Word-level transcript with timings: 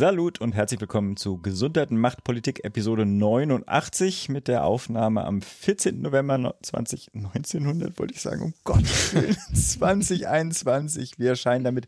Salut 0.00 0.40
und 0.40 0.52
herzlich 0.52 0.80
willkommen 0.80 1.18
zu 1.18 1.36
Gesundheit 1.42 1.90
und 1.90 1.98
Machtpolitik 1.98 2.64
Episode 2.64 3.04
89 3.04 4.30
mit 4.30 4.48
der 4.48 4.64
Aufnahme 4.64 5.26
am 5.26 5.42
14. 5.42 6.00
November 6.00 6.54
20, 6.62 7.10
1900, 7.12 7.98
wollte 7.98 8.14
ich 8.14 8.22
sagen, 8.22 8.40
um 8.40 8.54
Gottes 8.64 9.14
Willen, 9.14 9.36
2021. 9.54 11.18
Wir 11.18 11.28
erscheinen 11.28 11.64
damit 11.64 11.86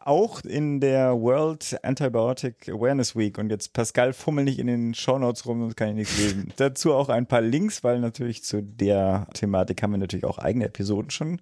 auch 0.00 0.40
in 0.40 0.80
der 0.80 1.12
World 1.12 1.78
Antibiotic 1.84 2.68
Awareness 2.68 3.14
Week 3.14 3.38
und 3.38 3.50
jetzt 3.50 3.72
Pascal 3.72 4.14
fummel 4.14 4.42
nicht 4.42 4.58
in 4.58 4.66
den 4.66 4.92
Shownotes 4.92 5.46
rum, 5.46 5.60
sonst 5.60 5.76
kann 5.76 5.90
ich 5.90 5.94
nichts 5.94 6.18
lesen. 6.18 6.52
Dazu 6.56 6.92
auch 6.92 7.08
ein 7.08 7.26
paar 7.26 7.40
Links, 7.40 7.84
weil 7.84 8.00
natürlich 8.00 8.42
zu 8.42 8.64
der 8.64 9.28
Thematik 9.32 9.80
haben 9.80 9.92
wir 9.92 9.98
natürlich 9.98 10.24
auch 10.24 10.38
eigene 10.38 10.64
Episoden 10.64 11.10
schon 11.10 11.40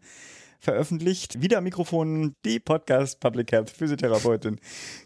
veröffentlicht. 0.62 1.42
Wieder 1.42 1.58
am 1.58 1.64
Mikrofon 1.64 2.34
die 2.44 2.60
Podcast 2.60 3.20
Public 3.20 3.52
Health 3.52 3.70
Physiotherapeutin 3.70 4.60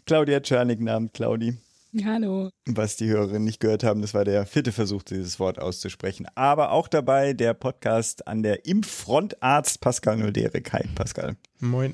Claudia 0.05 0.39
Czernik. 0.39 0.79
Namen 0.79 1.11
Claudi. 1.11 1.57
Hallo. 2.05 2.51
Was 2.67 2.95
die 2.95 3.07
Hörerinnen 3.07 3.43
nicht 3.43 3.59
gehört 3.59 3.83
haben, 3.83 4.01
das 4.01 4.13
war 4.13 4.23
der 4.23 4.45
vierte 4.45 4.71
Versuch, 4.71 5.01
dieses 5.01 5.39
Wort 5.39 5.59
auszusprechen. 5.59 6.27
Aber 6.35 6.71
auch 6.71 6.87
dabei 6.87 7.33
der 7.33 7.55
Podcast 7.55 8.27
an 8.27 8.43
der 8.43 8.65
Impffrontarzt 8.65 9.81
Pascal 9.81 10.17
Nolderek. 10.17 10.71
Hi, 10.73 10.85
Pascal. 10.93 11.37
Moin 11.59 11.93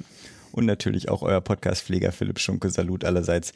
und 0.54 0.66
natürlich 0.66 1.10
auch 1.10 1.24
euer 1.24 1.42
Podcast-Pfleger 1.42 2.12
Philipp 2.12 2.40
Schunke. 2.40 2.70
Salut 2.70 3.04
allerseits. 3.04 3.52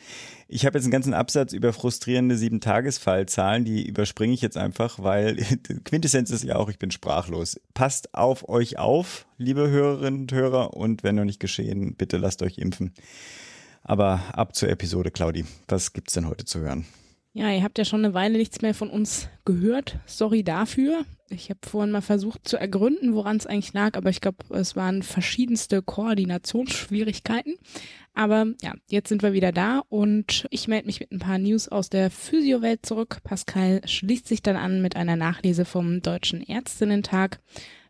Ich 0.48 0.66
habe 0.66 0.78
jetzt 0.78 0.86
einen 0.86 0.92
ganzen 0.92 1.14
Absatz 1.14 1.54
über 1.54 1.72
frustrierende 1.74 2.36
Sieben-Tagesfallzahlen, 2.36 3.66
die 3.66 3.88
überspringe 3.88 4.34
ich 4.34 4.42
jetzt 4.42 4.58
einfach, 4.58 5.00
weil 5.02 5.36
Quintessenz 5.86 6.32
ist 6.32 6.44
ja 6.44 6.56
auch, 6.56 6.70
ich 6.70 6.80
bin 6.80 6.92
sprachlos. 6.92 7.60
Passt 7.74 8.14
auf 8.16 8.50
euch 8.50 8.80
auf, 8.80 9.28
liebe 9.38 9.70
Hörerinnen 9.70 10.22
und 10.22 10.32
Hörer, 10.32 10.74
und 10.74 11.04
wenn 11.04 11.16
noch 11.16 11.26
nicht 11.26 11.40
geschehen, 11.40 11.96
bitte 11.96 12.18
lasst 12.18 12.42
euch 12.42 12.58
impfen. 12.58 12.94
Aber 13.84 14.22
ab 14.34 14.56
zur 14.56 14.70
Episode, 14.70 15.12
Claudi. 15.12 15.46
Was 15.68 15.94
gibt's 15.94 16.14
denn 16.14 16.28
heute 16.28 16.46
zu 16.46 16.60
hören? 16.60 16.86
Ja, 17.38 17.52
ihr 17.52 17.62
habt 17.62 17.78
ja 17.78 17.86
schon 17.86 18.04
eine 18.04 18.16
Weile 18.16 18.40
nichts 18.40 18.64
mehr 18.64 18.74
von 18.74 18.90
uns 18.90 19.30
gehört. 19.46 20.00
Sorry 20.08 20.44
dafür. 20.44 21.06
Ich 21.30 21.52
habe 21.52 21.60
vorhin 21.62 21.92
mal 21.92 22.02
versucht 22.02 22.48
zu 22.48 22.58
ergründen, 22.58 23.14
woran 23.14 23.38
es 23.38 23.46
eigentlich 23.46 23.74
lag, 23.74 23.96
aber 23.96 24.10
ich 24.10 24.22
glaube, 24.22 24.38
es 24.56 24.76
waren 24.76 25.04
verschiedenste 25.04 25.84
Koordinationsschwierigkeiten. 25.84 27.54
Aber 28.16 28.48
ja, 28.64 28.74
jetzt 28.90 29.10
sind 29.10 29.22
wir 29.22 29.34
wieder 29.34 29.52
da 29.52 29.84
und 29.88 30.48
ich 30.50 30.68
melde 30.68 30.88
mich 30.88 31.00
mit 31.00 31.12
ein 31.12 31.20
paar 31.20 31.38
News 31.38 31.68
aus 31.68 31.92
der 31.92 32.10
Physiowelt 32.10 32.84
zurück. 32.84 33.20
Pascal 33.24 33.82
schließt 33.86 34.28
sich 34.28 34.42
dann 34.42 34.56
an 34.56 34.82
mit 34.82 34.96
einer 34.96 35.16
Nachlese 35.16 35.66
vom 35.66 36.02
Deutschen 36.02 36.42
Ärztinnentag. 36.42 37.40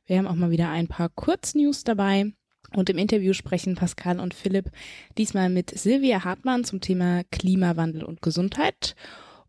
Wir 0.08 0.18
haben 0.18 0.28
auch 0.28 0.36
mal 0.36 0.52
wieder 0.52 0.70
ein 0.72 0.90
paar 0.90 1.08
Kurznews 1.08 1.86
dabei. 1.86 2.34
Und 2.76 2.90
im 2.90 2.98
Interview 2.98 3.32
sprechen 3.32 3.76
Pascal 3.76 4.20
und 4.20 4.34
Philipp 4.34 4.72
diesmal 5.18 5.48
mit 5.48 5.70
Silvia 5.70 6.26
Hartmann 6.26 6.66
zum 6.66 6.82
Thema 6.82 7.22
Klimawandel 7.32 8.04
und 8.04 8.22
Gesundheit. 8.22 8.94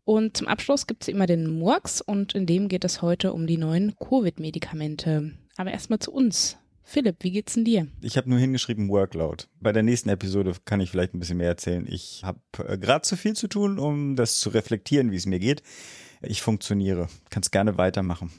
Und 0.09 0.37
zum 0.37 0.47
Abschluss 0.47 0.87
gibt 0.87 1.03
es 1.03 1.07
immer 1.07 1.27
den 1.27 1.47
Murks 1.47 2.01
und 2.01 2.33
in 2.33 2.47
dem 2.47 2.67
geht 2.67 2.83
es 2.83 3.03
heute 3.03 3.31
um 3.31 3.45
die 3.45 3.57
neuen 3.57 3.95
Covid-Medikamente. 3.95 5.33
Aber 5.55 5.69
erstmal 5.69 5.99
zu 5.99 6.11
uns. 6.11 6.57
Philipp, 6.81 7.17
wie 7.19 7.29
geht's 7.29 7.53
denn 7.53 7.63
dir? 7.63 7.85
Ich 8.01 8.17
habe 8.17 8.27
nur 8.27 8.39
hingeschrieben 8.39 8.89
Workload. 8.89 9.43
Bei 9.59 9.71
der 9.71 9.83
nächsten 9.83 10.09
Episode 10.09 10.55
kann 10.65 10.81
ich 10.81 10.89
vielleicht 10.89 11.13
ein 11.13 11.19
bisschen 11.19 11.37
mehr 11.37 11.49
erzählen. 11.49 11.85
Ich 11.87 12.23
habe 12.23 12.39
äh, 12.67 12.79
gerade 12.79 13.03
zu 13.03 13.17
viel 13.17 13.35
zu 13.35 13.47
tun, 13.47 13.77
um 13.77 14.15
das 14.15 14.39
zu 14.39 14.49
reflektieren, 14.49 15.11
wie 15.11 15.15
es 15.15 15.27
mir 15.27 15.37
geht. 15.37 15.61
Ich 16.23 16.41
funktioniere. 16.41 17.07
Kannst 17.29 17.51
gerne 17.51 17.77
weitermachen. 17.77 18.31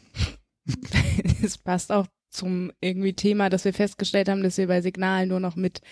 Es 1.44 1.56
passt 1.56 1.92
auch 1.92 2.08
zum 2.30 2.72
irgendwie 2.80 3.12
Thema, 3.12 3.48
dass 3.48 3.64
wir 3.64 3.72
festgestellt 3.72 4.28
haben, 4.28 4.42
dass 4.42 4.58
wir 4.58 4.66
bei 4.66 4.82
Signalen 4.82 5.28
nur 5.28 5.40
noch 5.40 5.54
mit 5.54 5.82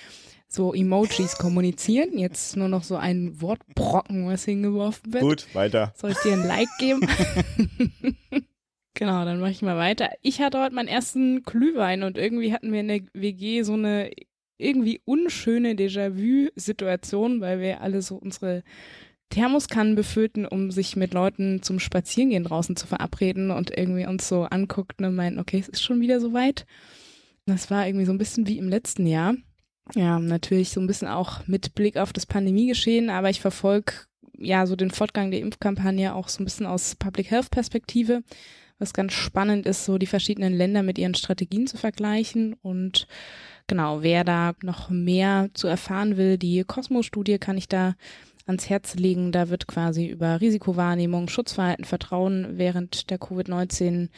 so 0.49 0.73
Emojis 0.73 1.37
kommunizieren. 1.37 2.19
Jetzt 2.19 2.57
nur 2.57 2.69
noch 2.69 2.83
so 2.83 2.97
ein 2.97 3.41
Wortbrocken, 3.41 4.27
was 4.27 4.45
hingeworfen 4.45 5.13
wird. 5.13 5.23
Gut, 5.23 5.55
weiter. 5.55 5.93
Soll 5.95 6.13
ich 6.13 6.19
dir 6.19 6.33
ein 6.33 6.47
Like 6.47 6.69
geben? 6.79 7.07
genau, 8.95 9.25
dann 9.25 9.41
mache 9.41 9.51
ich 9.51 9.63
mal 9.63 9.77
weiter. 9.77 10.11
Ich 10.23 10.41
hatte 10.41 10.61
heute 10.61 10.75
meinen 10.75 10.89
ersten 10.89 11.43
Glühwein 11.43 12.03
und 12.03 12.17
irgendwie 12.17 12.53
hatten 12.53 12.73
wir 12.73 12.81
in 12.81 12.89
der 12.89 13.01
WG 13.13 13.63
so 13.63 13.75
eine 13.75 14.11
irgendwie 14.57 15.01
unschöne 15.05 15.75
Déjà-vu-Situation, 15.75 17.41
weil 17.41 17.61
wir 17.61 17.81
alle 17.81 18.03
so 18.03 18.17
unsere 18.17 18.65
Thermoskannen 19.31 19.95
befüllten, 19.95 20.47
um 20.47 20.71
sich 20.71 20.97
mit 20.97 21.13
Leuten 21.13 21.63
zum 21.63 21.79
Spazierengehen 21.79 22.45
draußen 22.45 22.75
zu 22.75 22.87
verabreden 22.87 23.51
und 23.51 23.77
irgendwie 23.77 24.07
uns 24.07 24.27
so 24.27 24.45
anguckten 24.45 25.07
und 25.07 25.15
meinten, 25.15 25.39
okay, 25.39 25.59
es 25.59 25.69
ist 25.69 25.83
schon 25.83 26.01
wieder 26.01 26.19
soweit. 26.19 26.67
Das 27.47 27.71
war 27.71 27.87
irgendwie 27.87 28.07
so 28.07 28.13
ein 28.13 28.19
bisschen 28.19 28.47
wie 28.47 28.59
im 28.59 28.69
letzten 28.69 29.07
Jahr. 29.07 29.35
Ja, 29.95 30.19
natürlich 30.19 30.71
so 30.71 30.81
ein 30.81 30.87
bisschen 30.87 31.09
auch 31.09 31.47
mit 31.47 31.75
Blick 31.75 31.97
auf 31.97 32.13
das 32.13 32.27
Pandemiegeschehen, 32.27 33.11
aber 33.11 33.31
ich 33.31 33.41
verfolge 33.41 33.93
ja 34.37 34.67
so 34.67 34.77
den 34.77 34.91
Fortgang 34.91 35.31
der 35.31 35.41
Impfkampagne 35.41 36.15
auch 36.15 36.29
so 36.29 36.43
ein 36.43 36.45
bisschen 36.45 36.67
aus 36.67 36.95
Public 36.95 37.31
Health 37.31 37.51
Perspektive, 37.51 38.23
was 38.79 38.93
ganz 38.93 39.15
spannend 39.15 39.67
ist, 39.67 39.85
so 39.85 39.99
die 39.99 40.07
verschiedenen 40.07 40.53
Länder 40.53 40.83
mit 40.83 40.99
ihren 40.99 41.15
Strategien 41.15 41.67
zu 41.67 41.77
vergleichen 41.79 42.55
und 42.63 43.09
genau, 43.67 44.03
wer 44.03 44.25
da 44.25 44.53
noch 44.63 44.91
mehr 44.91 45.49
zu 45.55 45.67
erfahren 45.67 46.17
will, 46.17 46.39
die 46.39 46.63
Cosmo-Studie 46.65 47.39
kann 47.39 47.57
ich 47.57 47.69
da 47.69 47.95
ans 48.49 48.69
Herz 48.69 48.95
legen. 48.95 49.31
Da 49.31 49.51
wird 49.51 49.69
quasi 49.69 50.07
über 50.07 50.41
Risikowahrnehmung, 50.41 51.29
Schutzverhalten, 51.29 51.85
Vertrauen 51.85 52.59
während 52.59 53.11
der 53.11 53.19
Covid-19 53.19 54.09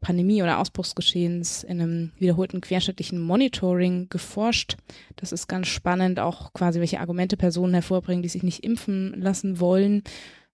Pandemie 0.00 0.42
oder 0.42 0.58
Ausbruchsgeschehens 0.58 1.64
in 1.64 1.80
einem 1.80 2.12
wiederholten 2.18 2.60
querschnittlichen 2.60 3.20
Monitoring 3.20 4.08
geforscht. 4.08 4.76
Das 5.16 5.32
ist 5.32 5.48
ganz 5.48 5.68
spannend, 5.68 6.20
auch 6.20 6.52
quasi 6.52 6.80
welche 6.80 7.00
Argumente 7.00 7.36
Personen 7.36 7.74
hervorbringen, 7.74 8.22
die 8.22 8.28
sich 8.28 8.42
nicht 8.42 8.64
impfen 8.64 9.20
lassen 9.20 9.60
wollen. 9.60 10.02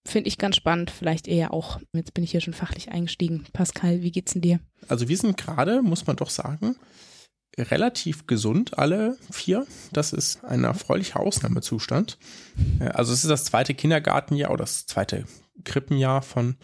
Finde 0.04 0.28
ich 0.28 0.38
ganz 0.38 0.56
spannend, 0.56 0.90
vielleicht 0.90 1.28
eher 1.28 1.52
auch. 1.52 1.80
Jetzt 1.92 2.14
bin 2.14 2.24
ich 2.24 2.30
hier 2.30 2.40
schon 2.40 2.54
fachlich 2.54 2.90
eingestiegen. 2.90 3.44
Pascal, 3.52 4.02
wie 4.02 4.10
geht's 4.10 4.32
denn 4.32 4.42
dir? 4.42 4.60
Also 4.88 5.08
wir 5.08 5.16
sind 5.16 5.36
gerade, 5.36 5.82
muss 5.82 6.06
man 6.06 6.16
doch 6.16 6.30
sagen, 6.30 6.76
relativ 7.58 8.26
gesund, 8.26 8.78
alle 8.78 9.18
vier. 9.30 9.66
Das 9.92 10.12
ist 10.12 10.44
ein 10.44 10.64
erfreulicher 10.64 11.20
Ausnahmezustand. 11.20 12.18
Äh, 12.80 12.88
also 12.88 13.12
es 13.12 13.24
ist 13.24 13.30
das 13.30 13.44
zweite 13.44 13.74
Kindergartenjahr 13.74 14.50
oder 14.50 14.64
das 14.64 14.86
zweite 14.86 15.24
Krippenjahr 15.64 16.22
von 16.22 16.56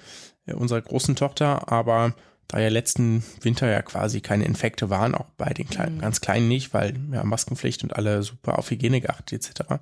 äh, 0.46 0.54
unserer 0.54 0.80
großen 0.80 1.16
Tochter, 1.16 1.70
aber 1.70 2.14
da 2.48 2.60
ja 2.60 2.68
letzten 2.68 3.24
Winter 3.40 3.70
ja 3.70 3.82
quasi 3.82 4.20
keine 4.20 4.44
Infekte 4.44 4.90
waren, 4.90 5.14
auch 5.14 5.26
bei 5.36 5.52
den 5.52 5.68
kleinen, 5.68 5.96
mhm. 5.96 6.00
ganz 6.00 6.20
kleinen 6.20 6.48
nicht, 6.48 6.74
weil 6.74 6.94
ja 7.12 7.24
Maskenpflicht 7.24 7.82
und 7.82 7.96
alle 7.96 8.22
super 8.22 8.58
auf 8.58 8.70
Hygiene 8.70 9.00
geachtet 9.00 9.32
etc. 9.32 9.74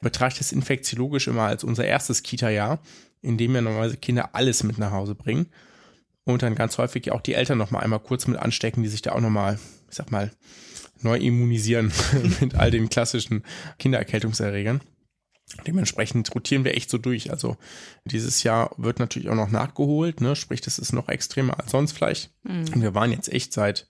Betrachte 0.00 0.40
es 0.40 0.52
infektiologisch 0.52 1.28
immer 1.28 1.42
als 1.42 1.64
unser 1.64 1.84
erstes 1.84 2.22
Kita-Jahr, 2.22 2.80
in 3.20 3.38
dem 3.38 3.54
wir 3.54 3.62
normalerweise 3.62 3.96
Kinder 3.96 4.34
alles 4.34 4.62
mit 4.64 4.78
nach 4.78 4.90
Hause 4.90 5.14
bringen 5.14 5.46
und 6.24 6.42
dann 6.42 6.54
ganz 6.54 6.78
häufig 6.78 7.10
auch 7.12 7.20
die 7.20 7.34
Eltern 7.34 7.58
noch 7.58 7.70
mal 7.70 7.80
einmal 7.80 8.00
kurz 8.00 8.26
mit 8.26 8.38
anstecken, 8.38 8.82
die 8.82 8.88
sich 8.88 9.02
da 9.02 9.12
auch 9.12 9.20
noch 9.20 9.30
mal, 9.30 9.58
ich 9.90 9.96
sag 9.96 10.10
mal, 10.10 10.30
neu 11.00 11.16
immunisieren 11.16 11.92
mit 12.40 12.54
all 12.54 12.70
den 12.70 12.88
klassischen 12.88 13.44
Kindererkältungserregern. 13.78 14.80
Dementsprechend 15.66 16.34
rotieren 16.34 16.64
wir 16.64 16.74
echt 16.74 16.90
so 16.90 16.98
durch. 16.98 17.30
Also 17.30 17.56
dieses 18.04 18.42
Jahr 18.42 18.74
wird 18.76 18.98
natürlich 18.98 19.28
auch 19.28 19.34
noch 19.34 19.50
nachgeholt, 19.50 20.20
ne? 20.20 20.34
sprich, 20.36 20.60
das 20.60 20.78
ist 20.78 20.92
noch 20.92 21.08
extremer 21.08 21.58
als 21.60 21.70
sonst 21.70 21.92
vielleicht. 21.92 22.30
Mhm. 22.42 22.64
Und 22.74 22.82
wir 22.82 22.94
waren 22.94 23.12
jetzt 23.12 23.32
echt 23.32 23.52
seit 23.52 23.86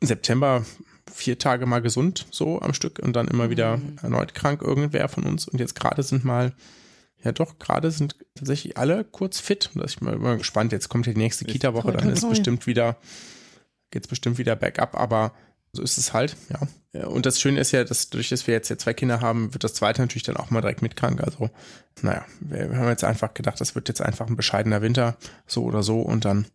September 0.00 0.64
vier 1.12 1.38
Tage 1.38 1.66
mal 1.66 1.82
gesund, 1.82 2.26
so 2.30 2.60
am 2.60 2.74
Stück 2.74 2.98
und 2.98 3.14
dann 3.14 3.28
immer 3.28 3.50
wieder 3.50 3.76
mhm. 3.76 3.96
erneut 4.02 4.34
krank 4.34 4.62
irgendwer 4.62 5.08
von 5.08 5.24
uns. 5.24 5.46
Und 5.48 5.58
jetzt 5.58 5.74
gerade 5.74 6.02
sind 6.02 6.24
mal, 6.24 6.54
ja 7.22 7.32
doch, 7.32 7.58
gerade 7.58 7.90
sind 7.90 8.16
tatsächlich 8.34 8.76
alle 8.76 9.04
kurz 9.04 9.40
fit. 9.40 9.70
Da 9.74 9.84
ich 9.84 9.98
bin 9.98 10.20
mal 10.20 10.38
gespannt. 10.38 10.72
Jetzt 10.72 10.88
kommt 10.88 11.06
ja 11.06 11.12
die 11.12 11.18
nächste 11.18 11.44
Kita-Woche, 11.44 11.92
dann 11.92 12.10
ist 12.10 12.28
bestimmt 12.28 12.66
wieder, 12.66 12.96
geht's 13.90 14.08
bestimmt 14.08 14.38
wieder 14.38 14.56
bergab, 14.56 14.98
aber 14.98 15.32
so 15.74 15.82
ist 15.82 15.98
es 15.98 16.12
halt, 16.12 16.36
ja. 16.50 17.06
Und 17.06 17.26
das 17.26 17.40
Schöne 17.40 17.58
ist 17.58 17.72
ja, 17.72 17.82
dass 17.82 18.08
durch 18.10 18.28
dass 18.28 18.46
wir 18.46 18.54
jetzt 18.54 18.68
ja 18.68 18.78
zwei 18.78 18.94
Kinder 18.94 19.20
haben, 19.20 19.52
wird 19.52 19.64
das 19.64 19.74
zweite 19.74 20.00
natürlich 20.00 20.22
dann 20.22 20.36
auch 20.36 20.50
mal 20.50 20.60
direkt 20.60 20.80
mitkrank. 20.80 21.20
Also, 21.20 21.50
naja, 22.02 22.24
wir, 22.40 22.76
haben 22.76 22.88
jetzt 22.88 23.02
einfach 23.02 23.34
gedacht, 23.34 23.60
das 23.60 23.74
wird 23.74 23.88
jetzt 23.88 24.00
einfach 24.00 24.28
ein 24.28 24.36
bescheidener 24.36 24.80
Winter, 24.80 25.16
so 25.46 25.64
oder 25.64 25.82
so, 25.82 26.00
und 26.00 26.24
dann 26.24 26.46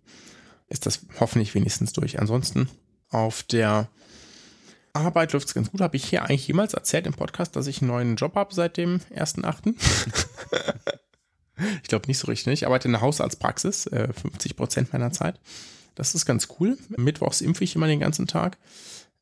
ist 0.70 0.86
das 0.86 1.02
hoffentlich 1.20 1.56
wenigstens 1.56 1.92
durch. 1.92 2.20
Ansonsten 2.20 2.70
auf 3.10 3.44
der 3.44 3.90
Arbeit 4.94 5.34
läuft 5.34 5.48
es 5.48 5.54
ganz 5.54 5.72
gut. 5.72 5.82
Habe 5.82 5.98
ich 5.98 6.06
hier 6.06 6.24
eigentlich 6.24 6.48
jemals 6.48 6.74
erzählt 6.74 7.06
im 7.06 7.14
Podcast, 7.14 7.56
dass 7.56 7.68
ich 7.68 7.82
einen 7.82 7.92
neuen 7.92 8.16
Job 8.16 8.36
habe 8.36 8.54
seit 8.54 8.78
dem 8.78 9.02
1.8.? 9.14 9.76
ich 11.84 11.90
glaube 11.90 12.08
nicht 12.08 12.18
so 12.18 12.28
richtig. 12.28 12.54
Ich 12.54 12.66
arbeite 12.66 12.88
in 12.88 12.94
der 12.94 13.02
Hausarztpraxis, 13.02 13.88
äh, 13.88 14.14
50 14.14 14.56
Prozent 14.56 14.94
meiner 14.94 15.12
Zeit. 15.12 15.40
Das 15.96 16.16
ist 16.16 16.26
ganz 16.26 16.48
cool. 16.60 16.78
Mittwochs 16.96 17.42
impfe 17.42 17.64
ich 17.64 17.76
immer 17.76 17.88
den 17.88 18.00
ganzen 18.00 18.26
Tag. 18.26 18.58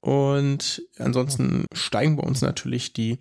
Und 0.08 0.84
ansonsten 1.00 1.66
steigen 1.74 2.16
bei 2.16 2.24
uns 2.24 2.42
natürlich 2.42 2.94
die 2.94 3.20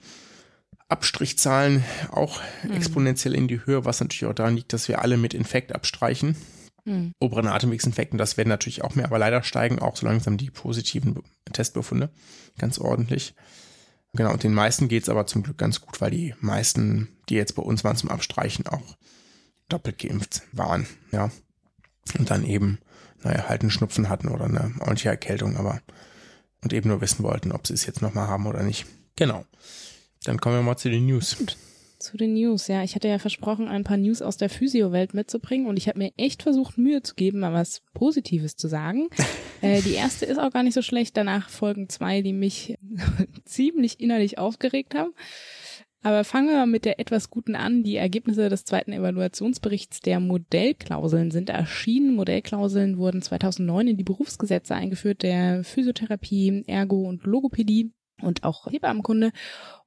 Abstrichzahlen 0.89 1.83
auch 2.13 2.41
mhm. 2.63 2.75
exponentiell 2.75 3.35
in 3.35 3.49
die 3.49 3.67
Höhe, 3.67 3.85
was 3.85 3.99
natürlich 3.99 4.27
auch 4.27 4.37
daran 4.37 4.55
liegt, 4.55 4.73
dass 4.73 4.87
wir 4.87 5.03
alle 5.03 5.17
mit 5.17 5.35
Infekt 5.35 5.75
abstreichen. 5.75 6.37
Mhm. 6.85 7.11
Oberen 7.19 7.49
Atemwegsinfekten, 7.49 8.19
das 8.19 8.37
werden 8.37 8.51
natürlich 8.51 8.85
auch 8.85 8.95
mehr, 8.95 9.07
aber 9.07 9.19
leider 9.19 9.43
steigen 9.43 9.81
auch 9.81 9.97
so 9.97 10.07
langsam 10.07 10.37
die 10.37 10.53
positiven 10.53 11.25
Testbefunde 11.53 12.09
ganz 12.57 12.79
ordentlich. 12.79 13.35
Genau, 14.13 14.33
und 14.33 14.45
den 14.45 14.55
meisten 14.55 14.87
geht 14.87 15.03
es 15.03 15.09
aber 15.09 15.27
zum 15.27 15.43
Glück 15.43 15.59
ganz 15.59 15.81
gut, 15.81 16.01
weil 16.01 16.13
die 16.13 16.37
meisten, 16.39 17.09
die 17.29 17.35
jetzt 17.35 17.57
bei 17.57 17.63
uns 17.63 17.83
waren 17.83 17.97
zum 17.97 18.11
Abstreichen, 18.11 18.69
auch 18.69 18.97
doppelt 19.69 19.99
geimpft 19.99 20.43
waren, 20.53 20.87
ja. 21.11 21.33
Und 22.17 22.31
dann 22.31 22.45
eben, 22.47 22.79
naja, 23.25 23.49
halt 23.49 23.63
einen 23.63 23.73
Schnupfen 23.73 24.09
hatten 24.09 24.29
oder 24.29 24.45
eine 24.45 24.73
ordentliche 24.79 25.09
Erkältung, 25.09 25.57
aber 25.57 25.81
und 26.63 26.73
eben 26.73 26.89
nur 26.89 27.01
wissen 27.01 27.23
wollten, 27.23 27.53
ob 27.53 27.67
sie 27.67 27.75
es 27.75 27.87
jetzt 27.87 28.03
nochmal 28.03 28.29
haben 28.29 28.47
oder 28.47 28.63
nicht. 28.63 28.87
Genau. 29.17 29.45
Dann 30.25 30.39
kommen 30.41 30.57
wir 30.57 30.63
mal 30.63 30.77
zu 30.77 30.91
den 30.91 31.07
News. 31.07 31.37
Zu 31.99 32.17
den 32.17 32.35
News, 32.35 32.69
ja. 32.69 32.83
Ich 32.83 32.95
hatte 32.95 33.09
ja 33.09 33.19
versprochen, 33.19 33.69
ein 33.69 33.85
paar 33.85 33.97
News 33.97 34.21
aus 34.21 34.37
der 34.37 34.51
Physio-Welt 34.51 35.15
mitzubringen 35.15 35.67
und 35.67 35.77
ich 35.79 35.89
habe 35.89 35.99
mir 35.99 36.13
echt 36.17 36.43
versucht, 36.43 36.77
Mühe 36.77 37.03
zu 37.03 37.15
geben, 37.15 37.41
mal 37.41 37.55
was 37.55 37.83
Positives 37.95 38.57
zu 38.57 38.69
sagen. 38.69 39.09
äh, 39.63 39.81
die 39.81 39.95
erste 39.95 40.27
ist 40.27 40.39
auch 40.39 40.53
gar 40.53 40.63
nicht 40.63 40.75
so 40.75 40.83
schlecht. 40.83 41.17
Danach 41.17 41.49
folgen 41.49 41.89
zwei, 41.89 42.21
die 42.21 42.35
mich 42.35 42.77
ziemlich 43.45 43.99
innerlich 44.01 44.39
aufgeregt 44.39 44.95
haben. 44.95 45.15
Aber 46.07 46.23
fangen 46.23 46.51
wir 46.51 46.67
mit 46.67 46.85
der 46.85 47.01
etwas 47.01 47.31
guten 47.31 47.57
an. 47.57 47.83
Die 47.83 47.97
Ergebnisse 47.97 48.49
des 48.49 48.65
zweiten 48.65 48.93
Evaluationsberichts 48.93 49.99
der 49.99 50.21
Modellklauseln 50.21 51.33
sind 51.33 51.51
erschienen. 51.51 52.15
Modellklauseln 52.15 52.97
wurden 52.97 53.23
2009 53.23 53.89
in 53.89 53.97
die 53.97 54.05
Berufsgesetze 54.05 54.77
eingeführt, 54.77 55.25
der 55.25 55.65
Physiotherapie, 55.65 56.63
Ergo 56.69 57.09
und 57.09 57.25
Logopädie 57.25 57.91
und 58.23 58.45
auch 58.45 58.71
Hebammenkunde 58.71 59.33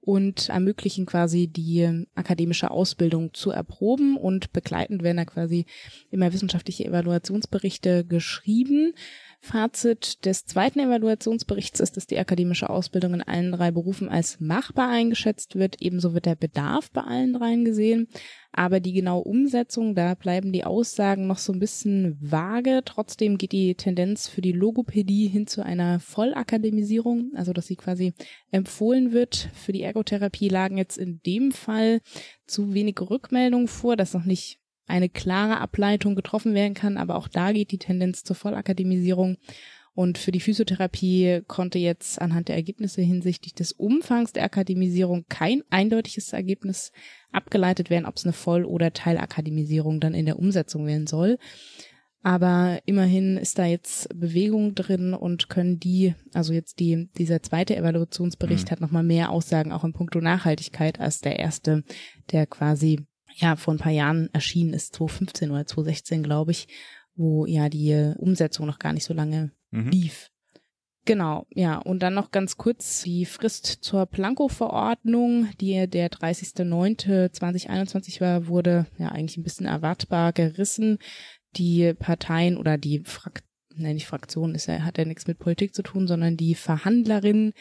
und 0.02 0.50
ermöglichen 0.50 1.06
quasi 1.06 1.48
die 1.48 2.06
akademische 2.16 2.72
Ausbildung 2.72 3.34
zu 3.34 3.52
erproben 3.52 4.18
und 4.18 4.54
begleitend 4.54 5.04
werden 5.04 5.18
da 5.18 5.26
quasi 5.26 5.66
immer 6.10 6.32
wissenschaftliche 6.34 6.86
Evaluationsberichte 6.86 8.06
geschrieben. 8.06 8.94
Fazit 9.42 10.26
des 10.26 10.46
zweiten 10.46 10.80
Evaluationsberichts 10.80 11.80
ist, 11.80 11.96
dass 11.96 12.08
die 12.08 12.20
akademische 12.20 12.70
Ausbildung 12.70 13.14
in 13.14 13.22
allen 13.22 13.54
drei 13.54 13.72
Berufen 13.72 14.10
als 14.10 14.40
machbar 14.42 14.90
eingeschätzt 14.90 15.56
wird. 15.56 15.82
Ebenso 15.82 16.14
wird 16.14 16.26
der 16.26 16.36
Bedarf 16.36 16.92
bei 16.92 17.02
allen 17.02 17.34
dreien 17.34 17.64
gesehen. 17.64 18.08
Aber 18.52 18.80
die 18.80 18.94
genaue 18.94 19.24
Umsetzung, 19.24 19.96
da 19.96 20.16
bleiben 20.16 20.52
die 20.52 20.66
Aussagen 20.66 21.28
noch 21.28 21.38
so 21.38 21.54
ein 21.54 21.60
bisschen 21.60 22.18
vage. 22.20 22.82
Trotzdem 22.84 23.38
geht 23.38 23.52
die 23.52 23.76
Tendenz 23.76 24.28
für 24.28 24.42
die 24.42 24.52
Logopädie 24.52 25.28
hin 25.28 25.48
zu 25.48 25.64
einer 25.64 26.00
Vollakademisierung, 26.00 27.32
also 27.36 27.54
dass 27.54 27.68
sie 27.68 27.76
quasi 27.76 28.14
empfohlen 28.52 29.14
wird. 29.14 29.50
Für 29.54 29.72
die 29.72 29.84
Ergotherapie 29.90 30.50
lagen 30.50 30.78
jetzt 30.78 30.98
in 30.98 31.22
dem 31.26 31.52
Fall 31.52 32.02
zu 32.48 32.74
wenig 32.74 33.00
Rückmeldungen 33.02 33.68
vor, 33.68 33.96
dass 33.96 34.14
noch 34.14 34.26
nicht 34.26 34.60
eine 34.88 35.10
klare 35.10 35.60
Ableitung 35.60 36.16
getroffen 36.16 36.54
werden 36.54 36.74
kann, 36.74 36.98
aber 36.98 37.16
auch 37.16 37.28
da 37.28 37.52
geht 37.52 37.72
die 37.72 37.78
Tendenz 37.78 38.24
zur 38.24 38.36
Vollakademisierung. 38.36 39.38
Und 39.94 40.18
für 40.18 40.32
die 40.32 40.40
Physiotherapie 40.40 41.42
konnte 41.48 41.78
jetzt 41.78 42.22
anhand 42.22 42.48
der 42.48 42.56
Ergebnisse 42.56 43.02
hinsichtlich 43.02 43.54
des 43.54 43.74
Umfangs 43.74 44.32
der 44.32 44.44
Akademisierung 44.44 45.26
kein 45.28 45.62
eindeutiges 45.70 46.32
Ergebnis 46.32 46.94
abgeleitet 47.32 47.90
werden, 47.90 48.06
ob 48.06 48.16
es 48.16 48.24
eine 48.24 48.34
Voll- 48.34 48.66
oder 48.66 48.94
Teilakademisierung 48.94 50.00
dann 50.00 50.14
in 50.14 50.26
der 50.26 50.40
Umsetzung 50.40 50.88
werden 50.88 51.08
soll. 51.08 51.38
Aber 52.22 52.80
immerhin 52.86 53.38
ist 53.38 53.60
da 53.60 53.66
jetzt 53.66 54.10
Bewegung 54.14 54.76
drin 54.76 55.14
und 55.14 55.48
können 55.48 55.80
die, 55.80 56.16
also 56.34 56.52
jetzt 56.52 56.80
die, 56.80 57.10
dieser 57.18 57.42
zweite 57.42 57.78
Evaluationsbericht 57.78 58.68
mhm. 58.68 58.72
hat 58.72 58.82
nochmal 58.82 59.04
mehr 59.04 59.32
Aussagen 59.32 59.72
auch 59.72 59.86
in 59.86 59.94
puncto 59.94 60.20
Nachhaltigkeit 60.20 61.00
als 61.00 61.22
der 61.22 61.40
erste, 61.40 61.86
der 62.32 62.46
quasi 62.46 63.06
ja 63.36 63.56
vor 63.56 63.74
ein 63.74 63.80
paar 63.80 63.94
Jahren 63.94 64.30
erschienen 64.34 64.74
ist, 64.74 64.96
2015 64.96 65.52
oder 65.52 65.66
2016, 65.66 66.24
glaube 66.24 66.52
ich, 66.52 66.68
wo 67.16 67.46
ja 67.46 67.70
die 67.70 68.14
Umsetzung 68.18 68.66
noch 68.66 68.80
gar 68.80 68.92
nicht 68.92 69.06
so 69.06 69.14
lange 69.14 69.54
mhm. 69.72 69.90
lief. 69.90 70.30
Genau, 71.06 71.46
ja, 71.50 71.78
und 71.78 72.04
dann 72.04 72.14
noch 72.14 72.32
ganz 72.32 72.58
kurz 72.58 73.04
die 73.04 73.26
Frist 73.26 73.66
zur 73.66 74.06
Planko-Verordnung, 74.06 75.48
die 75.60 75.88
der 75.88 76.12
30.09.2021 76.12 78.22
war, 78.22 78.46
wurde 78.48 78.86
ja 78.98 79.08
eigentlich 79.08 79.38
ein 79.38 79.44
bisschen 79.44 79.66
erwartbar 79.66 80.34
gerissen. 80.34 81.00
Die 81.56 81.94
Parteien 81.94 82.58
oder 82.58 82.78
die 82.78 83.02
Frak 83.06 83.44
ne, 83.76 83.94
nicht 83.94 84.08
Fraktion 84.08 84.56
ist 84.56 84.68
ja, 84.68 84.84
hat 84.84 84.98
ja 84.98 85.06
nichts 85.06 85.28
mit 85.28 85.40
Politik 85.40 85.74
zu 85.74 85.82
tun, 85.82 86.08
sondern 86.08 86.38
die 86.38 86.56
Verhandlerinnen 86.56 87.54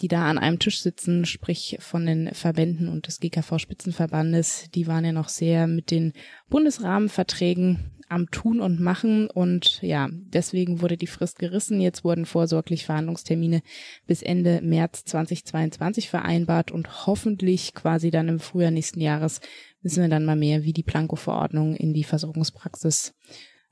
die 0.00 0.08
da 0.08 0.28
an 0.28 0.38
einem 0.38 0.58
Tisch 0.58 0.80
sitzen, 0.80 1.24
sprich 1.24 1.76
von 1.80 2.06
den 2.06 2.34
Verbänden 2.34 2.88
und 2.88 3.06
des 3.06 3.20
GKV-Spitzenverbandes, 3.20 4.70
die 4.74 4.86
waren 4.86 5.04
ja 5.04 5.12
noch 5.12 5.28
sehr 5.28 5.66
mit 5.66 5.90
den 5.90 6.12
Bundesrahmenverträgen 6.48 7.92
am 8.12 8.30
Tun 8.30 8.60
und 8.60 8.78
Machen 8.78 9.30
und 9.30 9.80
ja, 9.80 10.08
deswegen 10.10 10.82
wurde 10.82 10.96
die 10.96 11.06
Frist 11.06 11.38
gerissen. 11.38 11.80
Jetzt 11.80 12.04
wurden 12.04 12.26
vorsorglich 12.26 12.84
Verhandlungstermine 12.84 13.62
bis 14.06 14.22
Ende 14.22 14.60
März 14.62 15.04
2022 15.04 16.10
vereinbart 16.10 16.70
und 16.70 17.06
hoffentlich 17.06 17.72
quasi 17.74 18.10
dann 18.10 18.28
im 18.28 18.38
Frühjahr 18.38 18.70
nächsten 18.70 19.00
Jahres 19.00 19.40
wissen 19.80 20.02
wir 20.02 20.10
dann 20.10 20.26
mal 20.26 20.36
mehr, 20.36 20.62
wie 20.62 20.74
die 20.74 20.82
Planko-Verordnung 20.82 21.74
in 21.74 21.94
die 21.94 22.04
Versorgungspraxis 22.04 23.14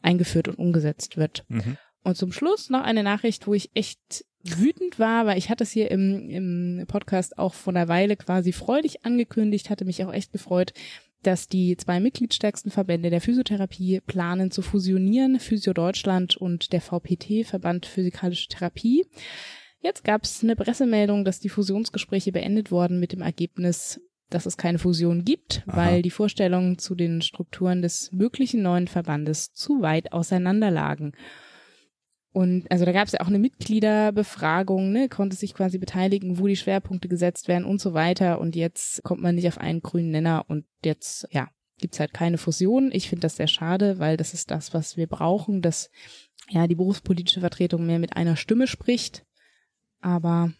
eingeführt 0.02 0.48
und 0.48 0.58
umgesetzt 0.58 1.18
wird. 1.18 1.44
Mhm. 1.48 1.76
Und 2.02 2.16
zum 2.16 2.32
Schluss 2.32 2.70
noch 2.70 2.82
eine 2.82 3.02
Nachricht, 3.02 3.46
wo 3.46 3.52
ich 3.52 3.70
echt 3.74 4.24
wütend 4.42 4.98
war, 4.98 5.26
weil 5.26 5.36
ich 5.36 5.50
hatte 5.50 5.64
es 5.64 5.70
hier 5.70 5.90
im, 5.90 6.30
im 6.30 6.86
Podcast 6.86 7.38
auch 7.38 7.52
vor 7.52 7.74
einer 7.74 7.88
Weile 7.88 8.16
quasi 8.16 8.52
freudig 8.52 9.04
angekündigt, 9.04 9.68
hatte 9.68 9.84
mich 9.84 10.02
auch 10.02 10.12
echt 10.12 10.32
gefreut, 10.32 10.72
dass 11.22 11.48
die 11.48 11.76
zwei 11.76 12.00
mitgliedstärksten 12.00 12.70
Verbände 12.70 13.10
der 13.10 13.20
Physiotherapie 13.20 14.00
planen 14.00 14.50
zu 14.50 14.62
fusionieren, 14.62 15.38
Physio 15.38 15.72
Deutschland 15.72 16.36
und 16.36 16.72
der 16.72 16.80
VPT, 16.80 17.44
Verband 17.44 17.86
Physikalische 17.86 18.48
Therapie. 18.48 19.06
Jetzt 19.82 20.04
gab 20.04 20.24
es 20.24 20.42
eine 20.42 20.56
Pressemeldung, 20.56 21.24
dass 21.24 21.40
die 21.40 21.48
Fusionsgespräche 21.48 22.32
beendet 22.32 22.70
wurden 22.70 23.00
mit 23.00 23.12
dem 23.12 23.22
Ergebnis, 23.22 24.00
dass 24.28 24.46
es 24.46 24.56
keine 24.56 24.78
Fusion 24.78 25.24
gibt, 25.24 25.62
Aha. 25.66 25.76
weil 25.76 26.02
die 26.02 26.10
Vorstellungen 26.10 26.78
zu 26.78 26.94
den 26.94 27.22
Strukturen 27.22 27.82
des 27.82 28.12
möglichen 28.12 28.62
neuen 28.62 28.88
Verbandes 28.88 29.52
zu 29.52 29.82
weit 29.82 30.12
auseinanderlagen. 30.12 31.12
Und 32.32 32.70
also 32.70 32.84
da 32.84 32.92
gab 32.92 33.06
es 33.06 33.12
ja 33.12 33.20
auch 33.20 33.26
eine 33.26 33.40
Mitgliederbefragung, 33.40 34.92
ne, 34.92 35.08
konnte 35.08 35.36
sich 35.36 35.52
quasi 35.52 35.78
beteiligen, 35.78 36.38
wo 36.38 36.46
die 36.46 36.56
Schwerpunkte 36.56 37.08
gesetzt 37.08 37.48
werden 37.48 37.64
und 37.64 37.80
so 37.80 37.92
weiter. 37.92 38.40
Und 38.40 38.54
jetzt 38.54 39.02
kommt 39.02 39.20
man 39.20 39.34
nicht 39.34 39.48
auf 39.48 39.58
einen 39.58 39.82
grünen 39.82 40.10
Nenner 40.10 40.44
und 40.46 40.64
jetzt, 40.84 41.26
ja, 41.32 41.48
gibt's 41.78 41.98
halt 41.98 42.12
keine 42.12 42.38
Fusion. 42.38 42.90
Ich 42.92 43.08
finde 43.08 43.22
das 43.22 43.36
sehr 43.36 43.48
schade, 43.48 43.98
weil 43.98 44.16
das 44.16 44.32
ist 44.32 44.50
das, 44.52 44.72
was 44.74 44.96
wir 44.96 45.08
brauchen, 45.08 45.60
dass 45.60 45.90
ja 46.48 46.68
die 46.68 46.76
berufspolitische 46.76 47.40
Vertretung 47.40 47.84
mehr 47.84 47.98
mit 47.98 48.16
einer 48.16 48.36
Stimme 48.36 48.68
spricht. 48.68 49.24
Aber 50.00 50.52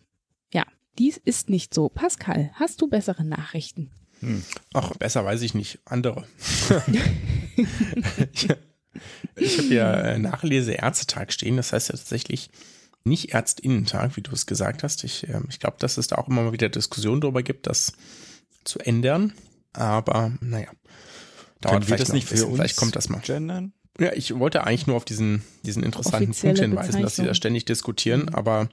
ja, 0.53 0.65
dies 0.99 1.19
ist 1.19 1.51
nicht 1.51 1.73
so. 1.73 1.89
Pascal, 1.89 2.51
hast 2.55 2.81
du 2.81 2.89
bessere 2.89 3.25
Nachrichten? 3.25 3.93
Hm. 4.19 4.43
Ach, 4.75 4.97
besser 4.97 5.25
weiß 5.25 5.43
ich 5.43 5.55
nicht. 5.55 5.79
Andere. 5.85 6.27
Ich 9.37 9.59
habe 9.59 9.69
ja 9.69 9.93
äh, 10.01 10.19
Nachlese 10.19 10.73
Ärztetag 10.73 11.33
stehen, 11.33 11.57
das 11.57 11.73
heißt 11.73 11.89
ja 11.89 11.97
tatsächlich 11.97 12.51
nicht 13.05 13.33
Ärztinnentag, 13.33 14.17
wie 14.17 14.23
du 14.23 14.33
es 14.33 14.47
gesagt 14.47 14.83
hast. 14.83 15.05
Ich, 15.05 15.29
äh, 15.29 15.41
ich 15.49 15.61
glaube, 15.61 15.77
dass 15.79 15.97
es 15.97 16.09
da 16.09 16.17
auch 16.17 16.29
immer 16.29 16.43
mal 16.43 16.53
wieder 16.53 16.69
Diskussionen 16.69 17.21
darüber 17.21 17.43
gibt, 17.43 17.67
das 17.67 17.93
zu 18.65 18.79
ändern. 18.79 19.33
Aber 19.73 20.33
naja, 20.41 20.69
dauert 21.61 21.85
vielleicht 21.85 22.03
das 22.03 22.13
nicht 22.13 22.29
für 22.29 22.47
uns 22.47 22.57
Vielleicht 22.57 22.77
kommt 22.77 22.97
das 22.97 23.09
mal. 23.09 23.21
Gendern? 23.21 23.73
Ja, 23.99 24.13
ich 24.13 24.39
wollte 24.39 24.65
eigentlich 24.65 24.87
nur 24.87 24.97
auf 24.97 25.05
diesen, 25.05 25.43
diesen 25.63 25.83
interessanten 25.83 26.35
Punkt 26.35 26.59
hinweisen, 26.59 27.03
dass 27.03 27.17
sie 27.17 27.25
da 27.25 27.35
ständig 27.35 27.65
diskutieren, 27.67 28.23
mhm. 28.23 28.35
aber 28.35 28.69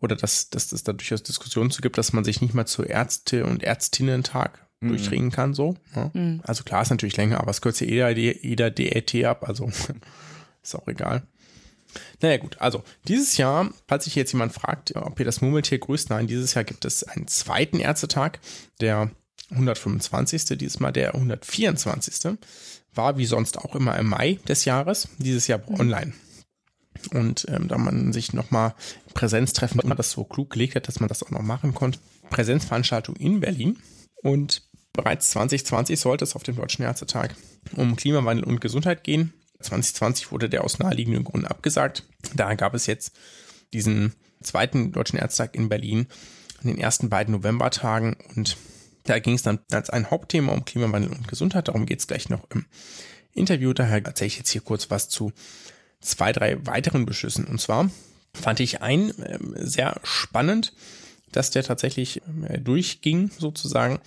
oder 0.00 0.16
dass, 0.16 0.48
dass 0.48 0.72
es 0.72 0.82
da 0.82 0.92
durchaus 0.92 1.22
Diskussionen 1.22 1.70
zu 1.70 1.82
gibt, 1.82 1.98
dass 1.98 2.12
man 2.12 2.24
sich 2.24 2.40
nicht 2.40 2.54
mal 2.54 2.66
zu 2.66 2.82
Ärzte- 2.82 3.44
und 3.44 3.62
Ärztinnentag 3.62 4.66
mhm. 4.80 4.88
durchdringen 4.88 5.30
kann, 5.30 5.54
so. 5.54 5.76
Ja. 5.94 6.10
Mhm. 6.12 6.40
Also 6.44 6.64
klar 6.64 6.82
ist 6.82 6.90
natürlich 6.90 7.16
länger, 7.16 7.40
aber 7.40 7.50
es 7.50 7.60
kürzt 7.60 7.80
ja 7.80 7.86
jeder, 7.86 8.10
jeder 8.10 8.70
DET 8.70 9.24
ab, 9.24 9.48
also 9.48 9.70
ist 10.62 10.74
auch 10.74 10.88
egal. 10.88 11.22
Naja, 12.20 12.36
gut, 12.36 12.60
also 12.60 12.84
dieses 13.08 13.36
Jahr, 13.36 13.70
falls 13.88 14.04
sich 14.04 14.14
jetzt 14.14 14.32
jemand 14.32 14.52
fragt, 14.52 14.94
ob 14.94 15.18
ihr 15.18 15.24
das 15.24 15.40
Murmeltier 15.40 15.78
grüßt, 15.78 16.10
nein, 16.10 16.26
dieses 16.26 16.54
Jahr 16.54 16.64
gibt 16.64 16.84
es 16.84 17.02
einen 17.04 17.26
zweiten 17.26 17.80
Ärztetag, 17.80 18.38
der 18.80 19.10
125. 19.50 20.58
dieses 20.58 20.78
Mal 20.78 20.92
der 20.92 21.14
124. 21.14 22.38
war 22.94 23.18
wie 23.18 23.26
sonst 23.26 23.58
auch 23.58 23.74
immer 23.74 23.98
im 23.98 24.08
Mai 24.08 24.38
des 24.46 24.64
Jahres, 24.64 25.08
dieses 25.18 25.48
Jahr 25.48 25.60
mhm. 25.66 25.80
online. 25.80 26.12
Und 27.12 27.46
ähm, 27.48 27.68
da 27.68 27.78
man 27.78 28.12
sich 28.12 28.32
nochmal 28.32 28.74
Präsenz 29.14 29.52
treffen, 29.52 29.80
das 29.96 30.10
so 30.10 30.24
klug 30.24 30.50
gelegt 30.50 30.74
hat, 30.76 30.86
dass 30.86 31.00
man 31.00 31.08
das 31.08 31.22
auch 31.22 31.30
noch 31.30 31.42
machen 31.42 31.74
konnte. 31.74 31.98
Präsenzveranstaltung 32.30 33.16
in 33.16 33.40
Berlin. 33.40 33.78
Und 34.22 34.68
Bereits 34.92 35.30
2020 35.30 35.98
sollte 35.98 36.24
es 36.24 36.36
auf 36.36 36.42
dem 36.42 36.56
Deutschen 36.56 36.84
Ärztetag 36.84 37.34
um 37.76 37.96
Klimawandel 37.96 38.44
und 38.44 38.60
Gesundheit 38.60 39.04
gehen. 39.04 39.32
2020 39.60 40.32
wurde 40.32 40.48
der 40.48 40.64
aus 40.64 40.78
naheliegenden 40.78 41.24
Gründen 41.24 41.46
abgesagt. 41.46 42.04
Da 42.34 42.54
gab 42.54 42.74
es 42.74 42.86
jetzt 42.86 43.12
diesen 43.72 44.14
zweiten 44.42 44.92
Deutschen 44.92 45.18
Ärztetag 45.18 45.54
in 45.54 45.68
Berlin 45.68 46.06
an 46.60 46.68
den 46.68 46.78
ersten 46.78 47.08
beiden 47.08 47.34
Novembertagen 47.34 48.16
und 48.34 48.56
da 49.04 49.18
ging 49.18 49.34
es 49.34 49.42
dann 49.42 49.60
als 49.70 49.90
ein 49.90 50.10
Hauptthema 50.10 50.52
um 50.52 50.64
Klimawandel 50.64 51.10
und 51.10 51.28
Gesundheit. 51.28 51.68
Darum 51.68 51.86
geht 51.86 52.00
es 52.00 52.06
gleich 52.06 52.28
noch 52.28 52.48
im 52.50 52.66
Interview. 53.32 53.72
Daher 53.72 54.04
erzähle 54.04 54.28
ich 54.28 54.38
jetzt 54.38 54.50
hier 54.50 54.60
kurz 54.60 54.90
was 54.90 55.08
zu 55.08 55.32
zwei, 56.00 56.32
drei 56.32 56.64
weiteren 56.66 57.06
Beschlüssen. 57.06 57.46
Und 57.46 57.60
zwar 57.60 57.90
fand 58.34 58.60
ich 58.60 58.82
einen 58.82 59.10
äh, 59.20 59.38
sehr 59.54 60.00
spannend, 60.04 60.72
dass 61.32 61.50
der 61.50 61.62
tatsächlich 61.62 62.22
äh, 62.48 62.58
durchging 62.58 63.30
sozusagen, 63.38 64.00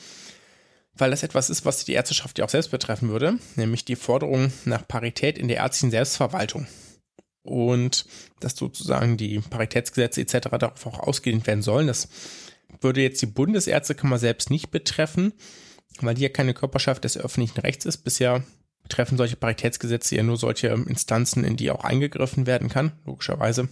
weil 0.95 1.11
das 1.11 1.23
etwas 1.23 1.49
ist, 1.49 1.65
was 1.65 1.85
die 1.85 1.93
Ärzteschaft 1.93 2.37
ja 2.37 2.45
auch 2.45 2.49
selbst 2.49 2.71
betreffen 2.71 3.09
würde, 3.09 3.37
nämlich 3.55 3.85
die 3.85 3.95
Forderung 3.95 4.51
nach 4.65 4.87
Parität 4.87 5.37
in 5.37 5.47
der 5.47 5.57
ärztlichen 5.57 5.91
Selbstverwaltung. 5.91 6.67
Und 7.43 8.05
dass 8.39 8.55
sozusagen 8.55 9.17
die 9.17 9.39
Paritätsgesetze 9.39 10.21
etc. 10.21 10.49
darauf 10.59 10.85
auch 10.85 10.99
ausgedehnt 10.99 11.45
werden 11.45 11.61
sollen. 11.61 11.87
Das 11.87 12.07
würde 12.79 13.01
jetzt 13.01 13.21
die 13.21 13.27
Bundesärztekammer 13.27 14.17
selbst 14.17 14.49
nicht 14.49 14.71
betreffen, 14.71 15.33
weil 15.99 16.15
die 16.15 16.21
ja 16.21 16.29
keine 16.29 16.53
Körperschaft 16.53 17.03
des 17.03 17.17
öffentlichen 17.17 17.59
Rechts 17.59 17.85
ist. 17.85 17.97
Bisher 17.97 18.43
treffen 18.87 19.17
solche 19.17 19.35
Paritätsgesetze 19.35 20.15
ja 20.15 20.23
nur 20.23 20.37
solche 20.37 20.67
Instanzen, 20.67 21.43
in 21.43 21.57
die 21.57 21.71
auch 21.71 21.83
eingegriffen 21.83 22.45
werden 22.45 22.69
kann, 22.69 22.93
logischerweise. 23.05 23.67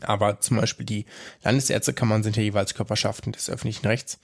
Aber 0.00 0.40
zum 0.40 0.56
Beispiel 0.56 0.86
die 0.86 1.06
Landesärztekammern 1.42 2.22
sind 2.22 2.36
ja 2.36 2.42
jeweils 2.42 2.74
Körperschaften 2.74 3.32
des 3.32 3.50
öffentlichen 3.50 3.86
Rechts. 3.86 4.18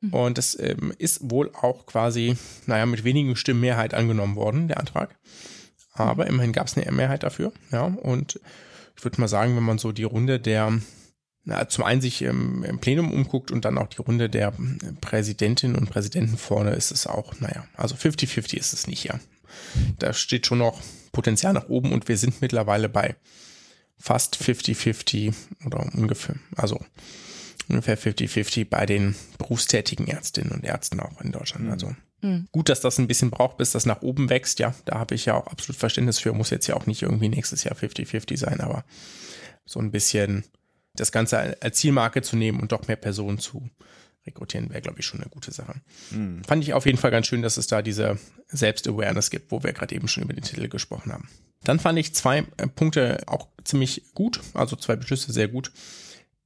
Mhm. 0.00 0.14
Und 0.14 0.38
es 0.38 0.58
ähm, 0.58 0.92
ist 0.98 1.30
wohl 1.30 1.50
auch 1.54 1.86
quasi, 1.86 2.36
naja, 2.66 2.86
mit 2.86 3.04
wenigen 3.04 3.36
Stimmen 3.36 3.60
Mehrheit 3.60 3.94
angenommen 3.94 4.36
worden, 4.36 4.68
der 4.68 4.78
Antrag. 4.78 5.16
Aber 5.92 6.24
mhm. 6.24 6.30
immerhin 6.30 6.52
gab 6.52 6.66
es 6.66 6.76
eine 6.76 6.90
Mehrheit 6.92 7.22
dafür. 7.22 7.52
Ja, 7.72 7.84
und 7.84 8.40
ich 8.96 9.04
würde 9.04 9.20
mal 9.20 9.28
sagen, 9.28 9.56
wenn 9.56 9.62
man 9.62 9.78
so 9.78 9.92
die 9.92 10.04
Runde 10.04 10.40
der 10.40 10.80
na, 11.48 11.66
zum 11.66 11.84
einen 11.84 12.02
sich 12.02 12.20
im, 12.20 12.62
im, 12.62 12.78
Plenum 12.78 13.10
umguckt 13.10 13.50
und 13.50 13.64
dann 13.64 13.78
auch 13.78 13.86
die 13.86 14.02
Runde 14.02 14.28
der 14.28 14.52
Präsidentinnen 15.00 15.76
und 15.76 15.88
Präsidenten 15.88 16.36
vorne 16.36 16.72
ist 16.72 16.90
es 16.90 17.06
auch, 17.06 17.40
naja, 17.40 17.64
also 17.74 17.94
50-50 17.94 18.58
ist 18.58 18.74
es 18.74 18.86
nicht, 18.86 19.04
ja. 19.04 19.18
Da 19.98 20.12
steht 20.12 20.46
schon 20.46 20.58
noch 20.58 20.78
Potenzial 21.10 21.54
nach 21.54 21.70
oben 21.70 21.92
und 21.92 22.06
wir 22.06 22.18
sind 22.18 22.42
mittlerweile 22.42 22.90
bei 22.90 23.16
fast 23.96 24.36
50-50 24.36 25.32
oder 25.64 25.80
ungefähr, 25.94 26.36
also 26.54 26.84
ungefähr 27.68 27.98
50-50 27.98 28.68
bei 28.68 28.86
den 28.86 29.14
berufstätigen 29.38 30.06
Ärztinnen 30.06 30.52
und 30.52 30.64
Ärzten 30.64 31.00
auch 31.00 31.20
in 31.20 31.32
Deutschland. 31.32 31.66
Mhm. 31.66 31.72
Also 31.72 31.94
mhm. 32.22 32.48
gut, 32.52 32.68
dass 32.68 32.80
das 32.80 32.98
ein 32.98 33.08
bisschen 33.08 33.30
braucht, 33.30 33.58
bis 33.58 33.72
das 33.72 33.86
nach 33.86 34.02
oben 34.02 34.30
wächst. 34.30 34.58
Ja, 34.58 34.74
da 34.84 34.98
habe 34.98 35.14
ich 35.14 35.26
ja 35.26 35.34
auch 35.34 35.46
absolut 35.46 35.78
Verständnis 35.78 36.18
für. 36.18 36.32
Muss 36.32 36.50
jetzt 36.50 36.66
ja 36.66 36.76
auch 36.76 36.86
nicht 36.86 37.02
irgendwie 37.02 37.28
nächstes 37.28 37.64
Jahr 37.64 37.76
50-50 37.76 38.36
sein, 38.36 38.60
aber 38.60 38.84
so 39.64 39.80
ein 39.80 39.90
bisschen 39.90 40.44
das 40.94 41.12
Ganze 41.12 41.62
als 41.62 41.78
Zielmarke 41.78 42.22
zu 42.22 42.36
nehmen 42.36 42.60
und 42.60 42.72
doch 42.72 42.88
mehr 42.88 42.96
Personen 42.96 43.38
zu 43.38 43.68
rekrutieren, 44.26 44.70
wäre, 44.70 44.82
glaube 44.82 45.00
ich, 45.00 45.06
schon 45.06 45.20
eine 45.20 45.30
gute 45.30 45.52
Sache. 45.52 45.80
Mhm. 46.10 46.44
Fand 46.44 46.62
ich 46.62 46.74
auf 46.74 46.86
jeden 46.86 46.98
Fall 46.98 47.10
ganz 47.10 47.26
schön, 47.26 47.42
dass 47.42 47.56
es 47.56 47.66
da 47.66 47.82
diese 47.82 48.18
Selbst-Awareness 48.48 49.30
gibt, 49.30 49.50
wo 49.50 49.62
wir 49.62 49.72
gerade 49.72 49.94
eben 49.94 50.08
schon 50.08 50.24
über 50.24 50.34
den 50.34 50.44
Titel 50.44 50.68
gesprochen 50.68 51.12
haben. 51.12 51.28
Dann 51.64 51.80
fand 51.80 51.98
ich 51.98 52.14
zwei 52.14 52.44
äh, 52.56 52.66
Punkte 52.66 53.22
auch 53.26 53.48
ziemlich 53.64 54.14
gut, 54.14 54.40
also 54.54 54.76
zwei 54.76 54.96
Beschlüsse 54.96 55.32
sehr 55.32 55.48
gut. 55.48 55.72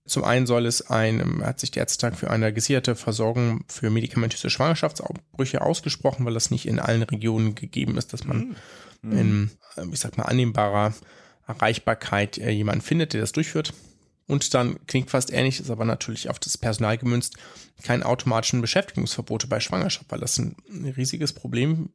Zum 0.05 0.25
einen 0.25 0.47
soll 0.47 0.67
es 0.67 0.91
ein, 0.91 1.43
hat 1.45 1.61
sich 1.61 1.71
der 1.71 1.83
Ärztetag 1.83 2.17
für 2.17 2.31
eine 2.31 2.53
gesicherte 2.53 2.97
Versorgung 2.97 3.65
für 3.69 3.89
medikamentöse 3.89 4.51
Schwangerschaftsausbrüche 4.51 5.61
ausgesprochen, 5.61 6.27
weil 6.27 6.35
das 6.35 6.51
nicht 6.51 6.67
in 6.67 6.81
allen 6.81 7.03
Regionen 7.03 7.55
gegeben 7.55 7.97
ist, 7.97 8.13
dass 8.13 8.25
man 8.25 8.57
mhm. 9.03 9.13
in, 9.13 9.51
äh, 9.77 9.87
ich 9.93 10.01
sag 10.01 10.19
mal, 10.19 10.25
annehmbarer 10.25 10.93
Erreichbarkeit 11.47 12.39
äh, 12.39 12.51
jemanden 12.51 12.83
findet, 12.83 13.13
der 13.13 13.21
das 13.21 13.33
durchführt. 13.33 13.75
Und 14.27 14.55
dann 14.55 14.85
klingt 14.87 15.11
fast 15.11 15.33
ähnlich, 15.33 15.61
ist 15.61 15.71
aber 15.71 15.85
natürlich 15.85 16.31
auf 16.31 16.39
das 16.39 16.59
Personal 16.59 16.99
gemünzt, 16.99 17.37
keine 17.83 18.07
automatischen 18.07 18.61
Beschäftigungsverbote 18.61 19.47
bei 19.47 19.61
Schwangerschaft, 19.61 20.07
weil 20.11 20.21
das 20.21 20.39
ein 20.39 20.57
riesiges 20.97 21.33
Problem 21.33 21.91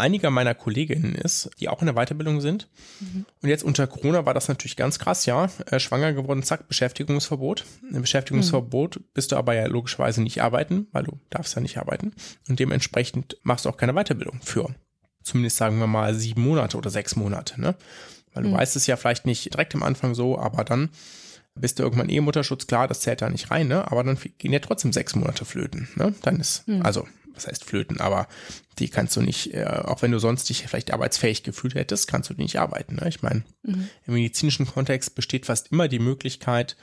einiger 0.00 0.30
meiner 0.30 0.54
Kolleginnen 0.54 1.14
ist, 1.14 1.50
die 1.60 1.68
auch 1.68 1.80
in 1.80 1.86
der 1.86 1.94
Weiterbildung 1.94 2.40
sind. 2.40 2.68
Mhm. 3.00 3.26
Und 3.42 3.48
jetzt 3.48 3.62
unter 3.62 3.86
Corona 3.86 4.26
war 4.26 4.34
das 4.34 4.48
natürlich 4.48 4.76
ganz 4.76 4.98
krass, 4.98 5.26
ja. 5.26 5.48
Äh, 5.66 5.78
schwanger 5.78 6.12
geworden, 6.12 6.42
zack, 6.42 6.66
Beschäftigungsverbot. 6.66 7.64
Ein 7.92 8.00
Beschäftigungsverbot 8.00 8.96
mhm. 8.96 9.04
bist 9.14 9.32
du 9.32 9.36
aber 9.36 9.54
ja 9.54 9.66
logischerweise 9.66 10.22
nicht 10.22 10.42
arbeiten, 10.42 10.88
weil 10.92 11.04
du 11.04 11.18
darfst 11.30 11.54
ja 11.54 11.60
nicht 11.60 11.78
arbeiten. 11.78 12.12
Und 12.48 12.58
dementsprechend 12.58 13.36
machst 13.42 13.64
du 13.64 13.68
auch 13.68 13.76
keine 13.76 13.94
Weiterbildung 13.94 14.40
für 14.42 14.74
zumindest 15.22 15.56
sagen 15.56 15.78
wir 15.78 15.86
mal 15.86 16.14
sieben 16.14 16.42
Monate 16.42 16.76
oder 16.76 16.90
sechs 16.90 17.16
Monate, 17.16 17.60
ne? 17.60 17.74
Weil 18.32 18.44
du 18.44 18.48
mhm. 18.50 18.54
weißt 18.54 18.76
es 18.76 18.86
ja 18.86 18.96
vielleicht 18.96 19.26
nicht 19.26 19.52
direkt 19.52 19.74
am 19.74 19.82
Anfang 19.82 20.14
so, 20.14 20.38
aber 20.38 20.64
dann 20.64 20.90
bist 21.54 21.78
du 21.78 21.82
irgendwann 21.82 22.08
eh 22.08 22.20
Mutterschutz, 22.20 22.66
klar, 22.66 22.86
das 22.88 23.00
zählt 23.00 23.22
da 23.22 23.28
nicht 23.28 23.50
rein, 23.50 23.68
ne? 23.68 23.90
Aber 23.90 24.04
dann 24.04 24.18
gehen 24.38 24.52
ja 24.52 24.60
trotzdem 24.60 24.92
sechs 24.92 25.14
Monate 25.14 25.44
flöten, 25.44 25.88
ne? 25.96 26.14
Dann 26.22 26.40
ist, 26.40 26.66
mhm. 26.68 26.82
also, 26.82 27.06
was 27.34 27.46
heißt 27.46 27.64
flöten, 27.64 28.00
aber 28.00 28.28
die 28.78 28.88
kannst 28.88 29.16
du 29.16 29.22
nicht, 29.22 29.54
äh, 29.54 29.64
auch 29.64 30.02
wenn 30.02 30.12
du 30.12 30.18
sonst 30.18 30.48
dich 30.48 30.66
vielleicht 30.66 30.92
arbeitsfähig 30.92 31.42
gefühlt 31.42 31.74
hättest, 31.74 32.08
kannst 32.08 32.30
du 32.30 32.34
nicht 32.34 32.58
arbeiten, 32.58 32.96
ne? 32.96 33.08
Ich 33.08 33.22
meine, 33.22 33.44
mhm. 33.62 33.88
im 34.06 34.14
medizinischen 34.14 34.66
Kontext 34.66 35.14
besteht 35.14 35.46
fast 35.46 35.72
immer 35.72 35.88
die 35.88 35.98
Möglichkeit, 35.98 36.76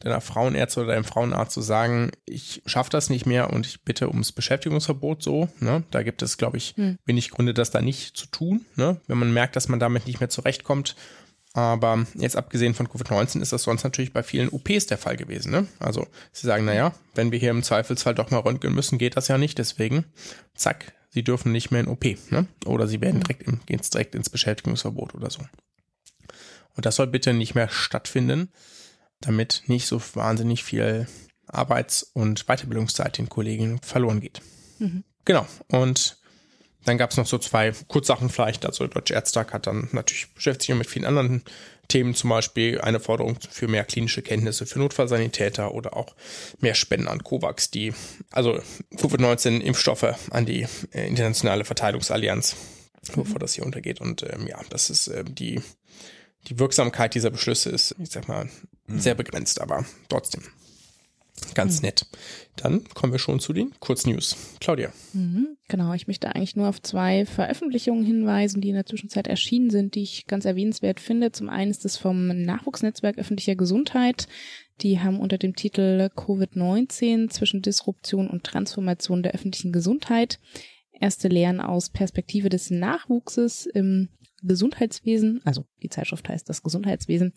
deiner 0.00 0.20
Frauenärztin 0.20 0.82
oder 0.82 0.92
deinem 0.92 1.04
Frauenarzt 1.04 1.52
zu 1.52 1.62
sagen, 1.62 2.10
ich 2.26 2.62
schaffe 2.66 2.90
das 2.90 3.08
nicht 3.08 3.26
mehr 3.26 3.52
und 3.52 3.66
ich 3.66 3.82
bitte 3.82 4.08
ums 4.08 4.32
Beschäftigungsverbot 4.32 5.22
so. 5.22 5.48
Ne? 5.60 5.84
Da 5.90 6.02
gibt 6.02 6.22
es, 6.22 6.36
glaube 6.36 6.58
ich, 6.58 6.74
hm. 6.76 6.98
wenig 7.06 7.30
Gründe, 7.30 7.54
das 7.54 7.70
da 7.70 7.80
nicht 7.80 8.16
zu 8.16 8.26
tun. 8.26 8.66
Ne? 8.76 9.00
Wenn 9.06 9.18
man 9.18 9.32
merkt, 9.32 9.56
dass 9.56 9.68
man 9.68 9.80
damit 9.80 10.06
nicht 10.06 10.20
mehr 10.20 10.28
zurechtkommt, 10.28 10.96
aber 11.56 12.04
jetzt 12.12 12.36
abgesehen 12.36 12.74
von 12.74 12.86
Covid-19 12.86 13.40
ist 13.40 13.50
das 13.50 13.62
sonst 13.62 13.82
natürlich 13.82 14.12
bei 14.12 14.22
vielen 14.22 14.50
OPs 14.50 14.88
der 14.88 14.98
Fall 14.98 15.16
gewesen. 15.16 15.50
Ne? 15.50 15.66
Also 15.78 16.06
sie 16.30 16.46
sagen, 16.46 16.66
naja, 16.66 16.92
wenn 17.14 17.32
wir 17.32 17.38
hier 17.38 17.50
im 17.50 17.62
Zweifelsfall 17.62 18.14
doch 18.14 18.30
mal 18.30 18.40
röntgen 18.40 18.74
müssen, 18.74 18.98
geht 18.98 19.16
das 19.16 19.28
ja 19.28 19.38
nicht. 19.38 19.56
Deswegen, 19.56 20.04
zack, 20.54 20.92
sie 21.08 21.24
dürfen 21.24 21.52
nicht 21.52 21.70
mehr 21.70 21.80
in 21.80 21.88
OP. 21.88 22.04
Ne? 22.30 22.46
Oder 22.66 22.86
sie 22.86 23.00
werden 23.00 23.22
direkt, 23.22 23.44
im, 23.44 23.60
gehen 23.64 23.80
direkt 23.80 24.14
ins 24.14 24.28
Beschäftigungsverbot 24.28 25.14
oder 25.14 25.30
so. 25.30 25.40
Und 26.74 26.84
das 26.84 26.96
soll 26.96 27.06
bitte 27.06 27.32
nicht 27.32 27.54
mehr 27.54 27.70
stattfinden, 27.70 28.52
damit 29.22 29.62
nicht 29.66 29.86
so 29.86 29.98
wahnsinnig 30.12 30.62
viel 30.62 31.06
Arbeits- 31.46 32.02
und 32.02 32.44
Weiterbildungszeit 32.48 33.16
den 33.16 33.30
Kollegen 33.30 33.80
verloren 33.80 34.20
geht. 34.20 34.42
Mhm. 34.78 35.04
Genau. 35.24 35.46
Und 35.68 36.18
dann 36.86 36.98
gab 36.98 37.10
es 37.10 37.16
noch 37.16 37.26
so 37.26 37.38
zwei 37.38 37.72
Kurzsachen 37.88 38.30
vielleicht. 38.30 38.64
Also 38.64 38.86
Deutsche 38.86 39.14
Ärztetag 39.14 39.52
hat 39.52 39.66
dann 39.66 39.88
natürlich 39.92 40.32
beschäftigt 40.34 40.68
sich 40.68 40.76
mit 40.76 40.88
vielen 40.88 41.04
anderen 41.04 41.42
Themen, 41.88 42.14
zum 42.14 42.30
Beispiel 42.30 42.80
eine 42.80 43.00
Forderung 43.00 43.38
für 43.50 43.68
mehr 43.68 43.84
klinische 43.84 44.22
Kenntnisse 44.22 44.66
für 44.66 44.78
Notfallsanitäter 44.78 45.72
oder 45.72 45.96
auch 45.96 46.16
mehr 46.60 46.74
Spenden 46.74 47.08
an 47.08 47.22
COVAX, 47.22 47.70
die 47.70 47.92
also 48.30 48.60
Covid-19-Impfstoffe 48.96 50.14
an 50.30 50.46
die 50.46 50.66
äh, 50.92 51.06
internationale 51.06 51.64
Verteilungsallianz, 51.64 52.56
bevor 53.14 53.38
das 53.38 53.54
hier 53.54 53.64
untergeht. 53.64 54.00
Und 54.00 54.22
ähm, 54.22 54.46
ja, 54.48 54.60
das 54.70 54.90
ist 54.90 55.08
äh, 55.08 55.24
die 55.24 55.60
die 56.48 56.58
Wirksamkeit 56.58 57.14
dieser 57.14 57.30
Beschlüsse 57.30 57.70
ist, 57.70 57.94
ich 57.98 58.10
sag 58.10 58.28
mal, 58.28 58.48
mhm. 58.86 59.00
sehr 59.00 59.14
begrenzt, 59.14 59.60
aber 59.60 59.84
trotzdem. 60.08 60.42
Ganz 61.54 61.80
mhm. 61.80 61.86
nett. 61.86 62.06
Dann 62.56 62.84
kommen 62.94 63.12
wir 63.12 63.18
schon 63.18 63.40
zu 63.40 63.52
den 63.52 63.72
Kurznews. 63.80 64.36
Claudia. 64.60 64.92
Mhm, 65.12 65.56
genau, 65.68 65.92
ich 65.92 66.06
möchte 66.06 66.34
eigentlich 66.34 66.56
nur 66.56 66.68
auf 66.68 66.80
zwei 66.80 67.26
Veröffentlichungen 67.26 68.04
hinweisen, 68.04 68.60
die 68.60 68.70
in 68.70 68.74
der 68.74 68.86
Zwischenzeit 68.86 69.26
erschienen 69.26 69.70
sind, 69.70 69.94
die 69.94 70.02
ich 70.02 70.26
ganz 70.26 70.44
erwähnenswert 70.44 71.00
finde. 71.00 71.32
Zum 71.32 71.48
einen 71.48 71.70
ist 71.70 71.84
es 71.84 71.96
vom 71.96 72.28
Nachwuchsnetzwerk 72.28 73.18
öffentlicher 73.18 73.56
Gesundheit. 73.56 74.28
Die 74.80 75.00
haben 75.00 75.20
unter 75.20 75.38
dem 75.38 75.54
Titel 75.54 76.10
Covid-19 76.14 77.30
zwischen 77.30 77.62
Disruption 77.62 78.28
und 78.28 78.44
Transformation 78.44 79.22
der 79.22 79.32
öffentlichen 79.32 79.72
Gesundheit 79.72 80.38
erste 81.00 81.28
Lehren 81.28 81.60
aus 81.60 81.90
Perspektive 81.90 82.48
des 82.48 82.70
Nachwuchses 82.70 83.66
im 83.66 84.08
Gesundheitswesen, 84.42 85.40
also 85.44 85.64
die 85.82 85.88
Zeitschrift 85.88 86.28
heißt 86.28 86.48
das 86.48 86.62
Gesundheitswesen, 86.62 87.32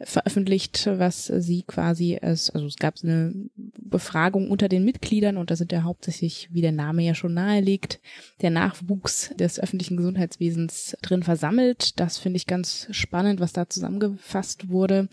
veröffentlicht, 0.00 0.86
was 0.86 1.26
sie 1.26 1.62
quasi, 1.62 2.18
es, 2.20 2.50
also 2.50 2.66
es 2.66 2.76
gab 2.76 2.94
eine 3.02 3.32
Befragung 3.56 4.50
unter 4.50 4.68
den 4.68 4.84
Mitgliedern 4.84 5.36
und 5.36 5.50
da 5.50 5.56
sind 5.56 5.72
ja 5.72 5.82
hauptsächlich, 5.82 6.48
wie 6.52 6.60
der 6.60 6.72
Name 6.72 7.02
ja 7.02 7.14
schon 7.14 7.34
nahelegt, 7.34 8.00
der 8.40 8.50
Nachwuchs 8.50 9.30
des 9.36 9.60
öffentlichen 9.60 9.96
Gesundheitswesens 9.96 10.96
drin 11.02 11.22
versammelt. 11.22 12.00
Das 12.00 12.18
finde 12.18 12.36
ich 12.38 12.46
ganz 12.46 12.88
spannend, 12.90 13.40
was 13.40 13.52
da 13.52 13.68
zusammengefasst 13.68 14.68
wurde. 14.68 15.08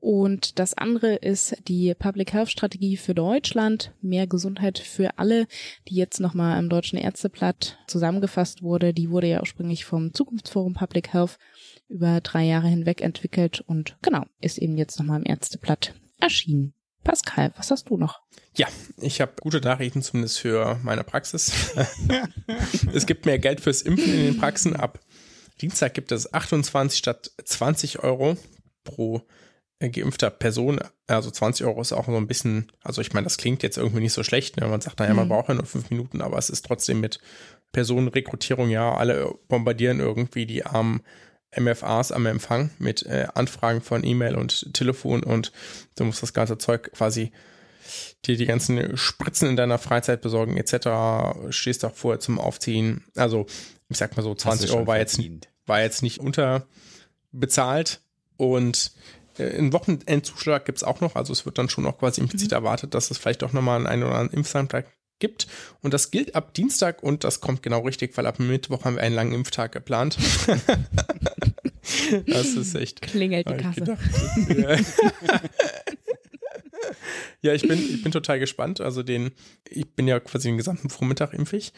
Und 0.00 0.58
das 0.60 0.74
andere 0.74 1.16
ist 1.16 1.56
die 1.66 1.92
Public 1.94 2.32
Health 2.32 2.50
Strategie 2.50 2.96
für 2.96 3.14
Deutschland, 3.14 3.92
mehr 4.00 4.26
Gesundheit 4.26 4.78
für 4.78 5.18
alle, 5.18 5.46
die 5.88 5.96
jetzt 5.96 6.20
nochmal 6.20 6.58
im 6.58 6.68
Deutschen 6.68 6.98
Ärzteblatt 6.98 7.78
zusammengefasst 7.88 8.62
wurde. 8.62 8.94
Die 8.94 9.10
wurde 9.10 9.26
ja 9.26 9.40
ursprünglich 9.40 9.84
vom 9.84 10.14
Zukunftsforum 10.14 10.74
Public 10.74 11.12
Health 11.12 11.38
über 11.88 12.20
drei 12.20 12.44
Jahre 12.44 12.68
hinweg 12.68 13.00
entwickelt 13.00 13.60
und 13.66 13.96
genau, 14.02 14.24
ist 14.40 14.58
eben 14.58 14.76
jetzt 14.76 14.98
nochmal 14.98 15.18
im 15.20 15.26
Ärzteblatt 15.26 15.94
erschienen. 16.20 16.74
Pascal, 17.02 17.52
was 17.56 17.70
hast 17.70 17.88
du 17.88 17.96
noch? 17.96 18.20
Ja, 18.54 18.66
ich 19.00 19.20
habe 19.20 19.32
gute 19.40 19.60
Nachrichten 19.60 20.02
zumindest 20.02 20.38
für 20.38 20.78
meine 20.82 21.04
Praxis. 21.04 21.74
es 22.92 23.06
gibt 23.06 23.24
mehr 23.24 23.38
Geld 23.38 23.60
fürs 23.60 23.82
Impfen 23.82 24.12
in 24.12 24.24
den 24.26 24.38
Praxen. 24.38 24.76
Ab 24.76 25.00
Dienstag 25.60 25.94
gibt 25.94 26.12
es 26.12 26.32
28 26.32 26.98
statt 26.98 27.32
20 27.42 28.00
Euro 28.00 28.36
pro 28.84 29.22
geimpfter 29.80 30.30
Person. 30.30 30.80
Also 31.06 31.30
20 31.30 31.66
Euro 31.66 31.80
ist 31.80 31.92
auch 31.92 32.06
so 32.06 32.16
ein 32.16 32.26
bisschen, 32.26 32.72
also 32.82 33.00
ich 33.00 33.12
meine, 33.12 33.24
das 33.24 33.36
klingt 33.36 33.62
jetzt 33.62 33.78
irgendwie 33.78 34.00
nicht 34.00 34.12
so 34.12 34.24
schlecht. 34.24 34.56
Ne? 34.56 34.66
Man 34.66 34.80
sagt, 34.80 34.98
naja, 34.98 35.14
man 35.14 35.26
mhm. 35.26 35.30
braucht 35.30 35.48
ja 35.48 35.54
nur 35.54 35.66
fünf 35.66 35.90
Minuten, 35.90 36.20
aber 36.20 36.38
es 36.38 36.50
ist 36.50 36.66
trotzdem 36.66 37.00
mit 37.00 37.20
Personenrekrutierung, 37.72 38.70
ja, 38.70 38.94
alle 38.94 39.34
bombardieren 39.48 40.00
irgendwie 40.00 40.46
die 40.46 40.64
armen 40.64 41.02
MFAs 41.56 42.12
am 42.12 42.26
Empfang 42.26 42.70
mit 42.78 43.04
äh, 43.06 43.26
Anfragen 43.34 43.80
von 43.80 44.04
E-Mail 44.04 44.34
und 44.34 44.74
Telefon 44.74 45.22
und 45.22 45.52
du 45.96 46.04
musst 46.04 46.22
das 46.22 46.34
ganze 46.34 46.58
Zeug 46.58 46.92
quasi 46.92 47.32
dir 48.24 48.36
die 48.36 48.46
ganzen 48.46 48.96
Spritzen 48.96 49.48
in 49.48 49.56
deiner 49.56 49.78
Freizeit 49.78 50.20
besorgen 50.20 50.56
etc. 50.56 51.50
Stehst 51.50 51.84
auch 51.84 51.94
vorher 51.94 52.20
zum 52.20 52.38
Aufziehen. 52.38 53.04
Also 53.16 53.46
ich 53.88 53.96
sag 53.96 54.16
mal 54.16 54.22
so 54.22 54.34
20 54.34 54.72
Euro 54.72 54.86
war 54.86 54.98
jetzt, 54.98 55.18
war 55.66 55.80
jetzt 55.80 56.02
nicht 56.02 56.20
unterbezahlt 56.20 58.00
und 58.36 58.92
einen 59.38 59.72
Wochenendzuschlag 59.72 60.64
gibt 60.64 60.78
es 60.78 60.84
auch 60.84 61.00
noch, 61.00 61.16
also 61.16 61.32
es 61.32 61.44
wird 61.46 61.58
dann 61.58 61.68
schon 61.68 61.86
auch 61.86 61.98
quasi 61.98 62.20
implizit 62.20 62.50
mhm. 62.50 62.56
erwartet, 62.56 62.94
dass 62.94 63.10
es 63.10 63.18
vielleicht 63.18 63.42
auch 63.44 63.52
nochmal 63.52 63.86
einen 63.86 64.02
oder 64.02 64.14
anderen 64.14 64.38
Impfsamtag 64.38 64.86
gibt. 65.18 65.46
Und 65.82 65.94
das 65.94 66.10
gilt 66.10 66.34
ab 66.34 66.54
Dienstag 66.54 67.02
und 67.02 67.24
das 67.24 67.40
kommt 67.40 67.62
genau 67.62 67.80
richtig, 67.80 68.16
weil 68.16 68.26
ab 68.26 68.38
Mittwoch 68.38 68.84
haben 68.84 68.96
wir 68.96 69.02
einen 69.02 69.14
langen 69.14 69.32
Impftag 69.34 69.72
geplant. 69.72 70.16
das 72.26 72.46
ist 72.48 72.74
echt. 72.74 73.02
Klingelt 73.02 73.48
die 73.48 73.56
Kasse. 73.56 73.80
Gedacht, 73.80 74.00
ja. 74.56 74.76
ja, 77.42 77.52
ich 77.54 77.66
bin, 77.66 77.78
ich 77.78 78.02
bin 78.02 78.12
total 78.12 78.38
gespannt. 78.38 78.80
Also 78.80 79.02
den, 79.02 79.32
ich 79.68 79.88
bin 79.94 80.06
ja 80.08 80.20
quasi 80.20 80.48
den 80.48 80.56
gesamten 80.56 80.90
Vormittag 80.90 81.32
impfig. 81.34 81.72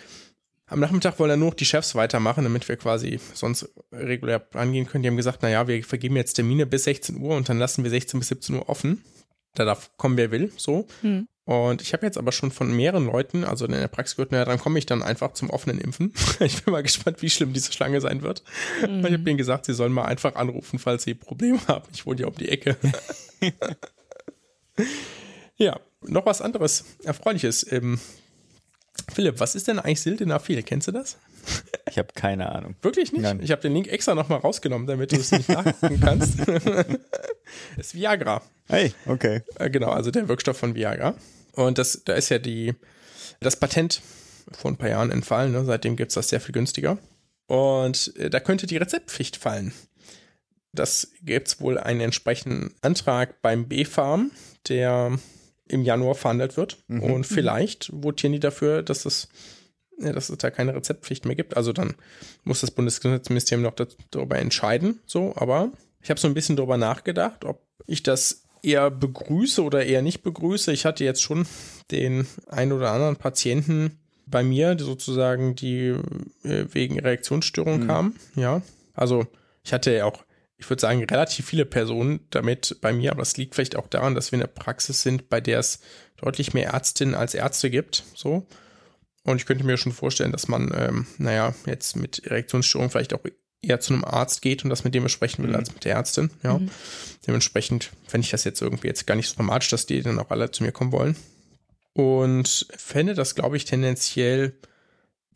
Am 0.71 0.79
Nachmittag 0.79 1.19
wollen 1.19 1.31
dann 1.31 1.41
nur 1.41 1.49
noch 1.49 1.57
die 1.57 1.65
Chefs 1.65 1.97
weitermachen, 1.97 2.45
damit 2.45 2.69
wir 2.69 2.77
quasi 2.77 3.19
sonst 3.35 3.69
regulär 3.93 4.47
angehen 4.55 4.87
können. 4.87 5.03
Die 5.03 5.09
haben 5.09 5.17
gesagt, 5.17 5.43
naja, 5.43 5.67
wir 5.67 5.83
vergeben 5.83 6.15
jetzt 6.15 6.35
Termine 6.35 6.65
bis 6.65 6.85
16 6.85 7.21
Uhr 7.21 7.37
und 7.37 7.49
dann 7.49 7.59
lassen 7.59 7.83
wir 7.83 7.91
16 7.91 8.21
bis 8.21 8.29
17 8.29 8.55
Uhr 8.55 8.69
offen. 8.69 9.05
Da 9.55 9.65
darf 9.65 9.91
kommen, 9.97 10.17
wer 10.17 10.31
will, 10.31 10.53
so. 10.57 10.87
Hm. 11.01 11.27
Und 11.45 11.83
ich 11.83 11.93
habe 11.93 12.07
jetzt 12.07 12.17
aber 12.17 12.31
schon 12.31 12.53
von 12.53 12.73
mehreren 12.73 13.07
Leuten, 13.07 13.43
also 13.43 13.65
in 13.65 13.73
der 13.73 13.89
Praxis 13.89 14.15
gehört, 14.15 14.31
naja, 14.31 14.45
dann 14.45 14.61
komme 14.61 14.79
ich 14.79 14.87
dann 14.87 15.03
einfach 15.03 15.33
zum 15.33 15.51
offenen 15.51 15.81
Impfen. 15.81 16.13
ich 16.39 16.63
bin 16.63 16.71
mal 16.71 16.85
gespannt, 16.85 17.21
wie 17.21 17.31
schlimm 17.31 17.53
diese 17.53 17.73
Schlange 17.73 18.01
sein 18.01 18.23
wird. 18.23 18.45
Mhm. 18.89 19.05
Ich 19.05 19.13
habe 19.13 19.29
ihnen 19.29 19.39
gesagt, 19.39 19.67
sie 19.67 19.75
sollen 19.75 19.93
mal 19.93 20.05
einfach 20.05 20.37
anrufen, 20.37 20.79
falls 20.79 21.03
sie 21.03 21.15
Probleme 21.15 21.59
haben. 21.67 21.89
Ich 21.93 22.07
wohne 22.07 22.21
ja 22.21 22.29
um 22.29 22.35
die 22.37 22.49
Ecke. 22.49 22.77
ja, 25.57 25.81
noch 26.03 26.27
was 26.27 26.41
anderes 26.41 26.85
Erfreuliches. 27.03 27.67
Ähm, 27.73 27.99
Philipp, 29.13 29.41
was 29.41 29.55
ist 29.55 29.69
denn 29.69 29.79
eigentlich 29.79 30.01
Sildenafil? 30.01 30.63
Kennst 30.63 30.89
du 30.89 30.93
das? 30.93 31.19
Ich 31.91 31.99
habe 31.99 32.09
keine 32.15 32.51
Ahnung. 32.51 32.77
Wirklich 32.83 33.13
nicht? 33.13 33.23
Nein. 33.23 33.41
Ich 33.43 33.51
habe 33.51 33.63
den 33.63 33.73
Link 33.73 33.89
extra 33.89 34.15
nochmal 34.15 34.41
rausgenommen, 34.41 34.87
damit 34.87 35.13
du 35.13 35.17
es 35.17 35.33
nicht 35.33 35.49
nachgucken 35.49 36.01
kannst. 36.01 36.39
das 36.49 36.87
ist 37.77 37.95
Viagra. 37.95 38.43
Hey, 38.69 38.93
okay. 39.07 39.43
Äh, 39.59 39.71
genau, 39.71 39.91
also 39.91 40.11
der 40.11 40.29
Wirkstoff 40.29 40.59
von 40.59 40.75
Viagra. 40.75 41.15
Und 41.53 41.79
das, 41.79 42.03
da 42.05 42.15
ist 42.15 42.29
ja 42.29 42.39
die, 42.39 42.75
das 43.41 43.57
Patent 43.57 44.03
vor 44.53 44.71
ein 44.71 44.77
paar 44.77 44.89
Jahren 44.89 45.11
entfallen. 45.11 45.53
Ne? 45.53 45.65
Seitdem 45.65 45.97
gibt 45.97 46.11
es 46.11 46.15
das 46.15 46.29
sehr 46.29 46.41
viel 46.41 46.53
günstiger. 46.53 46.99
Und 47.47 48.15
äh, 48.17 48.31
da 48.31 48.41
könnte 48.41 48.67
die 48.67 48.77
Rezeptpflicht 48.77 49.37
fallen. 49.37 49.73
Das 50.73 51.11
gibt 51.23 51.49
es 51.49 51.61
wohl 51.61 51.79
einen 51.79 52.01
entsprechenden 52.01 52.75
Antrag 52.81 53.43
beim 53.43 53.67
B-Farm, 53.67 54.31
der 54.69 55.19
im 55.71 55.85
Januar 55.85 56.15
verhandelt 56.15 56.57
wird. 56.57 56.79
Mhm. 56.89 57.03
Und 57.03 57.27
vielleicht 57.27 57.91
votieren 57.93 58.33
die 58.33 58.41
dafür, 58.41 58.83
dass 58.83 59.05
es, 59.05 59.29
dass 59.99 60.29
es 60.31 60.39
da 60.39 60.51
keine 60.51 60.75
Rezeptpflicht 60.75 61.25
mehr 61.25 61.37
gibt. 61.37 61.57
Also 61.57 61.73
dann 61.73 61.95
muss 62.45 62.61
das 62.61 62.71
Bundesgesundheitsministerium 62.71 63.63
noch 63.63 63.75
darüber 64.11 64.39
entscheiden. 64.39 65.01
So, 65.07 65.33
aber 65.37 65.71
ich 66.03 66.11
habe 66.11 66.21
so 66.21 66.29
ein 66.29 66.35
bisschen 66.35 66.57
darüber 66.57 66.77
nachgedacht, 66.77 67.45
ob 67.45 67.63
ich 67.87 68.03
das 68.03 68.45
eher 68.63 68.91
begrüße 68.91 69.63
oder 69.63 69.85
eher 69.85 70.03
nicht 70.03 70.23
begrüße. 70.23 70.73
Ich 70.73 70.85
hatte 70.85 71.05
jetzt 71.05 71.23
schon 71.23 71.47
den 71.91 72.27
ein 72.49 72.73
oder 72.73 72.91
anderen 72.91 73.17
Patienten 73.17 73.99
bei 74.27 74.43
mir, 74.43 74.75
die 74.75 74.85
sozusagen, 74.85 75.55
die 75.55 75.95
äh, 76.45 76.67
wegen 76.73 77.01
Reaktionsstörung 77.01 77.81
mhm. 77.81 77.87
kamen. 77.87 78.17
Ja, 78.37 78.63
also 78.95 79.27
ich 79.65 79.73
hatte 79.73 79.93
ja 79.93 80.05
auch, 80.05 80.25
ich 80.61 80.69
würde 80.69 80.81
sagen, 80.81 81.03
relativ 81.03 81.47
viele 81.47 81.65
Personen 81.65 82.21
damit 82.31 82.77
bei 82.83 82.93
mir, 82.93 83.13
aber 83.13 83.23
es 83.23 83.37
liegt 83.39 83.55
vielleicht 83.55 83.77
auch 83.77 83.89
daran, 83.89 84.15
dass 84.15 84.31
wir 84.31 84.37
in 84.37 84.41
der 84.41 84.47
Praxis 84.47 85.03
sind, 85.03 85.31
bei 85.31 85.41
der 85.41 85.59
es 85.59 85.81
deutlich 86.19 86.53
mehr 86.53 86.69
Ärztinnen 86.69 87.15
als 87.15 87.35
Ärzte 87.35 87.71
gibt. 87.71 88.05
So. 88.15 88.47
Und 89.25 89.37
ich 89.39 89.47
könnte 89.47 89.65
mir 89.65 89.79
schon 89.79 89.93
vorstellen, 89.93 90.33
dass 90.33 90.49
man, 90.49 90.71
ähm, 90.77 91.07
naja, 91.17 91.55
jetzt 91.65 91.97
mit 91.97 92.19
Erektionsstörung 92.27 92.91
vielleicht 92.91 93.15
auch 93.15 93.25
eher 93.63 93.81
zu 93.81 93.95
einem 93.95 94.05
Arzt 94.05 94.43
geht 94.43 94.65
und 94.65 94.71
das 94.71 94.85
mit 94.85 94.95
dem 94.95 95.03
besprechen 95.03 95.45
will, 95.45 95.51
mhm. 95.51 95.57
als 95.57 95.73
mit 95.73 95.85
der 95.85 95.95
Ärztin. 95.95 96.31
Ja. 96.43 96.59
Mhm. 96.59 96.71
Dementsprechend 97.27 97.91
fände 98.07 98.27
ich 98.27 98.31
das 98.31 98.45
jetzt 98.45 98.61
irgendwie 98.61 98.89
jetzt 98.89 99.07
gar 99.07 99.15
nicht 99.15 99.29
so 99.29 99.37
dramatisch, 99.37 99.71
dass 99.71 99.87
die 99.87 100.03
dann 100.03 100.19
auch 100.19 100.31
alle 100.31 100.51
zu 100.51 100.63
mir 100.63 100.73
kommen 100.73 100.93
wollen. 100.93 101.17
Und 101.95 102.67
fände 102.77 103.15
das, 103.15 103.35
glaube 103.35 103.57
ich, 103.57 103.65
tendenziell 103.65 104.55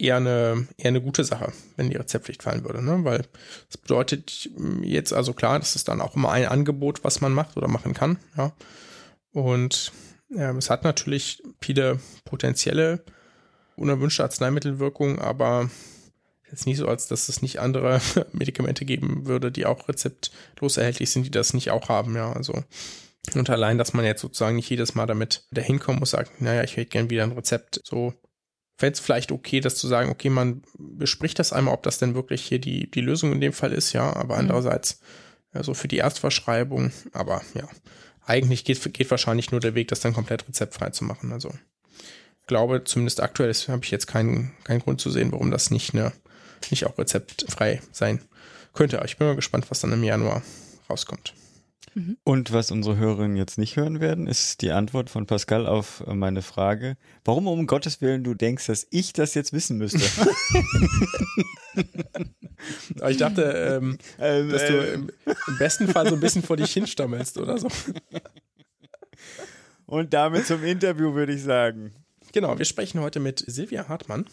eher 0.04 0.16
eine, 0.16 0.66
eher 0.76 0.88
eine 0.88 1.00
gute 1.00 1.24
Sache, 1.24 1.52
wenn 1.76 1.90
die 1.90 1.96
Rezeptpflicht 1.96 2.42
fallen 2.42 2.64
würde. 2.64 2.82
Ne? 2.82 3.04
Weil 3.04 3.24
das 3.68 3.78
bedeutet 3.78 4.50
jetzt 4.82 5.12
also 5.12 5.32
klar, 5.32 5.58
das 5.58 5.76
ist 5.76 5.88
dann 5.88 6.00
auch 6.00 6.16
immer 6.16 6.30
ein 6.30 6.46
Angebot, 6.46 7.04
was 7.04 7.20
man 7.20 7.32
macht 7.32 7.56
oder 7.56 7.68
machen 7.68 7.94
kann. 7.94 8.18
Ja. 8.36 8.52
Und 9.32 9.92
äh, 10.34 10.54
es 10.56 10.70
hat 10.70 10.84
natürlich 10.84 11.42
viele 11.60 11.98
potenzielle 12.24 13.04
unerwünschte 13.76 14.22
Arzneimittelwirkungen, 14.22 15.18
aber 15.18 15.68
jetzt 16.50 16.66
nicht 16.66 16.78
so, 16.78 16.86
als 16.86 17.08
dass 17.08 17.28
es 17.28 17.42
nicht 17.42 17.58
andere 17.58 18.00
Medikamente 18.32 18.84
geben 18.84 19.26
würde, 19.26 19.50
die 19.50 19.66
auch 19.66 19.88
rezeptlos 19.88 20.76
erhältlich 20.76 21.10
sind, 21.10 21.26
die 21.26 21.30
das 21.30 21.54
nicht 21.54 21.70
auch 21.70 21.88
haben, 21.88 22.14
ja. 22.14 22.32
Also 22.32 22.62
und 23.34 23.48
allein, 23.48 23.78
dass 23.78 23.94
man 23.94 24.04
jetzt 24.04 24.20
sozusagen 24.20 24.56
nicht 24.56 24.68
jedes 24.68 24.94
Mal 24.94 25.06
damit 25.06 25.44
dahin 25.50 25.80
kommen 25.80 25.98
muss, 25.98 26.10
sagt, 26.10 26.42
naja, 26.42 26.62
ich 26.62 26.76
hätte 26.76 26.90
gern 26.90 27.10
wieder 27.10 27.22
ein 27.22 27.32
Rezept. 27.32 27.80
So 27.82 28.12
fände 28.76 28.94
es 28.94 29.00
vielleicht 29.00 29.32
okay, 29.32 29.60
das 29.60 29.76
zu 29.76 29.86
sagen, 29.86 30.10
okay, 30.10 30.30
man 30.30 30.62
bespricht 30.78 31.38
das 31.38 31.52
einmal, 31.52 31.74
ob 31.74 31.82
das 31.82 31.98
denn 31.98 32.14
wirklich 32.14 32.44
hier 32.44 32.58
die, 32.58 32.90
die 32.90 33.00
Lösung 33.00 33.32
in 33.32 33.40
dem 33.40 33.52
Fall 33.52 33.72
ist, 33.72 33.92
ja, 33.92 34.14
aber 34.14 34.34
mhm. 34.34 34.40
andererseits, 34.40 35.00
also 35.52 35.74
für 35.74 35.88
die 35.88 35.98
Erstverschreibung, 35.98 36.92
aber 37.12 37.42
ja, 37.54 37.68
eigentlich 38.26 38.64
geht, 38.64 38.92
geht 38.94 39.10
wahrscheinlich 39.10 39.50
nur 39.50 39.60
der 39.60 39.74
Weg, 39.74 39.88
das 39.88 40.00
dann 40.00 40.14
komplett 40.14 40.48
rezeptfrei 40.48 40.90
zu 40.90 41.04
machen. 41.04 41.32
Also 41.32 41.52
glaube, 42.46 42.84
zumindest 42.84 43.22
aktuell 43.22 43.52
habe 43.52 43.84
ich 43.84 43.90
jetzt 43.90 44.06
keinen, 44.06 44.52
keinen 44.64 44.80
Grund 44.80 45.00
zu 45.00 45.10
sehen, 45.10 45.32
warum 45.32 45.50
das 45.50 45.70
nicht 45.70 45.94
eine 45.94 46.12
nicht 46.70 46.86
auch 46.86 46.98
rezeptfrei 46.98 47.82
sein 47.92 48.20
könnte. 48.72 48.98
Aber 48.98 49.06
ich 49.06 49.16
bin 49.16 49.26
mal 49.26 49.36
gespannt, 49.36 49.66
was 49.70 49.80
dann 49.80 49.92
im 49.92 50.04
Januar 50.04 50.42
rauskommt. 50.88 51.34
Mhm. 51.94 52.18
Und 52.24 52.52
was 52.52 52.70
unsere 52.70 52.96
Hörerinnen 52.96 53.36
jetzt 53.36 53.56
nicht 53.56 53.76
hören 53.76 54.00
werden, 54.00 54.26
ist 54.26 54.62
die 54.62 54.72
Antwort 54.72 55.10
von 55.10 55.26
Pascal 55.26 55.66
auf 55.66 56.04
meine 56.06 56.42
Frage, 56.42 56.96
warum 57.24 57.46
um 57.46 57.66
Gottes 57.66 58.00
Willen 58.00 58.24
du 58.24 58.34
denkst, 58.34 58.66
dass 58.66 58.86
ich 58.90 59.12
das 59.12 59.34
jetzt 59.34 59.52
wissen 59.52 59.78
müsste. 59.78 60.00
ich 63.08 63.16
dachte, 63.16 63.42
ähm, 63.42 63.98
ähm, 64.18 64.50
dass 64.50 64.66
du 64.66 64.92
im, 64.92 65.10
im, 65.24 65.58
besten 65.58 65.88
Fall 65.88 66.08
so 66.08 66.14
ein 66.14 66.20
bisschen 66.20 66.42
vor 66.42 66.56
dich 66.56 66.72
hinstammelst 66.72 67.38
oder 67.38 67.58
so. 67.58 67.68
Und 69.86 70.12
damit 70.14 70.46
zum 70.46 70.64
Interview 70.64 71.14
würde 71.14 71.34
ich 71.34 71.42
sagen. 71.42 71.92
Genau, 72.32 72.58
wir 72.58 72.64
sprechen 72.64 73.00
heute 73.00 73.20
mit 73.20 73.44
Silvia 73.46 73.86
Hartmann. 73.88 74.26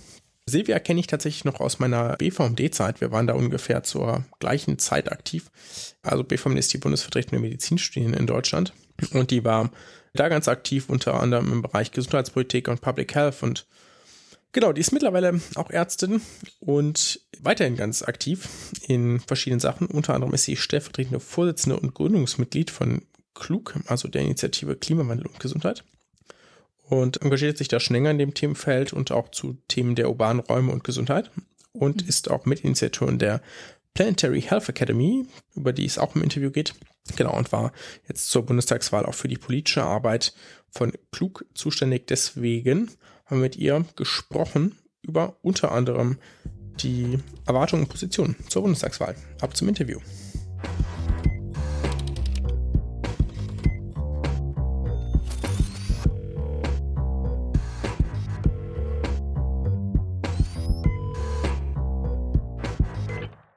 Silvia 0.52 0.80
kenne 0.80 1.00
ich 1.00 1.08
tatsächlich 1.08 1.46
noch 1.46 1.60
aus 1.60 1.80
meiner 1.80 2.16
BVMD-Zeit. 2.18 3.02
Wir 3.02 3.12
waren 3.12 3.26
da 3.26 3.34
ungefähr 3.34 3.84
zur 3.84 4.26
gleichen 4.40 4.78
Zeit 4.78 5.12
aktiv. 5.12 5.50
Also 6.04 6.24
BVMD 6.24 6.60
ist 6.60 6.74
die 6.74 6.78
bundesvertretende 6.78 7.40
Medizinstudien 7.40 8.14
in 8.14 8.28
Deutschland. 8.28 8.74
Und 9.14 9.32
die 9.32 9.44
war 9.44 9.72
da 10.14 10.30
ganz 10.30 10.48
aktiv, 10.48 10.90
unter 10.90 11.20
anderem 11.20 11.52
im 11.52 11.62
Bereich 11.62 11.92
Gesundheitspolitik 11.92 12.68
und 12.68 12.82
Public 12.82 13.16
Health. 13.16 13.42
Und 13.42 13.66
genau, 14.52 14.74
die 14.74 14.82
ist 14.82 14.92
mittlerweile 14.92 15.40
auch 15.56 15.70
Ärztin 15.70 16.22
und 16.60 17.22
weiterhin 17.40 17.78
ganz 17.78 18.04
aktiv 18.04 18.50
in 18.88 19.20
verschiedenen 19.22 19.62
Sachen. 19.62 19.88
Unter 19.88 20.14
anderem 20.14 20.34
ist 20.34 20.44
sie 20.44 20.58
stellvertretende 20.58 21.20
Vorsitzende 21.20 21.80
und 21.80 21.94
Gründungsmitglied 21.94 22.70
von 22.70 23.04
Klug, 23.34 23.76
also 23.88 24.10
der 24.10 24.22
Initiative 24.22 24.76
Klimawandel 24.76 25.28
und 25.28 25.40
Gesundheit 25.40 25.84
und 26.92 27.22
engagiert 27.22 27.58
sich 27.58 27.70
da 27.70 27.80
schon 27.80 27.96
länger 27.96 28.12
in 28.12 28.18
dem 28.18 28.34
Themenfeld 28.34 28.92
und 28.92 29.12
auch 29.12 29.32
zu 29.32 29.58
Themen 29.70 29.96
der 29.96 30.10
urbanen 30.10 30.42
Räume 30.42 30.74
und 30.74 30.84
Gesundheit 30.84 31.32
und 31.72 32.04
mhm. 32.04 32.10
ist 32.10 32.30
auch 32.30 32.46
Mitinitiatorin 32.46 33.18
der 33.18 33.42
Planetary 33.94 34.42
Health 34.42 34.68
Academy, 34.68 35.26
über 35.56 35.72
die 35.72 35.86
es 35.86 35.98
auch 35.98 36.16
im 36.16 36.24
Interview 36.24 36.52
geht. 36.52 36.74
Genau, 37.16 37.36
und 37.38 37.52
war 37.54 37.72
jetzt 38.10 38.30
zur 38.30 38.46
Bundestagswahl 38.46 39.06
auch 39.06 39.14
für 39.14 39.30
die 39.30 39.38
politische 39.38 39.84
Arbeit 39.84 40.34
von 40.70 40.92
Klug 41.12 41.46
zuständig. 41.54 42.08
Deswegen 42.08 42.92
haben 43.26 43.38
wir 43.38 43.44
mit 43.44 43.56
ihr 43.56 43.86
gesprochen 43.96 44.78
über 45.02 45.38
unter 45.42 45.72
anderem 45.72 46.18
die 46.82 47.20
Erwartungen 47.46 47.84
und 47.84 47.90
Positionen 47.90 48.36
zur 48.50 48.64
Bundestagswahl. 48.64 49.16
Ab 49.40 49.56
zum 49.56 49.70
Interview. 49.70 50.00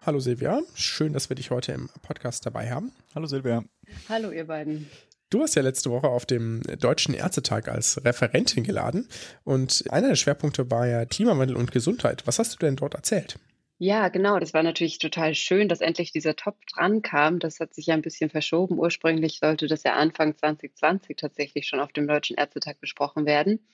Hallo 0.06 0.20
Silvia, 0.20 0.60
schön, 0.74 1.14
dass 1.14 1.30
wir 1.30 1.36
dich 1.36 1.50
heute 1.50 1.72
im 1.72 1.88
Podcast 2.02 2.44
dabei 2.44 2.70
haben. 2.70 2.92
Hallo 3.14 3.26
Silvia. 3.26 3.64
Hallo 4.10 4.32
ihr 4.32 4.46
beiden. 4.46 4.90
Du 5.30 5.40
hast 5.40 5.54
ja 5.54 5.62
letzte 5.62 5.88
Woche 5.88 6.08
auf 6.08 6.26
dem 6.26 6.60
Deutschen 6.78 7.14
Ärztetag 7.14 7.68
als 7.68 8.04
Referentin 8.04 8.64
geladen 8.64 9.08
und 9.44 9.84
einer 9.88 10.08
der 10.08 10.16
Schwerpunkte 10.16 10.70
war 10.70 10.86
ja 10.86 11.06
Klimawandel 11.06 11.56
und 11.56 11.72
Gesundheit. 11.72 12.26
Was 12.26 12.38
hast 12.38 12.52
du 12.52 12.58
denn 12.58 12.76
dort 12.76 12.92
erzählt? 12.92 13.38
Ja, 13.78 14.08
genau. 14.08 14.38
Das 14.38 14.54
war 14.54 14.62
natürlich 14.62 14.98
total 14.98 15.34
schön, 15.34 15.68
dass 15.68 15.80
endlich 15.80 16.12
dieser 16.12 16.36
Top 16.36 16.56
dran 16.66 17.02
kam. 17.02 17.38
Das 17.40 17.58
hat 17.60 17.74
sich 17.74 17.86
ja 17.86 17.94
ein 17.94 18.02
bisschen 18.02 18.30
verschoben. 18.30 18.78
Ursprünglich 18.78 19.38
sollte 19.40 19.66
das 19.66 19.82
ja 19.82 19.94
Anfang 19.94 20.36
2020 20.36 21.16
tatsächlich 21.16 21.66
schon 21.66 21.80
auf 21.80 21.92
dem 21.92 22.06
Deutschen 22.06 22.36
Ärztetag 22.36 22.80
besprochen 22.80 23.26
werden. 23.26 23.66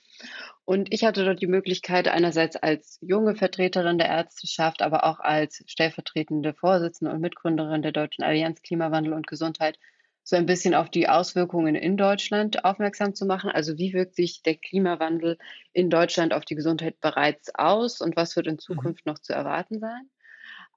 Und 0.65 0.93
ich 0.93 1.03
hatte 1.05 1.25
dort 1.25 1.41
die 1.41 1.47
Möglichkeit, 1.47 2.07
einerseits 2.07 2.55
als 2.57 2.99
junge 3.01 3.35
Vertreterin 3.35 3.97
der 3.99 4.09
Ärzteschaft, 4.09 4.81
aber 4.81 5.05
auch 5.05 5.19
als 5.19 5.63
stellvertretende 5.67 6.53
Vorsitzende 6.53 7.13
und 7.13 7.21
Mitgründerin 7.21 7.81
der 7.83 7.91
Deutschen 7.93 8.23
Allianz 8.23 8.61
Klimawandel 8.63 9.13
und 9.13 9.27
Gesundheit 9.27 9.77
so 10.31 10.37
ein 10.37 10.45
bisschen 10.45 10.73
auf 10.73 10.89
die 10.89 11.09
Auswirkungen 11.09 11.75
in 11.75 11.97
Deutschland 11.97 12.63
aufmerksam 12.63 13.13
zu 13.13 13.25
machen. 13.25 13.51
Also 13.51 13.77
wie 13.77 13.93
wirkt 13.93 14.15
sich 14.15 14.41
der 14.41 14.55
Klimawandel 14.55 15.37
in 15.73 15.89
Deutschland 15.89 16.33
auf 16.33 16.45
die 16.45 16.55
Gesundheit 16.55 17.01
bereits 17.01 17.53
aus 17.53 17.99
und 17.99 18.15
was 18.15 18.37
wird 18.37 18.47
in 18.47 18.53
mhm. 18.53 18.59
Zukunft 18.59 19.05
noch 19.05 19.19
zu 19.19 19.33
erwarten 19.33 19.79
sein? 19.79 20.09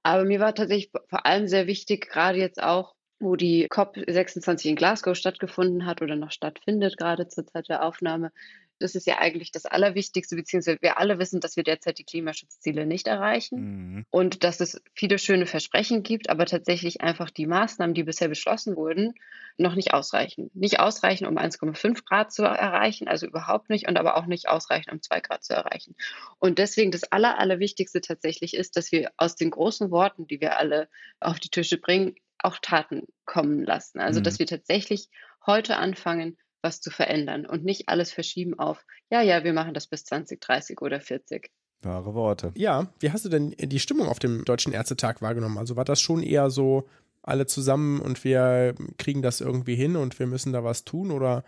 Aber 0.03 0.25
mir 0.25 0.41
war 0.41 0.53
tatsächlich 0.53 0.91
vor 1.07 1.25
allem 1.25 1.47
sehr 1.47 1.67
wichtig, 1.67 2.09
gerade 2.09 2.37
jetzt 2.37 2.61
auch, 2.61 2.95
wo 3.19 3.37
die 3.37 3.67
COP26 3.69 4.65
in 4.65 4.75
Glasgow 4.75 5.15
stattgefunden 5.15 5.85
hat 5.85 6.01
oder 6.01 6.17
noch 6.17 6.31
stattfindet, 6.31 6.97
gerade 6.97 7.29
zur 7.29 7.47
Zeit 7.47 7.69
der 7.69 7.83
Aufnahme, 7.83 8.33
das 8.79 8.95
ist 8.95 9.07
ja 9.07 9.19
eigentlich 9.19 9.51
das 9.51 9.65
Allerwichtigste, 9.65 10.35
beziehungsweise 10.35 10.77
wir 10.81 10.97
alle 10.97 11.19
wissen, 11.19 11.39
dass 11.39 11.55
wir 11.55 11.63
derzeit 11.63 11.97
die 11.97 12.03
Klimaschutzziele 12.03 12.85
nicht 12.85 13.07
erreichen 13.07 13.59
mhm. 13.59 14.05
und 14.09 14.43
dass 14.43 14.59
es 14.59 14.81
viele 14.93 15.17
schöne 15.17 15.45
Versprechen 15.45 16.03
gibt, 16.03 16.29
aber 16.29 16.45
tatsächlich 16.45 17.01
einfach 17.01 17.29
die 17.29 17.47
Maßnahmen, 17.47 17.93
die 17.93 18.03
bisher 18.03 18.27
beschlossen 18.27 18.75
wurden, 18.75 19.13
noch 19.57 19.75
nicht 19.75 19.93
ausreichen. 19.93 20.51
Nicht 20.53 20.79
ausreichen, 20.79 21.25
um 21.25 21.37
1,5 21.37 22.05
Grad 22.05 22.31
zu 22.33 22.43
erreichen, 22.43 23.07
also 23.07 23.25
überhaupt 23.25 23.69
nicht, 23.69 23.87
und 23.87 23.97
aber 23.97 24.17
auch 24.17 24.25
nicht 24.25 24.49
ausreichen, 24.49 24.91
um 24.91 25.01
2 25.01 25.21
Grad 25.21 25.43
zu 25.43 25.53
erreichen. 25.53 25.95
Und 26.39 26.59
deswegen 26.59 26.91
das 26.91 27.03
Aller, 27.11 27.39
Allerwichtigste 27.39 28.01
tatsächlich 28.01 28.53
ist, 28.53 28.75
dass 28.75 28.91
wir 28.91 29.11
aus 29.17 29.35
den 29.35 29.51
großen 29.51 29.91
Worten, 29.91 30.27
die 30.27 30.41
wir 30.41 30.57
alle 30.57 30.89
auf 31.19 31.39
die 31.39 31.49
Tische 31.49 31.77
bringen, 31.77 32.15
auch 32.39 32.59
Taten 32.61 33.03
kommen 33.25 33.63
lassen. 33.63 33.99
Also, 33.99 34.19
mhm. 34.19 34.23
dass 34.25 34.39
wir 34.39 34.45
tatsächlich 34.45 35.09
heute 35.45 35.77
anfangen, 35.77 36.37
was 36.65 36.81
zu 36.81 36.89
verändern 36.89 37.45
und 37.45 37.63
nicht 37.63 37.87
alles 37.87 38.11
verschieben 38.11 38.59
auf, 38.59 38.83
ja, 39.09 39.21
ja, 39.21 39.43
wir 39.45 39.53
machen 39.53 39.73
das 39.73 39.87
bis 39.87 40.03
2030 40.03 40.81
oder 40.81 40.99
40. 40.99 41.49
Wahre 41.83 42.15
Worte. 42.15 42.51
Ja, 42.55 42.87
wie 42.99 43.11
hast 43.11 43.23
du 43.23 43.29
denn 43.29 43.51
die 43.51 43.79
Stimmung 43.79 44.07
auf 44.07 44.19
dem 44.19 44.43
Deutschen 44.43 44.73
Ärztetag 44.73 45.21
wahrgenommen? 45.21 45.59
Also 45.59 45.75
war 45.75 45.85
das 45.85 46.01
schon 46.01 46.23
eher 46.23 46.49
so 46.49 46.89
alle 47.21 47.45
zusammen 47.45 48.01
und 48.01 48.23
wir 48.23 48.75
kriegen 48.97 49.21
das 49.21 49.41
irgendwie 49.41 49.75
hin 49.75 49.95
und 49.95 50.17
wir 50.19 50.25
müssen 50.25 50.51
da 50.51 50.63
was 50.63 50.83
tun 50.83 51.11
oder 51.11 51.43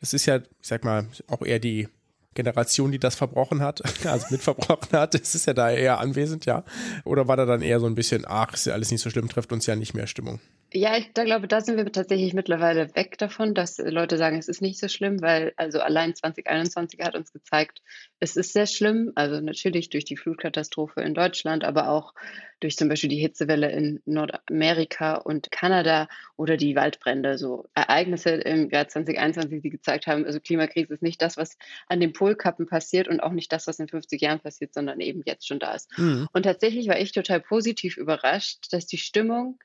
es 0.00 0.12
ist 0.12 0.26
ja, 0.26 0.36
ich 0.36 0.44
sag 0.60 0.84
mal, 0.84 1.08
auch 1.26 1.42
eher 1.42 1.58
die 1.58 1.88
Generation, 2.34 2.92
die 2.92 2.98
das 2.98 3.16
verbrochen 3.16 3.62
hat, 3.62 3.82
also 4.06 4.26
mitverbrochen 4.30 4.92
hat, 4.92 5.14
es 5.14 5.34
ist 5.34 5.46
ja 5.46 5.54
da 5.54 5.70
eher 5.70 5.98
anwesend, 5.98 6.44
ja. 6.46 6.64
Oder 7.04 7.26
war 7.26 7.36
da 7.36 7.46
dann 7.46 7.62
eher 7.62 7.80
so 7.80 7.86
ein 7.86 7.94
bisschen, 7.94 8.24
ach, 8.26 8.54
ist 8.54 8.66
ja 8.66 8.74
alles 8.74 8.90
nicht 8.90 9.00
so 9.00 9.10
schlimm, 9.10 9.28
trifft 9.28 9.52
uns 9.52 9.66
ja 9.66 9.74
nicht 9.74 9.94
mehr 9.94 10.06
Stimmung? 10.06 10.40
Ja, 10.72 10.98
ich 10.98 11.12
da 11.14 11.24
glaube, 11.24 11.48
da 11.48 11.62
sind 11.62 11.78
wir 11.78 11.90
tatsächlich 11.90 12.34
mittlerweile 12.34 12.94
weg 12.94 13.16
davon, 13.16 13.54
dass 13.54 13.78
Leute 13.78 14.18
sagen, 14.18 14.36
es 14.36 14.48
ist 14.48 14.60
nicht 14.60 14.78
so 14.78 14.88
schlimm, 14.88 15.22
weil 15.22 15.54
also 15.56 15.80
allein 15.80 16.14
2021 16.14 17.00
hat 17.00 17.14
uns 17.14 17.32
gezeigt, 17.32 17.80
es 18.20 18.36
ist 18.36 18.52
sehr 18.52 18.66
schlimm. 18.66 19.12
Also 19.14 19.40
natürlich 19.40 19.88
durch 19.88 20.04
die 20.04 20.18
Flutkatastrophe 20.18 21.00
in 21.00 21.14
Deutschland, 21.14 21.64
aber 21.64 21.88
auch 21.88 22.12
durch 22.60 22.76
zum 22.76 22.90
Beispiel 22.90 23.08
die 23.08 23.20
Hitzewelle 23.20 23.70
in 23.70 24.02
Nordamerika 24.04 25.14
und 25.14 25.50
Kanada 25.50 26.06
oder 26.36 26.58
die 26.58 26.76
Waldbrände. 26.76 27.38
So 27.38 27.70
Ereignisse 27.74 28.30
im 28.30 28.68
Jahr 28.68 28.88
2021, 28.88 29.62
die 29.62 29.70
gezeigt 29.70 30.06
haben, 30.06 30.26
also 30.26 30.38
Klimakrise 30.38 30.92
ist 30.92 31.02
nicht 31.02 31.22
das, 31.22 31.38
was 31.38 31.56
an 31.86 32.00
den 32.00 32.12
Polkappen 32.12 32.66
passiert 32.66 33.08
und 33.08 33.20
auch 33.20 33.32
nicht 33.32 33.50
das, 33.52 33.66
was 33.68 33.78
in 33.78 33.88
50 33.88 34.20
Jahren 34.20 34.40
passiert, 34.40 34.74
sondern 34.74 35.00
eben 35.00 35.22
jetzt 35.24 35.46
schon 35.46 35.60
da 35.60 35.72
ist. 35.72 35.96
Mhm. 35.98 36.28
Und 36.32 36.42
tatsächlich 36.42 36.88
war 36.88 36.98
ich 36.98 37.12
total 37.12 37.40
positiv 37.40 37.96
überrascht, 37.96 38.66
dass 38.72 38.86
die 38.86 38.98
Stimmung 38.98 39.58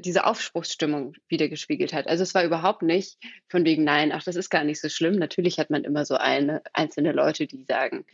diese 0.00 0.24
Aufspruchsstimmung 0.24 1.14
wieder 1.28 1.48
gespiegelt 1.48 1.92
hat. 1.92 2.06
Also 2.06 2.22
es 2.22 2.34
war 2.34 2.44
überhaupt 2.44 2.82
nicht 2.82 3.18
von 3.48 3.64
wegen, 3.64 3.84
nein, 3.84 4.12
ach, 4.12 4.22
das 4.22 4.36
ist 4.36 4.50
gar 4.50 4.64
nicht 4.64 4.80
so 4.80 4.88
schlimm. 4.88 5.16
Natürlich 5.16 5.58
hat 5.58 5.70
man 5.70 5.84
immer 5.84 6.04
so 6.04 6.16
eine 6.16 6.62
einzelne 6.72 7.12
Leute, 7.12 7.46
die 7.46 7.64
sagen, 7.64 8.04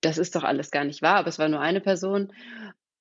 das 0.00 0.18
ist 0.18 0.36
doch 0.36 0.44
alles 0.44 0.70
gar 0.70 0.84
nicht 0.84 1.02
wahr, 1.02 1.16
aber 1.16 1.28
es 1.28 1.38
war 1.38 1.48
nur 1.48 1.60
eine 1.60 1.80
Person. 1.80 2.32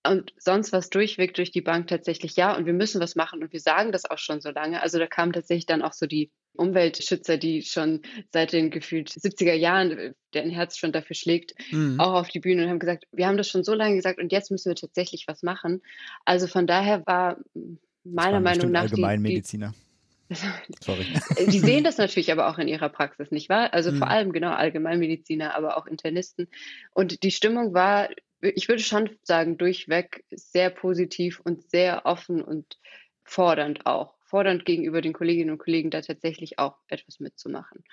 Und 0.05 0.33
sonst 0.37 0.71
was 0.71 0.89
durchweg 0.89 1.33
durch 1.33 1.51
die 1.51 1.61
Bank 1.61 1.87
tatsächlich 1.87 2.35
ja. 2.35 2.55
Und 2.55 2.65
wir 2.65 2.73
müssen 2.73 3.01
was 3.01 3.15
machen. 3.15 3.43
Und 3.43 3.51
wir 3.51 3.59
sagen 3.59 3.91
das 3.91 4.09
auch 4.09 4.17
schon 4.17 4.39
so 4.41 4.51
lange. 4.51 4.81
Also 4.81 4.99
da 4.99 5.07
kamen 5.07 5.33
tatsächlich 5.33 5.65
dann 5.65 5.81
auch 5.81 5.93
so 5.93 6.05
die 6.05 6.31
Umweltschützer, 6.57 7.37
die 7.37 7.61
schon 7.61 8.01
seit 8.31 8.53
den 8.53 8.71
gefühlt 8.71 9.09
70er 9.09 9.53
Jahren, 9.53 9.91
äh, 9.91 10.13
deren 10.33 10.49
Herz 10.49 10.77
schon 10.77 10.91
dafür 10.91 11.15
schlägt, 11.15 11.53
mhm. 11.71 11.99
auch 11.99 12.13
auf 12.13 12.29
die 12.29 12.39
Bühne 12.39 12.63
und 12.63 12.69
haben 12.69 12.79
gesagt, 12.79 13.05
wir 13.11 13.27
haben 13.27 13.37
das 13.37 13.49
schon 13.49 13.63
so 13.63 13.73
lange 13.73 13.95
gesagt 13.95 14.19
und 14.19 14.31
jetzt 14.31 14.51
müssen 14.51 14.69
wir 14.69 14.75
tatsächlich 14.75 15.25
was 15.27 15.43
machen. 15.43 15.81
Also 16.25 16.47
von 16.47 16.67
daher 16.67 17.05
war 17.05 17.37
meiner 18.13 18.39
Meinung 18.39 18.71
nach. 18.71 18.81
Allgemeinmediziner. 18.81 19.73
Sorry. 20.81 21.05
Die 21.47 21.59
sehen 21.59 21.83
das 21.83 21.97
natürlich 21.97 22.31
aber 22.31 22.49
auch 22.49 22.57
in 22.57 22.67
ihrer 22.67 22.89
Praxis, 22.89 23.31
nicht 23.31 23.49
wahr? 23.49 23.73
Also 23.73 23.91
mhm. 23.91 23.97
vor 23.97 24.09
allem 24.09 24.33
genau 24.33 24.51
Allgemeinmediziner, 24.51 25.55
aber 25.55 25.77
auch 25.77 25.87
Internisten. 25.87 26.47
Und 26.93 27.23
die 27.23 27.31
Stimmung 27.31 27.73
war, 27.73 28.09
ich 28.41 28.67
würde 28.67 28.83
schon 28.83 29.09
sagen, 29.23 29.57
durchweg 29.57 30.25
sehr 30.29 30.69
positiv 30.69 31.39
und 31.39 31.69
sehr 31.69 32.05
offen 32.05 32.41
und 32.41 32.77
fordernd 33.23 33.85
auch. 33.85 34.15
Fordernd 34.19 34.65
gegenüber 34.65 35.01
den 35.01 35.13
Kolleginnen 35.13 35.51
und 35.51 35.57
Kollegen, 35.59 35.89
da 35.89 36.01
tatsächlich 36.01 36.59
auch 36.59 36.75
etwas 36.89 37.21
mitzumachen. 37.21 37.83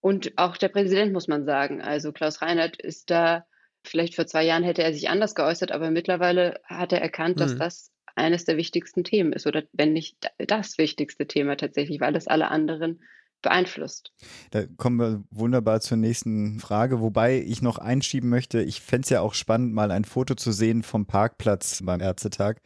Und 0.00 0.32
auch 0.36 0.58
der 0.58 0.68
Präsident, 0.68 1.12
muss 1.12 1.28
man 1.28 1.44
sagen. 1.44 1.80
Also 1.80 2.12
Klaus 2.12 2.42
Reinhardt 2.42 2.76
ist 2.76 3.10
da, 3.10 3.46
vielleicht 3.84 4.14
vor 4.14 4.26
zwei 4.26 4.44
Jahren 4.44 4.62
hätte 4.62 4.82
er 4.82 4.92
sich 4.92 5.08
anders 5.08 5.34
geäußert, 5.34 5.72
aber 5.72 5.90
mittlerweile 5.90 6.60
hat 6.64 6.92
er 6.92 7.00
erkannt, 7.00 7.40
dass 7.40 7.54
mhm. 7.54 7.58
das 7.58 7.90
eines 8.16 8.44
der 8.44 8.56
wichtigsten 8.56 9.04
Themen 9.04 9.32
ist 9.32 9.46
oder 9.46 9.62
wenn 9.72 9.92
nicht 9.92 10.30
das 10.38 10.78
wichtigste 10.78 11.26
Thema 11.26 11.56
tatsächlich, 11.56 12.00
weil 12.00 12.16
es 12.16 12.26
alle 12.26 12.48
anderen 12.48 13.00
beeinflusst. 13.42 14.12
Da 14.50 14.64
kommen 14.76 14.98
wir 14.98 15.24
wunderbar 15.30 15.80
zur 15.80 15.96
nächsten 15.96 16.60
Frage, 16.60 17.00
wobei 17.00 17.40
ich 17.40 17.62
noch 17.62 17.78
einschieben 17.78 18.28
möchte, 18.28 18.60
ich 18.62 18.80
fände 18.80 19.04
es 19.04 19.10
ja 19.10 19.22
auch 19.22 19.34
spannend, 19.34 19.72
mal 19.72 19.90
ein 19.90 20.04
Foto 20.04 20.34
zu 20.34 20.52
sehen 20.52 20.82
vom 20.82 21.06
Parkplatz 21.06 21.82
beim 21.82 22.00
Ärztetag 22.00 22.60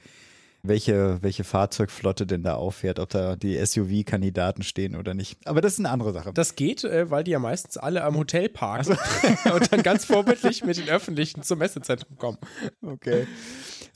welche, 0.65 1.19
welche 1.21 1.45
Fahrzeugflotte 1.45 2.27
denn 2.27 2.43
da 2.43 2.55
auffährt, 2.55 2.99
ob 2.99 3.11
da 3.11 3.37
die 3.37 3.65
SUV-Kandidaten 3.65 4.63
stehen 4.63 4.97
oder 4.97 5.13
nicht. 5.13 5.39
Aber 5.47 5.61
das 5.61 5.75
ist 5.75 5.81
eine 5.81 5.91
andere 5.91 6.13
Sache. 6.13 6.33
Das 6.33 6.57
geht, 6.57 6.85
äh, 6.85 7.11
weil 7.11 7.23
die 7.23 7.33
ja 7.33 7.39
meistens 7.39 7.77
alle 7.77 8.03
am 8.03 8.17
Hotel 8.17 8.49
parken 8.49 8.97
also. 8.97 9.55
und 9.55 9.73
dann 9.73 9.83
ganz 9.83 10.07
vorbildlich 10.07 10.65
mit 10.65 10.79
den 10.79 10.89
Öffentlichen 10.89 11.43
zum 11.43 11.59
Messezentrum 11.59 12.17
kommen. 12.17 12.39
Okay. 12.81 13.27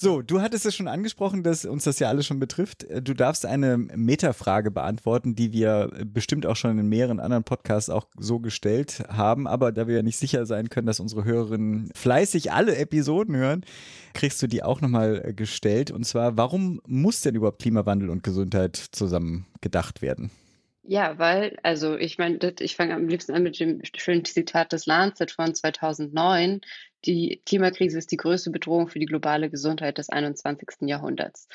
So, 0.01 0.23
du 0.23 0.41
hattest 0.41 0.67
es 0.67 0.77
schon 0.77 0.89
angesprochen, 0.89 1.43
dass 1.43 1.65
uns 1.65 1.85
das 1.85 1.99
ja 1.99 2.09
alles 2.09 2.27
schon 2.27 2.39
betrifft. 2.39 2.87
Du 3.03 3.15
darfst 3.15 3.45
eine 3.45 3.77
Metafrage 3.79 4.71
beantworten, 4.71 5.35
die 5.35 5.53
wir 5.53 5.91
bestimmt 6.05 6.47
auch 6.47 6.57
schon 6.57 6.79
in 6.79 6.89
mehreren 6.89 7.19
anderen 7.19 7.45
Podcasts 7.45 7.91
auch 7.91 8.07
so 8.17 8.39
gestellt 8.41 9.03
haben. 9.09 9.47
Aber 9.47 9.73
da 9.73 9.89
wir 9.89 9.97
ja 9.97 10.03
nicht 10.03 10.19
sicher 10.19 10.47
sein 10.47 10.69
können, 10.69 10.87
dass 10.87 11.01
unsere 11.01 11.25
Hörerinnen 11.25 11.91
fleißig 11.95 12.53
alle 12.53 12.77
Episoden 12.77 13.35
hören, 13.35 13.65
kriegst 14.15 14.41
du 14.43 14.47
die 14.47 14.63
auch 14.63 14.81
nochmal 14.81 15.35
gestellt. 15.35 15.91
Und 15.91 16.05
zwar, 16.05 16.37
warum 16.37 16.59
warum 16.59 16.81
muss 16.87 17.21
denn 17.23 17.35
überhaupt 17.35 17.61
Klimawandel 17.63 18.11
und 18.11 18.23
Gesundheit 18.23 18.77
zusammen 18.77 19.47
gedacht 19.61 20.03
werden? 20.03 20.31
Ja, 20.83 21.19
weil, 21.19 21.59
also 21.63 21.97
ich 21.97 22.17
meine, 22.17 22.39
ich 22.61 22.75
fange 22.75 22.95
am 22.95 23.07
liebsten 23.07 23.33
an 23.33 23.43
mit 23.43 23.61
dem 23.61 23.83
schönen 23.95 24.25
Zitat 24.25 24.73
des 24.73 24.87
Lancet 24.87 25.31
von 25.31 25.55
2009. 25.55 26.63
Die 27.05 27.41
Klimakrise 27.47 27.99
ist 27.99 28.11
die 28.11 28.17
größte 28.17 28.51
Bedrohung 28.51 28.89
für 28.89 28.99
die 28.99 29.07
globale 29.07 29.51
Gesundheit 29.51 29.99
des 29.99 30.11
21. 30.11 30.89
Jahrhunderts. 30.89 31.49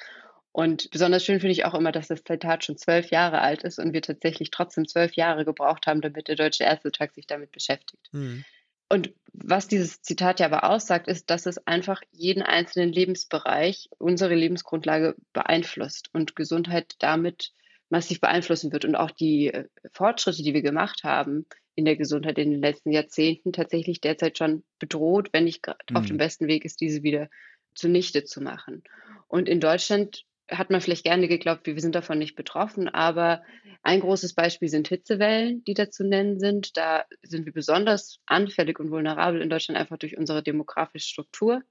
Und 0.54 0.92
besonders 0.92 1.26
schön 1.26 1.40
finde 1.40 1.54
ich 1.54 1.66
auch 1.66 1.74
immer, 1.74 1.92
dass 1.92 2.08
das 2.08 2.24
Zitat 2.24 2.64
schon 2.64 2.78
zwölf 2.78 3.10
Jahre 3.10 3.42
alt 3.42 3.64
ist 3.64 3.80
und 3.80 3.92
wir 3.92 4.04
tatsächlich 4.04 4.52
trotzdem 4.52 4.88
zwölf 4.88 5.14
Jahre 5.14 5.46
gebraucht 5.46 5.88
haben, 5.88 6.02
damit 6.02 6.28
der 6.28 6.36
Deutsche 6.36 6.64
Ärztetag 6.64 7.14
sich 7.14 7.26
damit 7.26 7.52
beschäftigt. 7.52 8.08
Mhm. 8.12 8.46
Und 8.88 9.12
was 9.34 9.68
dieses 9.68 10.04
Zitat 10.04 10.40
ja 10.40 10.46
aber 10.46 10.70
aussagt, 10.70 11.08
ist, 11.08 11.32
dass 11.32 11.48
es 11.48 11.66
einfach 11.66 12.02
jeden 12.12 12.44
einzelnen 12.44 12.92
Lebensbereich, 12.92 13.90
unsere 13.98 14.36
Lebensgrundlage 14.36 15.16
beeinflusst 15.34 16.14
und 16.14 16.36
Gesundheit 16.36 16.96
damit 17.00 17.54
massiv 17.94 18.20
beeinflussen 18.20 18.74
wird. 18.74 18.86
Und 18.86 18.96
auch 18.96 19.12
die 19.12 19.54
äh, 19.54 19.68
Fortschritte, 19.94 20.42
die 20.42 20.54
wir 20.54 20.64
gemacht 20.64 21.04
haben 21.04 21.46
in 21.76 21.86
der 21.86 21.96
Gesundheit 21.96 22.38
in 22.40 22.52
den 22.52 22.62
letzten 22.62 22.92
Jahrzehnten, 22.92 23.54
tatsächlich 23.54 24.02
derzeit 24.02 24.38
schon 24.38 24.64
bedroht, 24.80 25.30
wenn 25.32 25.46
nicht 25.46 25.62
gerade 25.62 25.80
mhm. 25.90 25.98
auf 25.98 26.06
dem 26.08 26.18
besten 26.18 26.48
Weg 26.48 26.66
ist, 26.66 26.82
diese 26.82 27.04
wieder 27.04 27.30
zunichte 27.76 28.24
zu 28.24 28.42
machen. 28.42 28.84
Und 29.28 29.48
in 29.48 29.60
Deutschland 29.60 30.26
hat 30.52 30.72
man 30.72 30.82
vielleicht 30.82 31.04
gerne 31.04 31.28
geglaubt, 31.28 31.66
wir 31.66 31.80
sind 31.80 31.96
davon 31.96 32.18
nicht 32.18 32.36
betroffen, 32.36 32.90
aber 32.90 33.44
ein 33.84 34.02
großes 34.02 34.34
Beispiel 34.34 34.70
sind 34.70 34.88
Hitzewellen, 34.88 35.64
die 35.64 35.74
da 35.74 35.90
zu 35.90 36.04
nennen 36.04 36.40
sind. 36.40 36.76
Da 36.78 37.06
sind 37.22 37.46
wir 37.46 37.54
besonders 37.54 38.20
anfällig 38.26 38.80
und 38.80 38.92
vulnerabel 38.92 39.42
in 39.42 39.50
Deutschland 39.50 39.80
einfach 39.80 39.98
durch 39.98 40.18
unsere 40.18 40.44
demografische 40.44 41.08
Struktur. 41.08 41.62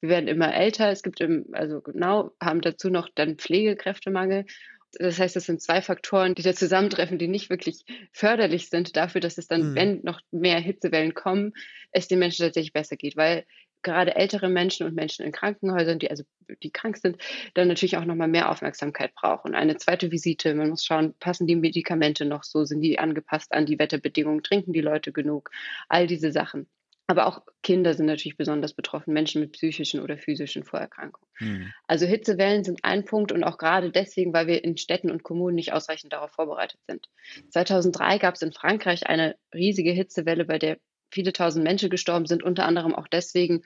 wir 0.00 0.08
werden 0.10 0.28
immer 0.28 0.54
älter, 0.54 0.90
es 0.90 1.02
gibt 1.02 1.20
im, 1.20 1.46
also 1.52 1.80
genau, 1.80 2.32
haben 2.40 2.60
dazu 2.60 2.88
noch 2.88 3.08
dann 3.14 3.36
Pflegekräftemangel. 3.36 4.44
Das 4.92 5.18
heißt, 5.18 5.36
es 5.36 5.46
sind 5.46 5.60
zwei 5.60 5.82
Faktoren, 5.82 6.34
die 6.34 6.42
da 6.42 6.54
zusammentreffen, 6.54 7.18
die 7.18 7.28
nicht 7.28 7.50
wirklich 7.50 7.84
förderlich 8.12 8.70
sind 8.70 8.96
dafür, 8.96 9.20
dass 9.20 9.38
es 9.38 9.46
dann, 9.46 9.70
mhm. 9.70 9.74
wenn 9.74 10.00
noch 10.02 10.20
mehr 10.30 10.58
Hitzewellen 10.58 11.14
kommen, 11.14 11.52
es 11.90 12.08
den 12.08 12.18
Menschen 12.18 12.44
tatsächlich 12.44 12.72
besser 12.72 12.96
geht, 12.96 13.16
weil 13.16 13.44
gerade 13.82 14.16
ältere 14.16 14.48
Menschen 14.48 14.86
und 14.86 14.94
Menschen 14.94 15.24
in 15.24 15.32
Krankenhäusern, 15.32 15.98
die 15.98 16.10
also 16.10 16.24
die 16.62 16.70
krank 16.70 16.96
sind, 16.96 17.18
dann 17.54 17.68
natürlich 17.68 17.96
auch 17.96 18.04
nochmal 18.04 18.28
mehr 18.28 18.50
Aufmerksamkeit 18.50 19.14
brauchen. 19.14 19.54
Eine 19.54 19.76
zweite 19.76 20.10
Visite, 20.10 20.54
man 20.54 20.70
muss 20.70 20.84
schauen, 20.84 21.14
passen 21.20 21.46
die 21.46 21.56
Medikamente 21.56 22.24
noch 22.24 22.42
so, 22.42 22.64
sind 22.64 22.80
die 22.80 22.98
angepasst 22.98 23.52
an 23.52 23.66
die 23.66 23.78
Wetterbedingungen, 23.78 24.42
trinken 24.42 24.72
die 24.72 24.80
Leute 24.80 25.12
genug, 25.12 25.50
all 25.88 26.06
diese 26.06 26.32
Sachen. 26.32 26.68
Aber 27.08 27.26
auch 27.26 27.42
Kinder 27.62 27.94
sind 27.94 28.06
natürlich 28.06 28.36
besonders 28.36 28.74
betroffen, 28.74 29.12
Menschen 29.12 29.40
mit 29.40 29.52
psychischen 29.52 30.00
oder 30.00 30.18
physischen 30.18 30.64
Vorerkrankungen. 30.64 31.28
Hm. 31.36 31.72
Also 31.86 32.04
Hitzewellen 32.06 32.64
sind 32.64 32.80
ein 32.82 33.04
Punkt 33.04 33.30
und 33.30 33.44
auch 33.44 33.58
gerade 33.58 33.92
deswegen, 33.92 34.32
weil 34.32 34.46
wir 34.48 34.64
in 34.64 34.76
Städten 34.76 35.10
und 35.10 35.22
Kommunen 35.22 35.54
nicht 35.54 35.72
ausreichend 35.72 36.12
darauf 36.12 36.32
vorbereitet 36.32 36.80
sind. 36.88 37.08
2003 37.50 38.18
gab 38.18 38.34
es 38.34 38.42
in 38.42 38.52
Frankreich 38.52 39.06
eine 39.06 39.36
riesige 39.54 39.92
Hitzewelle, 39.92 40.44
bei 40.44 40.58
der 40.58 40.78
viele 41.12 41.32
tausend 41.32 41.64
Menschen 41.64 41.90
gestorben 41.90 42.26
sind, 42.26 42.42
unter 42.42 42.64
anderem 42.64 42.94
auch 42.94 43.06
deswegen, 43.06 43.62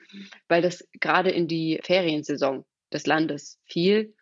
weil 0.47 0.61
das 0.61 0.87
gerade 0.99 1.31
in 1.31 1.47
die 1.47 1.79
Feriensaison 1.83 2.63
des 2.93 3.07
Landes 3.07 3.59
fiel 3.65 4.13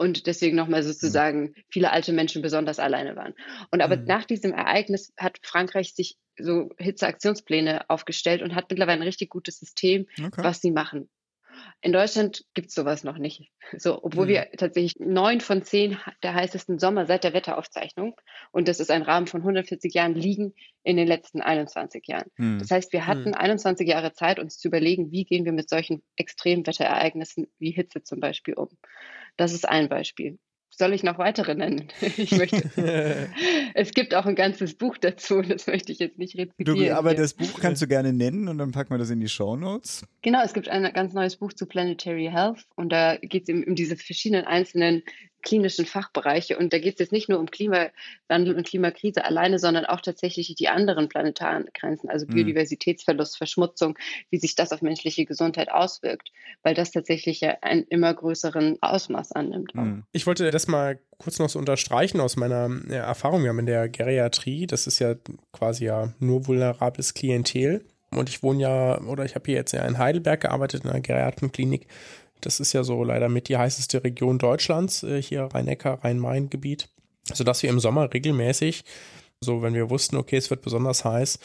und 0.00 0.26
deswegen 0.26 0.56
nochmal 0.56 0.82
sozusagen 0.82 1.54
viele 1.68 1.90
alte 1.90 2.14
Menschen 2.14 2.40
besonders 2.40 2.78
alleine 2.78 3.16
waren. 3.16 3.34
Und 3.70 3.82
aber 3.82 3.98
mhm. 3.98 4.04
nach 4.04 4.24
diesem 4.24 4.54
Ereignis 4.54 5.12
hat 5.18 5.38
Frankreich 5.42 5.92
sich 5.92 6.16
so 6.38 6.70
Hitzeaktionspläne 6.78 7.90
aufgestellt 7.90 8.40
und 8.40 8.54
hat 8.54 8.70
mittlerweile 8.70 9.00
ein 9.00 9.06
richtig 9.06 9.28
gutes 9.28 9.58
System, 9.58 10.06
okay. 10.18 10.42
was 10.42 10.62
sie 10.62 10.70
machen. 10.70 11.10
In 11.82 11.92
Deutschland 11.92 12.44
gibt 12.54 12.68
es 12.68 12.74
sowas 12.74 13.04
noch 13.04 13.18
nicht. 13.18 13.50
So, 13.76 14.02
obwohl 14.02 14.26
mhm. 14.26 14.30
wir 14.30 14.50
tatsächlich 14.56 14.96
neun 14.98 15.40
von 15.40 15.62
zehn 15.62 15.96
der 16.22 16.34
heißesten 16.34 16.78
Sommer 16.78 17.06
seit 17.06 17.24
der 17.24 17.32
Wetteraufzeichnung, 17.32 18.14
und 18.52 18.68
das 18.68 18.80
ist 18.80 18.90
ein 18.90 19.02
Rahmen 19.02 19.26
von 19.26 19.40
140 19.40 19.94
Jahren, 19.94 20.14
liegen 20.14 20.54
in 20.82 20.96
den 20.96 21.06
letzten 21.06 21.40
21 21.40 22.06
Jahren. 22.06 22.30
Mhm. 22.36 22.58
Das 22.58 22.70
heißt, 22.70 22.92
wir 22.92 23.06
hatten 23.06 23.30
mhm. 23.30 23.34
21 23.34 23.88
Jahre 23.88 24.12
Zeit, 24.12 24.38
uns 24.38 24.58
zu 24.58 24.68
überlegen, 24.68 25.10
wie 25.10 25.24
gehen 25.24 25.44
wir 25.44 25.52
mit 25.52 25.68
solchen 25.68 26.02
Extremwetterereignissen 26.16 27.46
wie 27.58 27.70
Hitze 27.70 28.02
zum 28.02 28.20
Beispiel 28.20 28.54
um. 28.54 28.68
Das 29.36 29.52
ist 29.52 29.68
ein 29.68 29.88
Beispiel 29.88 30.38
soll 30.70 30.92
ich 30.94 31.02
noch 31.02 31.18
weitere 31.18 31.54
nennen? 31.54 31.88
Ich 32.16 32.32
möchte. 32.32 32.70
es 33.74 33.92
gibt 33.92 34.14
auch 34.14 34.26
ein 34.26 34.34
ganzes 34.34 34.74
Buch 34.74 34.96
dazu, 34.98 35.42
das 35.42 35.66
möchte 35.66 35.92
ich 35.92 35.98
jetzt 35.98 36.18
nicht 36.18 36.36
rezitieren. 36.36 36.78
Du, 36.78 36.96
aber 36.96 37.14
das 37.14 37.34
Buch 37.34 37.60
kannst 37.60 37.82
du 37.82 37.86
gerne 37.86 38.12
nennen 38.12 38.48
und 38.48 38.58
dann 38.58 38.72
packen 38.72 38.90
wir 38.90 38.98
das 38.98 39.10
in 39.10 39.20
die 39.20 39.28
Show 39.28 39.56
Notes. 39.56 40.04
Genau, 40.22 40.42
es 40.44 40.52
gibt 40.52 40.68
ein 40.68 40.90
ganz 40.92 41.12
neues 41.12 41.36
Buch 41.36 41.52
zu 41.52 41.66
Planetary 41.66 42.28
Health 42.32 42.66
und 42.76 42.90
da 42.90 43.16
geht 43.16 43.48
es 43.48 43.54
um, 43.54 43.64
um 43.64 43.74
diese 43.74 43.96
verschiedenen 43.96 44.44
einzelnen 44.44 45.02
klinischen 45.42 45.86
Fachbereiche. 45.86 46.58
Und 46.58 46.72
da 46.72 46.78
geht 46.78 46.94
es 46.94 47.00
jetzt 47.00 47.12
nicht 47.12 47.28
nur 47.28 47.38
um 47.38 47.50
Klimawandel 47.50 48.54
und 48.54 48.66
Klimakrise 48.66 49.24
alleine, 49.24 49.58
sondern 49.58 49.84
auch 49.86 50.00
tatsächlich 50.00 50.54
die 50.54 50.68
anderen 50.68 51.08
planetaren 51.08 51.66
Grenzen, 51.74 52.08
also 52.10 52.26
mhm. 52.26 52.34
Biodiversitätsverlust, 52.34 53.36
Verschmutzung, 53.36 53.98
wie 54.30 54.38
sich 54.38 54.54
das 54.54 54.72
auf 54.72 54.82
menschliche 54.82 55.24
Gesundheit 55.24 55.70
auswirkt, 55.70 56.30
weil 56.62 56.74
das 56.74 56.90
tatsächlich 56.90 57.40
ja 57.40 57.58
einen 57.62 57.84
immer 57.84 58.12
größeren 58.12 58.78
Ausmaß 58.80 59.32
annimmt. 59.32 59.74
Mhm. 59.74 60.04
Ich 60.12 60.26
wollte 60.26 60.50
das 60.50 60.66
mal 60.68 60.98
kurz 61.18 61.38
noch 61.38 61.48
so 61.48 61.58
unterstreichen 61.58 62.20
aus 62.20 62.36
meiner 62.36 62.70
Erfahrung. 62.88 63.42
Wir 63.42 63.50
haben 63.50 63.58
in 63.58 63.66
der 63.66 63.88
Geriatrie, 63.88 64.66
das 64.66 64.86
ist 64.86 64.98
ja 64.98 65.14
quasi 65.52 65.84
ja 65.86 66.12
nur 66.18 66.46
vulnerables 66.46 67.14
Klientel. 67.14 67.84
Und 68.12 68.28
ich 68.28 68.42
wohne 68.42 68.60
ja, 68.60 69.00
oder 69.02 69.24
ich 69.24 69.34
habe 69.36 69.44
hier 69.46 69.54
jetzt 69.54 69.72
ja 69.72 69.86
in 69.86 69.98
Heidelberg 69.98 70.40
gearbeitet, 70.40 70.84
in 70.84 70.90
einer 70.90 71.00
Geriatenklinik. 71.00 71.86
Das 72.40 72.60
ist 72.60 72.72
ja 72.72 72.82
so 72.82 73.02
leider 73.04 73.28
mit 73.28 73.48
die 73.48 73.56
heißeste 73.56 74.04
Region 74.04 74.38
Deutschlands, 74.38 75.02
äh, 75.02 75.22
hier 75.22 75.42
Rhein-Neckar, 75.44 76.04
Rhein-Main-Gebiet, 76.04 76.88
sodass 77.32 77.62
wir 77.62 77.70
im 77.70 77.80
Sommer 77.80 78.12
regelmäßig, 78.12 78.84
so 79.40 79.62
wenn 79.62 79.74
wir 79.74 79.90
wussten, 79.90 80.16
okay, 80.16 80.36
es 80.36 80.50
wird 80.50 80.62
besonders 80.62 81.04
heiß, 81.04 81.38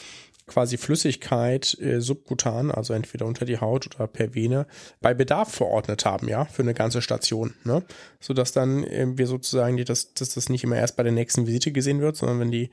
quasi 0.46 0.76
Flüssigkeit 0.76 1.76
äh, 1.80 2.00
subkutan, 2.00 2.70
also 2.70 2.92
entweder 2.94 3.26
unter 3.26 3.44
die 3.44 3.58
Haut 3.58 3.94
oder 3.94 4.06
per 4.06 4.34
Vene, 4.34 4.66
bei 5.00 5.12
Bedarf 5.12 5.52
verordnet 5.52 6.04
haben, 6.04 6.28
ja, 6.28 6.44
für 6.44 6.62
eine 6.62 6.74
ganze 6.74 7.02
Station, 7.02 7.54
ne? 7.64 7.82
Sodass 8.20 8.52
dann 8.52 8.84
äh, 8.84 9.06
wir 9.16 9.26
sozusagen, 9.26 9.76
dass, 9.84 10.14
dass 10.14 10.34
das 10.34 10.48
nicht 10.48 10.62
immer 10.62 10.76
erst 10.76 10.96
bei 10.96 11.02
der 11.02 11.12
nächsten 11.12 11.46
Visite 11.46 11.72
gesehen 11.72 12.00
wird, 12.00 12.16
sondern 12.16 12.40
wenn 12.40 12.50
die 12.52 12.70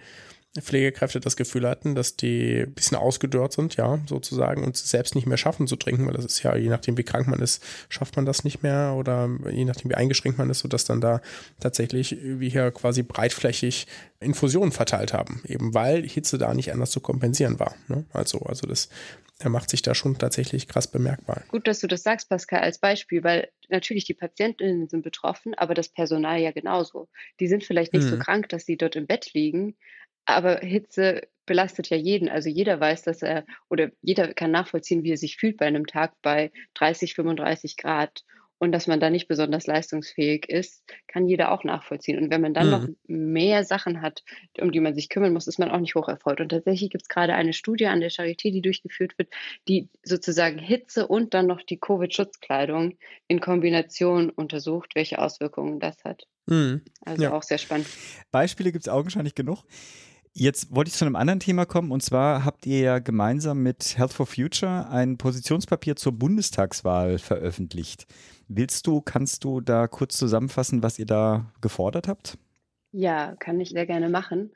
Pflegekräfte 0.61 1.19
das 1.19 1.35
Gefühl 1.35 1.67
hatten, 1.67 1.95
dass 1.95 2.15
die 2.15 2.61
ein 2.61 2.73
bisschen 2.73 2.97
ausgedörrt 2.97 3.53
sind, 3.53 3.75
ja, 3.75 3.99
sozusagen, 4.07 4.63
und 4.63 4.77
selbst 4.77 5.15
nicht 5.15 5.25
mehr 5.25 5.37
schaffen 5.37 5.67
zu 5.67 5.75
trinken, 5.75 6.05
weil 6.05 6.13
das 6.13 6.25
ist 6.25 6.43
ja, 6.43 6.55
je 6.55 6.69
nachdem, 6.69 6.97
wie 6.97 7.03
krank 7.03 7.27
man 7.27 7.39
ist, 7.39 7.63
schafft 7.89 8.15
man 8.15 8.25
das 8.25 8.43
nicht 8.43 8.61
mehr 8.61 8.93
oder 8.95 9.29
je 9.51 9.65
nachdem, 9.65 9.89
wie 9.89 9.95
eingeschränkt 9.95 10.37
man 10.37 10.49
ist, 10.49 10.59
sodass 10.59 10.85
dann 10.85 11.01
da 11.01 11.21
tatsächlich 11.59 12.17
wie 12.21 12.49
hier 12.49 12.71
quasi 12.71 13.01
breitflächig 13.01 13.87
Infusionen 14.19 14.71
verteilt 14.71 15.13
haben, 15.13 15.41
eben 15.47 15.73
weil 15.73 16.03
Hitze 16.07 16.37
da 16.37 16.53
nicht 16.53 16.71
anders 16.71 16.91
zu 16.91 16.99
kompensieren 16.99 17.59
war. 17.59 17.75
Ne? 17.87 18.05
Also, 18.13 18.39
also 18.39 18.67
das 18.67 18.89
er 19.39 19.49
macht 19.49 19.69
sich 19.69 19.81
da 19.81 19.93
schon 19.95 20.17
tatsächlich 20.17 20.67
krass 20.67 20.87
bemerkbar. 20.87 21.43
Gut, 21.49 21.67
dass 21.67 21.79
du 21.79 21.87
das 21.87 22.03
sagst, 22.03 22.29
Pascal, 22.29 22.61
als 22.61 22.77
Beispiel, 22.77 23.23
weil 23.23 23.49
natürlich 23.69 24.05
die 24.05 24.13
Patientinnen 24.13 24.87
sind 24.87 25.01
betroffen, 25.01 25.53
aber 25.55 25.73
das 25.73 25.89
Personal 25.89 26.39
ja 26.39 26.51
genauso. 26.51 27.09
Die 27.39 27.47
sind 27.47 27.63
vielleicht 27.63 27.93
nicht 27.93 28.05
mhm. 28.05 28.09
so 28.09 28.17
krank, 28.19 28.49
dass 28.49 28.65
sie 28.65 28.77
dort 28.77 28.95
im 28.95 29.07
Bett 29.07 29.33
liegen, 29.33 29.75
aber 30.25 30.59
Hitze 30.59 31.21
belastet 31.45 31.89
ja 31.89 31.97
jeden. 31.97 32.29
Also 32.29 32.49
jeder 32.49 32.79
weiß, 32.79 33.03
dass 33.03 33.21
er 33.21 33.45
oder 33.69 33.91
jeder 34.01 34.33
kann 34.33 34.51
nachvollziehen, 34.51 35.03
wie 35.03 35.11
er 35.11 35.17
sich 35.17 35.37
fühlt 35.37 35.57
bei 35.57 35.65
einem 35.65 35.87
Tag 35.87 36.13
bei 36.21 36.51
30, 36.75 37.15
35 37.15 37.77
Grad. 37.77 38.23
Und 38.59 38.71
dass 38.71 38.87
man 38.87 39.01
da 39.01 39.09
nicht 39.09 39.27
besonders 39.27 39.67
leistungsfähig 39.67 40.47
ist, 40.47 40.85
kann 41.07 41.27
jeder 41.27 41.51
auch 41.51 41.65
nachvollziehen. 41.65 42.17
Und 42.17 42.29
wenn 42.29 42.39
man 42.39 42.53
dann 42.53 42.67
mhm. 42.67 42.71
noch 42.71 42.87
mehr 43.07 43.65
Sachen 43.65 44.01
hat, 44.01 44.23
um 44.57 44.71
die 44.71 44.79
man 44.79 44.95
sich 44.95 45.09
kümmern 45.09 45.33
muss, 45.33 45.47
ist 45.47 45.59
man 45.59 45.69
auch 45.69 45.81
nicht 45.81 45.95
hoch 45.95 46.07
erfreut. 46.07 46.39
Und 46.39 46.47
tatsächlich 46.47 46.89
gibt 46.89 47.01
es 47.01 47.09
gerade 47.09 47.33
eine 47.33 47.51
Studie 47.51 47.87
an 47.87 47.99
der 47.99 48.09
Charité, 48.09 48.53
die 48.53 48.61
durchgeführt 48.61 49.17
wird, 49.17 49.27
die 49.67 49.89
sozusagen 50.03 50.59
Hitze 50.59 51.07
und 51.09 51.33
dann 51.33 51.45
noch 51.45 51.61
die 51.61 51.77
Covid-Schutzkleidung 51.77 52.97
in 53.27 53.41
Kombination 53.41 54.29
untersucht, 54.29 54.95
welche 54.95 55.19
Auswirkungen 55.19 55.81
das 55.81 56.01
hat. 56.05 56.25
Mhm. 56.45 56.83
Also 57.01 57.23
ja. 57.23 57.33
auch 57.33 57.43
sehr 57.43 57.57
spannend. 57.57 57.87
Beispiele 58.31 58.71
gibt 58.71 58.85
es 58.85 58.89
augenscheinlich 58.89 59.35
genug. 59.35 59.65
Jetzt 60.35 60.75
wollte 60.75 60.89
ich 60.89 60.95
zu 60.95 61.05
einem 61.05 61.15
anderen 61.15 61.39
Thema 61.39 61.65
kommen 61.65 61.91
und 61.91 62.01
zwar 62.01 62.43
habt 62.43 62.65
ihr 62.65 62.79
ja 62.79 62.99
gemeinsam 62.99 63.61
mit 63.61 63.99
Health 63.99 64.13
for 64.13 64.25
Future 64.25 64.89
ein 64.89 65.19
Positionspapier 65.19 65.95
zur 65.95 66.13
Bundestagswahl 66.13 67.19
veröffentlicht. 67.19 68.07
Willst 68.47 68.87
du, 68.87 68.99
kannst 68.99 69.43
du 69.43 69.61
da 69.61 69.87
kurz 69.87 70.17
zusammenfassen, 70.17 70.81
was 70.81 70.97
ihr 70.97 71.05
da 71.05 71.51
gefordert 71.61 72.07
habt? 72.07 72.39
Ja, 72.91 73.35
kann 73.35 73.59
ich 73.59 73.69
sehr 73.69 73.85
gerne 73.85 74.09
machen. 74.09 74.51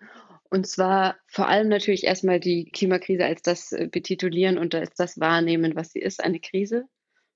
Und 0.49 0.65
zwar 0.65 1.17
vor 1.27 1.47
allem 1.47 1.67
natürlich 1.67 2.05
erstmal 2.05 2.39
die 2.39 2.65
Klimakrise 2.71 3.25
als 3.25 3.43
das 3.43 3.71
äh, 3.71 3.87
betitulieren 3.91 4.57
und 4.57 4.73
als 4.73 4.95
das 4.95 5.19
wahrnehmen, 5.19 5.75
was 5.75 5.91
sie 5.91 5.99
ist, 5.99 6.23
eine 6.23 6.39
Krise. 6.39 6.85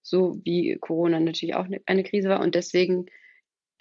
So 0.01 0.39
wie 0.43 0.77
Corona 0.80 1.19
natürlich 1.19 1.56
auch 1.56 1.67
ne, 1.67 1.82
eine 1.86 2.04
Krise 2.04 2.30
war. 2.30 2.39
Und 2.39 2.56
deswegen 2.56 3.06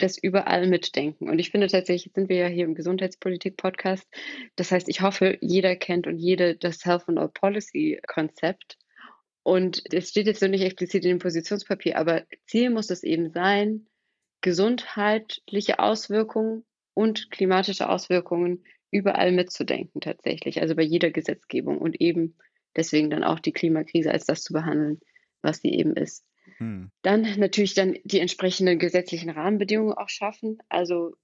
das 0.01 0.17
überall 0.17 0.67
mitdenken. 0.67 1.29
Und 1.29 1.39
ich 1.39 1.51
finde 1.51 1.67
tatsächlich, 1.67 2.13
sind 2.13 2.29
wir 2.29 2.37
ja 2.37 2.47
hier 2.47 2.65
im 2.65 2.75
Gesundheitspolitik-Podcast. 2.75 4.07
Das 4.55 4.71
heißt, 4.71 4.89
ich 4.89 5.01
hoffe, 5.01 5.37
jeder 5.41 5.75
kennt 5.75 6.07
und 6.07 6.17
jede 6.17 6.55
das 6.55 6.85
Health 6.85 7.07
and 7.07 7.19
All 7.19 7.29
Policy-Konzept. 7.29 8.77
Und 9.43 9.81
es 9.93 10.09
steht 10.09 10.27
jetzt 10.27 10.39
so 10.39 10.47
nicht 10.47 10.63
explizit 10.63 11.03
in 11.03 11.11
dem 11.11 11.19
Positionspapier, 11.19 11.97
aber 11.97 12.23
Ziel 12.45 12.69
muss 12.69 12.89
es 12.89 13.03
eben 13.03 13.31
sein, 13.31 13.87
gesundheitliche 14.41 15.79
Auswirkungen 15.79 16.63
und 16.93 17.31
klimatische 17.31 17.89
Auswirkungen 17.89 18.63
überall 18.91 19.31
mitzudenken 19.31 20.01
tatsächlich, 20.01 20.61
also 20.61 20.75
bei 20.75 20.83
jeder 20.83 21.11
Gesetzgebung 21.11 21.77
und 21.77 21.99
eben 22.01 22.35
deswegen 22.75 23.09
dann 23.09 23.23
auch 23.23 23.39
die 23.39 23.53
Klimakrise 23.53 24.11
als 24.11 24.25
das 24.25 24.43
zu 24.43 24.53
behandeln, 24.53 24.99
was 25.41 25.61
sie 25.61 25.73
eben 25.73 25.95
ist. 25.95 26.25
Hm. 26.61 26.91
Dann 27.01 27.27
natürlich 27.39 27.73
dann 27.73 27.97
die 28.03 28.19
entsprechenden 28.19 28.77
gesetzlichen 28.77 29.31
Rahmenbedingungen 29.31 29.93
auch 29.93 30.09
schaffen. 30.09 30.59
Also 30.69 31.15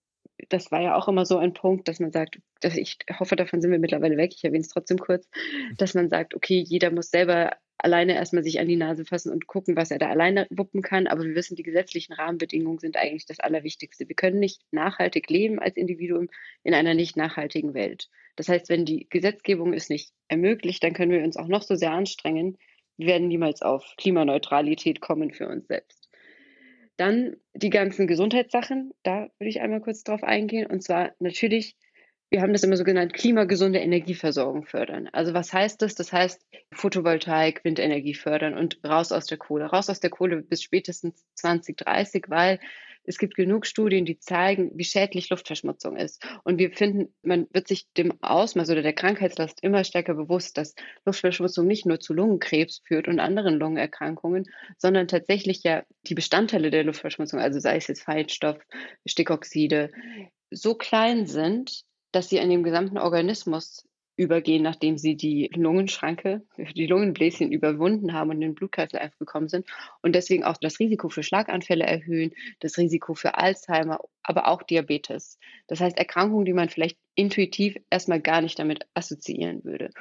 das 0.49 0.71
war 0.71 0.81
ja 0.81 0.95
auch 0.95 1.07
immer 1.07 1.27
so 1.27 1.37
ein 1.37 1.53
Punkt, 1.53 1.87
dass 1.87 1.99
man 1.99 2.11
sagt, 2.11 2.39
dass 2.61 2.75
ich 2.75 2.97
hoffe, 3.19 3.35
davon 3.35 3.61
sind 3.61 3.69
wir 3.69 3.77
mittlerweile 3.77 4.17
weg, 4.17 4.33
ich 4.35 4.43
erwähne 4.43 4.61
es 4.61 4.69
trotzdem 4.69 4.97
kurz, 4.97 5.29
dass 5.77 5.93
man 5.93 6.09
sagt, 6.09 6.33
okay, 6.33 6.63
jeder 6.67 6.89
muss 6.89 7.11
selber 7.11 7.51
alleine 7.77 8.15
erstmal 8.15 8.43
sich 8.43 8.59
an 8.59 8.67
die 8.67 8.75
Nase 8.75 9.05
fassen 9.05 9.31
und 9.31 9.45
gucken, 9.45 9.75
was 9.75 9.91
er 9.91 9.99
da 9.99 10.09
alleine 10.09 10.47
wuppen 10.49 10.81
kann. 10.81 11.05
Aber 11.05 11.23
wir 11.23 11.35
wissen, 11.35 11.55
die 11.55 11.61
gesetzlichen 11.61 12.13
Rahmenbedingungen 12.13 12.79
sind 12.79 12.97
eigentlich 12.97 13.27
das 13.27 13.39
Allerwichtigste. 13.39 14.07
Wir 14.07 14.15
können 14.15 14.39
nicht 14.39 14.63
nachhaltig 14.71 15.29
leben 15.29 15.59
als 15.59 15.77
Individuum 15.77 16.29
in 16.63 16.73
einer 16.73 16.95
nicht 16.95 17.15
nachhaltigen 17.15 17.75
Welt. 17.75 18.09
Das 18.35 18.49
heißt, 18.49 18.69
wenn 18.69 18.85
die 18.85 19.07
Gesetzgebung 19.11 19.73
es 19.73 19.89
nicht 19.89 20.11
ermöglicht, 20.27 20.83
dann 20.83 20.93
können 20.93 21.11
wir 21.11 21.23
uns 21.23 21.37
auch 21.37 21.47
noch 21.47 21.61
so 21.61 21.75
sehr 21.75 21.91
anstrengen, 21.91 22.57
wir 22.97 23.07
werden 23.07 23.27
niemals 23.27 23.61
auf 23.61 23.95
Klimaneutralität 23.97 25.01
kommen 25.01 25.31
für 25.31 25.47
uns 25.47 25.67
selbst. 25.67 26.09
Dann 26.97 27.37
die 27.53 27.69
ganzen 27.69 28.07
Gesundheitssachen, 28.07 28.91
da 29.03 29.29
würde 29.37 29.49
ich 29.49 29.61
einmal 29.61 29.81
kurz 29.81 30.03
drauf 30.03 30.23
eingehen. 30.23 30.65
Und 30.65 30.83
zwar 30.83 31.11
natürlich 31.19 31.77
wir 32.29 32.41
haben 32.41 32.51
das 32.51 32.63
immer 32.63 32.75
so 32.75 32.83
genannt, 32.83 33.13
klimagesunde 33.13 33.79
Energieversorgung 33.79 34.65
fördern. 34.65 35.07
Also 35.13 35.33
was 35.33 35.53
heißt 35.53 35.81
das? 35.81 35.95
Das 35.95 36.11
heißt 36.11 36.45
Photovoltaik, 36.73 37.63
Windenergie 37.63 38.15
fördern 38.15 38.53
und 38.53 38.79
raus 38.83 39.13
aus 39.13 39.27
der 39.27 39.37
Kohle. 39.37 39.65
Raus 39.65 39.89
aus 39.89 40.01
der 40.01 40.09
Kohle 40.09 40.41
bis 40.41 40.61
spätestens 40.61 41.25
2030, 41.35 42.25
weil 42.27 42.59
es 43.07 43.17
gibt 43.17 43.35
genug 43.35 43.65
Studien, 43.65 44.05
die 44.05 44.19
zeigen, 44.19 44.71
wie 44.75 44.83
schädlich 44.83 45.29
Luftverschmutzung 45.29 45.95
ist. 45.95 46.23
Und 46.43 46.59
wir 46.59 46.71
finden, 46.71 47.13
man 47.23 47.47
wird 47.51 47.67
sich 47.67 47.87
dem 47.93 48.21
Ausmaß 48.21 48.69
oder 48.69 48.81
der 48.81 48.93
Krankheitslast 48.93 49.63
immer 49.63 49.83
stärker 49.85 50.13
bewusst, 50.13 50.57
dass 50.57 50.75
Luftverschmutzung 51.05 51.65
nicht 51.65 51.85
nur 51.85 51.99
zu 52.01 52.13
Lungenkrebs 52.13 52.81
führt 52.85 53.07
und 53.07 53.19
anderen 53.19 53.55
Lungenerkrankungen, 53.55 54.45
sondern 54.77 55.07
tatsächlich 55.07 55.63
ja 55.63 55.83
die 56.03 56.15
Bestandteile 56.15 56.69
der 56.69 56.83
Luftverschmutzung, 56.83 57.39
also 57.39 57.59
sei 57.59 57.77
es 57.77 57.87
jetzt 57.87 58.03
Feinstaub, 58.03 58.61
Stickoxide, 59.07 59.89
so 60.51 60.75
klein 60.75 61.25
sind, 61.25 61.83
dass 62.11 62.29
sie 62.29 62.41
an 62.41 62.49
dem 62.49 62.63
gesamten 62.63 62.97
Organismus 62.97 63.85
übergehen, 64.17 64.63
nachdem 64.63 64.97
sie 64.97 65.15
die 65.15 65.49
Lungenschranke, 65.53 66.41
die 66.57 66.87
Lungenbläschen 66.87 67.51
überwunden 67.51 68.13
haben 68.13 68.31
und 68.31 68.37
in 68.37 68.41
den 68.41 68.55
Blutkreislauf 68.55 69.17
gekommen 69.17 69.47
sind 69.47 69.65
und 70.01 70.13
deswegen 70.13 70.43
auch 70.43 70.57
das 70.57 70.79
Risiko 70.79 71.09
für 71.09 71.23
Schlaganfälle 71.23 71.85
erhöhen, 71.85 72.33
das 72.59 72.77
Risiko 72.77 73.13
für 73.13 73.37
Alzheimer, 73.37 73.99
aber 74.23 74.47
auch 74.47 74.63
Diabetes. 74.63 75.39
Das 75.67 75.79
heißt 75.79 75.97
Erkrankungen, 75.97 76.45
die 76.45 76.53
man 76.53 76.69
vielleicht 76.69 76.97
intuitiv 77.15 77.77
erstmal 77.89 78.19
gar 78.19 78.41
nicht 78.41 78.59
damit 78.59 78.87
assoziieren 78.95 79.63
würde. 79.63 79.91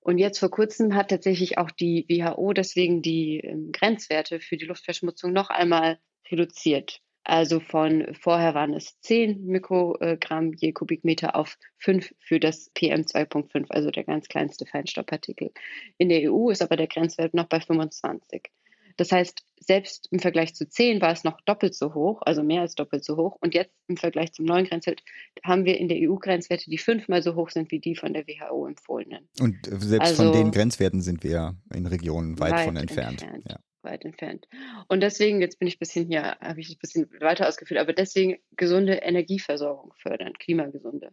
Und 0.00 0.16
jetzt 0.16 0.38
vor 0.38 0.50
kurzem 0.50 0.94
hat 0.94 1.10
tatsächlich 1.10 1.58
auch 1.58 1.70
die 1.70 2.06
WHO 2.08 2.54
deswegen 2.54 3.02
die 3.02 3.40
ähm, 3.40 3.70
Grenzwerte 3.72 4.40
für 4.40 4.56
die 4.56 4.64
Luftverschmutzung 4.64 5.34
noch 5.34 5.50
einmal 5.50 5.98
reduziert. 6.30 7.02
Also 7.28 7.60
von 7.60 8.14
vorher 8.14 8.54
waren 8.54 8.72
es 8.72 8.98
10 9.02 9.44
Mikrogramm 9.44 10.54
je 10.54 10.72
Kubikmeter 10.72 11.36
auf 11.36 11.58
5 11.76 12.14
für 12.18 12.40
das 12.40 12.70
PM2.5, 12.74 13.66
also 13.68 13.90
der 13.90 14.04
ganz 14.04 14.28
kleinste 14.28 14.64
Feinstaubpartikel. 14.64 15.50
In 15.98 16.08
der 16.08 16.32
EU 16.32 16.48
ist 16.48 16.62
aber 16.62 16.76
der 16.76 16.86
Grenzwert 16.86 17.34
noch 17.34 17.44
bei 17.44 17.60
25. 17.60 18.50
Das 18.96 19.12
heißt, 19.12 19.44
selbst 19.60 20.08
im 20.10 20.20
Vergleich 20.20 20.54
zu 20.54 20.66
10 20.66 21.02
war 21.02 21.12
es 21.12 21.22
noch 21.22 21.38
doppelt 21.42 21.74
so 21.74 21.92
hoch, 21.92 22.22
also 22.24 22.42
mehr 22.42 22.62
als 22.62 22.74
doppelt 22.74 23.04
so 23.04 23.18
hoch. 23.18 23.36
Und 23.42 23.52
jetzt 23.52 23.74
im 23.88 23.98
Vergleich 23.98 24.32
zum 24.32 24.46
neuen 24.46 24.64
Grenzwert 24.64 25.02
haben 25.44 25.66
wir 25.66 25.78
in 25.78 25.88
der 25.88 25.98
EU 26.00 26.14
Grenzwerte, 26.14 26.70
die 26.70 26.78
fünfmal 26.78 27.22
so 27.22 27.34
hoch 27.34 27.50
sind 27.50 27.70
wie 27.70 27.78
die 27.78 27.94
von 27.94 28.14
der 28.14 28.26
WHO 28.26 28.66
empfohlenen. 28.66 29.28
Und 29.38 29.58
selbst 29.66 30.18
also, 30.18 30.22
von 30.24 30.32
den 30.32 30.50
Grenzwerten 30.50 31.02
sind 31.02 31.22
wir 31.22 31.58
in 31.74 31.84
Regionen 31.84 32.40
weit, 32.40 32.52
weit 32.52 32.64
von 32.64 32.76
entfernt. 32.76 33.22
entfernt. 33.22 33.44
Ja 33.50 33.58
weit 33.82 34.04
entfernt. 34.04 34.46
Und 34.88 35.00
deswegen, 35.00 35.40
jetzt 35.40 35.58
bin 35.58 35.68
ich 35.68 35.76
ein 35.76 35.80
bisschen 35.80 36.06
hier, 36.06 36.36
habe 36.40 36.60
ich 36.60 36.70
ein 36.70 36.78
bisschen 36.80 37.10
weiter 37.20 37.48
ausgeführt, 37.48 37.80
aber 37.80 37.92
deswegen 37.92 38.38
gesunde 38.56 38.94
Energieversorgung 38.94 39.92
fördern, 39.96 40.32
klimagesunde. 40.34 41.12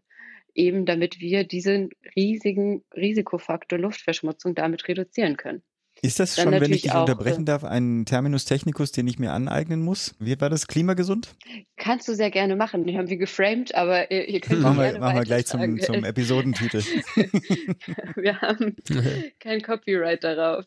Eben 0.54 0.86
damit 0.86 1.20
wir 1.20 1.44
diesen 1.44 1.90
riesigen 2.16 2.84
Risikofaktor 2.96 3.78
Luftverschmutzung 3.78 4.56
damit 4.56 4.88
reduzieren 4.88 5.38
können. 5.38 5.64
Ist 6.02 6.20
das 6.20 6.36
Dann 6.36 6.52
schon, 6.52 6.62
wenn 6.62 6.74
ich 6.74 6.82
dich 6.82 6.94
unterbrechen 6.94 7.44
äh, 7.44 7.46
darf, 7.46 7.64
ein 7.64 8.06
Terminus 8.06 8.46
technicus, 8.46 8.92
den 8.92 9.08
ich 9.08 9.18
mir 9.18 9.32
aneignen 9.32 9.82
muss? 9.82 10.14
Wie 10.20 10.40
war 10.40 10.50
das? 10.50 10.68
Klimagesund? 10.68 11.36
Kannst 11.78 12.08
du 12.08 12.16
sehr 12.16 12.32
gerne 12.32 12.56
machen. 12.56 12.86
Die 12.86 12.98
haben 12.98 13.10
wir 13.10 13.18
geframed, 13.18 13.74
aber 13.74 14.12
ihr, 14.12 14.28
ihr 14.28 14.42
könnt 14.42 14.62
machen 14.62 14.78
wir, 14.78 15.00
machen 15.00 15.16
wir 15.16 15.24
gleich 15.24 15.46
zum, 15.46 15.80
zum 15.80 16.04
Episodentitel. 16.04 16.84
wir 18.16 18.42
haben 18.42 18.76
kein 19.40 19.62
Copyright 19.62 20.24
darauf 20.24 20.66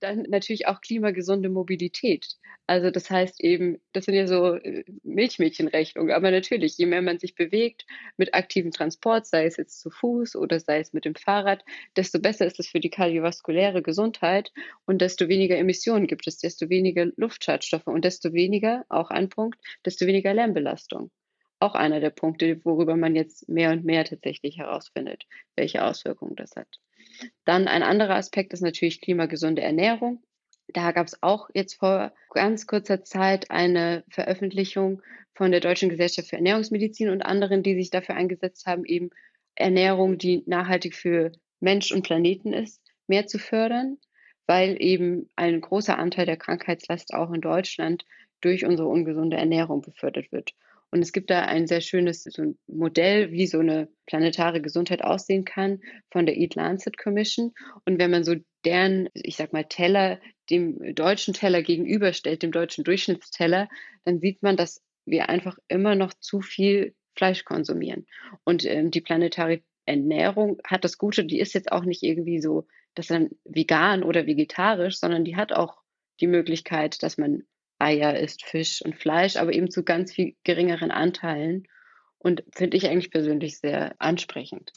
dann 0.00 0.22
natürlich 0.28 0.66
auch 0.66 0.80
klimagesunde 0.80 1.48
Mobilität. 1.48 2.36
Also 2.66 2.90
das 2.90 3.10
heißt 3.10 3.40
eben, 3.42 3.80
das 3.92 4.04
sind 4.04 4.14
ja 4.14 4.26
so 4.26 4.54
äh, 4.54 4.84
Milchmädchenrechnungen, 5.02 6.12
aber 6.12 6.30
natürlich, 6.30 6.76
je 6.76 6.86
mehr 6.86 7.02
man 7.02 7.18
sich 7.18 7.34
bewegt 7.34 7.86
mit 8.16 8.34
aktivem 8.34 8.70
Transport, 8.70 9.26
sei 9.26 9.46
es 9.46 9.56
jetzt 9.56 9.80
zu 9.80 9.90
Fuß 9.90 10.36
oder 10.36 10.60
sei 10.60 10.80
es 10.80 10.92
mit 10.92 11.04
dem 11.04 11.14
Fahrrad, 11.14 11.64
desto 11.96 12.18
besser 12.20 12.46
ist 12.46 12.60
es 12.60 12.68
für 12.68 12.80
die 12.80 12.90
kardiovaskuläre 12.90 13.82
Gesundheit 13.82 14.52
und 14.84 15.00
desto 15.00 15.28
weniger 15.28 15.56
Emissionen 15.56 16.06
gibt 16.06 16.26
es, 16.26 16.38
desto 16.38 16.68
weniger 16.68 17.06
Luftschadstoffe 17.16 17.86
und 17.86 18.04
desto 18.04 18.32
weniger, 18.32 18.84
auch 18.88 19.10
ein 19.10 19.28
Punkt, 19.28 19.58
desto 19.84 20.06
weniger 20.06 20.34
Lärmbelastung 20.34 21.10
auch 21.60 21.74
einer 21.74 22.00
der 22.00 22.10
Punkte, 22.10 22.64
worüber 22.64 22.96
man 22.96 23.16
jetzt 23.16 23.48
mehr 23.48 23.72
und 23.72 23.84
mehr 23.84 24.04
tatsächlich 24.04 24.58
herausfindet, 24.58 25.24
welche 25.56 25.84
Auswirkungen 25.84 26.36
das 26.36 26.54
hat. 26.56 26.78
Dann 27.44 27.68
ein 27.68 27.82
anderer 27.82 28.14
Aspekt 28.14 28.52
ist 28.52 28.60
natürlich 28.60 29.00
klimagesunde 29.00 29.62
Ernährung. 29.62 30.22
Da 30.68 30.92
gab 30.92 31.06
es 31.06 31.22
auch 31.22 31.48
jetzt 31.54 31.74
vor 31.74 32.12
ganz 32.30 32.66
kurzer 32.66 33.02
Zeit 33.02 33.50
eine 33.50 34.04
Veröffentlichung 34.10 35.02
von 35.34 35.50
der 35.50 35.60
Deutschen 35.60 35.88
Gesellschaft 35.88 36.28
für 36.28 36.36
Ernährungsmedizin 36.36 37.08
und 37.08 37.22
anderen, 37.22 37.62
die 37.62 37.74
sich 37.74 37.90
dafür 37.90 38.16
eingesetzt 38.16 38.66
haben, 38.66 38.84
eben 38.84 39.10
Ernährung, 39.54 40.18
die 40.18 40.42
nachhaltig 40.46 40.94
für 40.94 41.32
Mensch 41.60 41.90
und 41.92 42.02
Planeten 42.02 42.52
ist, 42.52 42.82
mehr 43.06 43.26
zu 43.26 43.38
fördern, 43.38 43.98
weil 44.46 44.76
eben 44.80 45.30
ein 45.36 45.60
großer 45.60 45.98
Anteil 45.98 46.26
der 46.26 46.36
Krankheitslast 46.36 47.14
auch 47.14 47.32
in 47.32 47.40
Deutschland 47.40 48.04
durch 48.40 48.64
unsere 48.64 48.88
ungesunde 48.88 49.36
Ernährung 49.36 49.80
befördert 49.80 50.30
wird. 50.32 50.54
Und 50.90 51.02
es 51.02 51.12
gibt 51.12 51.30
da 51.30 51.42
ein 51.42 51.66
sehr 51.66 51.80
schönes 51.80 52.24
so 52.24 52.42
ein 52.42 52.58
Modell, 52.66 53.30
wie 53.30 53.46
so 53.46 53.58
eine 53.58 53.88
planetare 54.06 54.62
Gesundheit 54.62 55.02
aussehen 55.04 55.44
kann 55.44 55.80
von 56.10 56.24
der 56.24 56.36
Eat 56.36 56.54
Lancet 56.54 56.96
Commission. 56.96 57.52
Und 57.84 57.98
wenn 57.98 58.10
man 58.10 58.24
so 58.24 58.36
deren, 58.64 59.08
ich 59.12 59.36
sag 59.36 59.52
mal, 59.52 59.64
Teller 59.64 60.18
dem 60.50 60.94
deutschen 60.94 61.34
Teller 61.34 61.62
gegenüberstellt, 61.62 62.42
dem 62.42 62.52
deutschen 62.52 62.84
Durchschnittsteller, 62.84 63.68
dann 64.04 64.20
sieht 64.20 64.42
man, 64.42 64.56
dass 64.56 64.82
wir 65.04 65.28
einfach 65.28 65.58
immer 65.68 65.94
noch 65.94 66.14
zu 66.14 66.40
viel 66.40 66.94
Fleisch 67.14 67.44
konsumieren. 67.44 68.06
Und 68.44 68.64
ähm, 68.64 68.90
die 68.90 69.00
planetare 69.00 69.62
Ernährung 69.84 70.58
hat 70.64 70.84
das 70.84 70.98
Gute, 70.98 71.24
die 71.24 71.40
ist 71.40 71.54
jetzt 71.54 71.72
auch 71.72 71.84
nicht 71.84 72.02
irgendwie 72.02 72.40
so, 72.40 72.66
dass 72.94 73.08
dann 73.08 73.30
vegan 73.44 74.02
oder 74.02 74.26
vegetarisch, 74.26 74.98
sondern 74.98 75.24
die 75.24 75.36
hat 75.36 75.52
auch 75.52 75.82
die 76.20 76.26
Möglichkeit, 76.26 77.02
dass 77.02 77.18
man 77.18 77.44
Eier 77.78 78.18
isst, 78.18 78.44
Fisch 78.44 78.82
und 78.82 78.96
Fleisch, 78.96 79.36
aber 79.36 79.52
eben 79.52 79.70
zu 79.70 79.84
ganz 79.84 80.12
viel 80.12 80.34
geringeren 80.44 80.90
Anteilen. 80.90 81.66
Und 82.18 82.42
finde 82.52 82.76
ich 82.76 82.88
eigentlich 82.88 83.12
persönlich 83.12 83.58
sehr 83.58 83.94
ansprechend. 83.98 84.72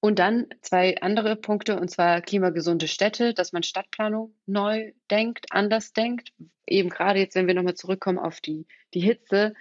Und 0.00 0.18
dann 0.18 0.46
zwei 0.60 0.96
andere 1.00 1.34
Punkte, 1.34 1.80
und 1.80 1.90
zwar 1.90 2.20
klimagesunde 2.20 2.88
Städte, 2.88 3.34
dass 3.34 3.52
man 3.52 3.62
Stadtplanung 3.62 4.34
neu 4.46 4.92
denkt, 5.10 5.46
anders 5.50 5.92
denkt. 5.92 6.32
Eben 6.66 6.90
gerade 6.90 7.18
jetzt, 7.18 7.34
wenn 7.34 7.46
wir 7.46 7.54
nochmal 7.54 7.74
zurückkommen 7.74 8.18
auf 8.18 8.40
die, 8.40 8.66
die 8.92 9.00
Hitze, 9.00 9.54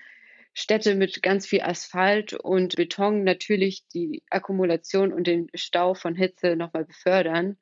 Städte 0.54 0.96
mit 0.96 1.24
ganz 1.24 1.48
viel 1.48 1.62
Asphalt 1.62 2.34
und 2.34 2.76
Beton 2.76 3.24
natürlich 3.24 3.88
die 3.88 4.22
Akkumulation 4.30 5.12
und 5.12 5.26
den 5.26 5.48
Stau 5.56 5.96
von 5.96 6.14
Hitze 6.14 6.56
nochmal 6.56 6.86
befördern 6.86 7.58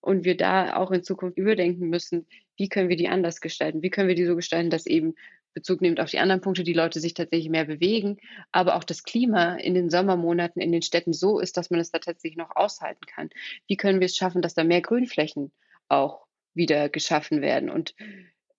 und 0.00 0.24
wir 0.24 0.36
da 0.36 0.76
auch 0.76 0.90
in 0.90 1.02
Zukunft 1.02 1.38
überdenken 1.38 1.88
müssen, 1.88 2.26
wie 2.56 2.68
können 2.68 2.88
wir 2.88 2.96
die 2.96 3.08
anders 3.08 3.40
gestalten? 3.40 3.82
Wie 3.82 3.90
können 3.90 4.08
wir 4.08 4.14
die 4.14 4.26
so 4.26 4.36
gestalten, 4.36 4.70
dass 4.70 4.86
eben 4.86 5.14
Bezug 5.54 5.80
nimmt 5.80 6.00
auf 6.00 6.10
die 6.10 6.18
anderen 6.18 6.40
Punkte, 6.40 6.62
die 6.62 6.72
Leute 6.72 7.00
sich 7.00 7.14
tatsächlich 7.14 7.50
mehr 7.50 7.64
bewegen, 7.64 8.18
aber 8.52 8.76
auch 8.76 8.84
das 8.84 9.02
Klima 9.02 9.56
in 9.56 9.74
den 9.74 9.90
Sommermonaten 9.90 10.62
in 10.62 10.72
den 10.72 10.82
Städten 10.82 11.12
so 11.12 11.40
ist, 11.40 11.56
dass 11.56 11.70
man 11.70 11.80
es 11.80 11.90
da 11.90 11.98
tatsächlich 11.98 12.36
noch 12.36 12.54
aushalten 12.54 13.06
kann. 13.06 13.30
Wie 13.66 13.76
können 13.76 14.00
wir 14.00 14.06
es 14.06 14.16
schaffen, 14.16 14.42
dass 14.42 14.54
da 14.54 14.64
mehr 14.64 14.82
Grünflächen 14.82 15.50
auch 15.88 16.26
wieder 16.54 16.88
geschaffen 16.88 17.40
werden? 17.40 17.70
Und 17.70 17.94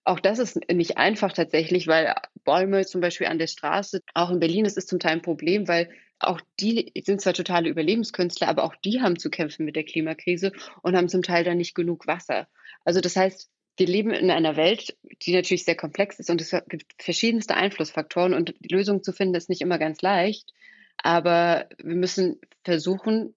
auch 0.03 0.19
das 0.19 0.39
ist 0.39 0.59
nicht 0.71 0.97
einfach 0.97 1.31
tatsächlich, 1.31 1.87
weil 1.87 2.15
Bäume 2.43 2.85
zum 2.85 2.99
Beispiel 2.99 3.27
an 3.27 3.39
der 3.39 3.47
Straße, 3.47 4.01
auch 4.13 4.31
in 4.31 4.39
Berlin, 4.39 4.63
das 4.63 4.75
ist 4.75 4.89
zum 4.89 4.99
Teil 4.99 5.13
ein 5.13 5.21
Problem, 5.21 5.67
weil 5.67 5.89
auch 6.19 6.41
die 6.59 6.91
sind 7.03 7.21
zwar 7.21 7.33
totale 7.33 7.69
Überlebenskünstler, 7.69 8.47
aber 8.47 8.63
auch 8.63 8.75
die 8.75 9.01
haben 9.01 9.17
zu 9.17 9.29
kämpfen 9.29 9.65
mit 9.65 9.75
der 9.75 9.85
Klimakrise 9.85 10.51
und 10.81 10.95
haben 10.95 11.09
zum 11.09 11.23
Teil 11.23 11.43
dann 11.43 11.57
nicht 11.57 11.75
genug 11.75 12.07
Wasser. 12.07 12.47
Also 12.83 13.01
das 13.01 13.15
heißt, 13.15 13.49
wir 13.77 13.87
leben 13.87 14.11
in 14.11 14.29
einer 14.29 14.57
Welt, 14.57 14.97
die 15.21 15.33
natürlich 15.33 15.63
sehr 15.63 15.77
komplex 15.77 16.19
ist 16.19 16.29
und 16.29 16.41
es 16.41 16.53
gibt 16.67 17.01
verschiedenste 17.01 17.55
Einflussfaktoren 17.55 18.33
und 18.33 18.53
die 18.59 18.73
Lösung 18.73 19.03
zu 19.03 19.13
finden 19.13 19.35
ist 19.35 19.49
nicht 19.49 19.61
immer 19.61 19.79
ganz 19.79 20.01
leicht. 20.01 20.53
Aber 21.01 21.67
wir 21.81 21.95
müssen 21.95 22.41
versuchen, 22.65 23.33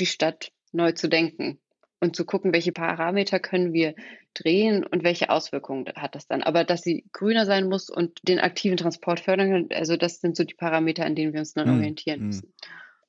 die 0.00 0.06
Stadt 0.06 0.50
neu 0.72 0.92
zu 0.92 1.08
denken 1.08 1.60
und 2.00 2.16
zu 2.16 2.24
gucken, 2.24 2.52
welche 2.52 2.72
Parameter 2.72 3.38
können 3.38 3.72
wir 3.72 3.94
drehen 4.38 4.84
und 4.84 5.04
welche 5.04 5.30
Auswirkungen 5.30 5.86
hat 5.96 6.14
das 6.14 6.26
dann. 6.26 6.42
Aber 6.42 6.64
dass 6.64 6.82
sie 6.82 7.04
grüner 7.12 7.46
sein 7.46 7.68
muss 7.68 7.90
und 7.90 8.26
den 8.28 8.38
aktiven 8.38 8.76
Transport 8.76 9.20
fördern 9.20 9.50
kann, 9.50 9.76
also 9.76 9.96
das 9.96 10.20
sind 10.20 10.36
so 10.36 10.44
die 10.44 10.54
Parameter, 10.54 11.04
an 11.04 11.14
denen 11.14 11.32
wir 11.32 11.40
uns 11.40 11.54
dann 11.54 11.68
mhm. 11.68 11.78
orientieren 11.78 12.20
hm. 12.20 12.26
müssen. 12.26 12.52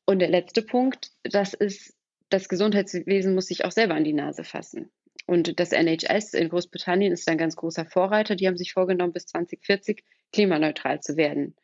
Und 0.06 0.20
der 0.20 0.30
letzte 0.30 0.62
Punkt, 0.62 1.12
das 1.24 1.54
ist, 1.54 1.94
das 2.30 2.48
Gesundheitswesen 2.48 3.36
muss 3.36 3.48
sich 3.48 3.66
auch 3.66 3.72
selber 3.72 3.96
an 3.96 4.04
die 4.04 4.14
Nase 4.14 4.44
fassen. 4.44 4.90
Und 5.26 5.60
das 5.60 5.74
NHS 5.74 6.34
in 6.34 6.48
Großbritannien 6.48 7.12
ist 7.12 7.28
ein 7.28 7.38
ganz 7.38 7.58
großer 7.58 7.86
Vorreiter. 7.86 8.36
Die 8.36 8.48
haben 8.48 8.58
sich 8.58 8.72
vorgenommen, 8.72 9.12
bis 9.12 9.26
2040 9.28 10.04
klimaneutral 10.32 11.02
zu 11.02 11.18
werden. 11.18 11.56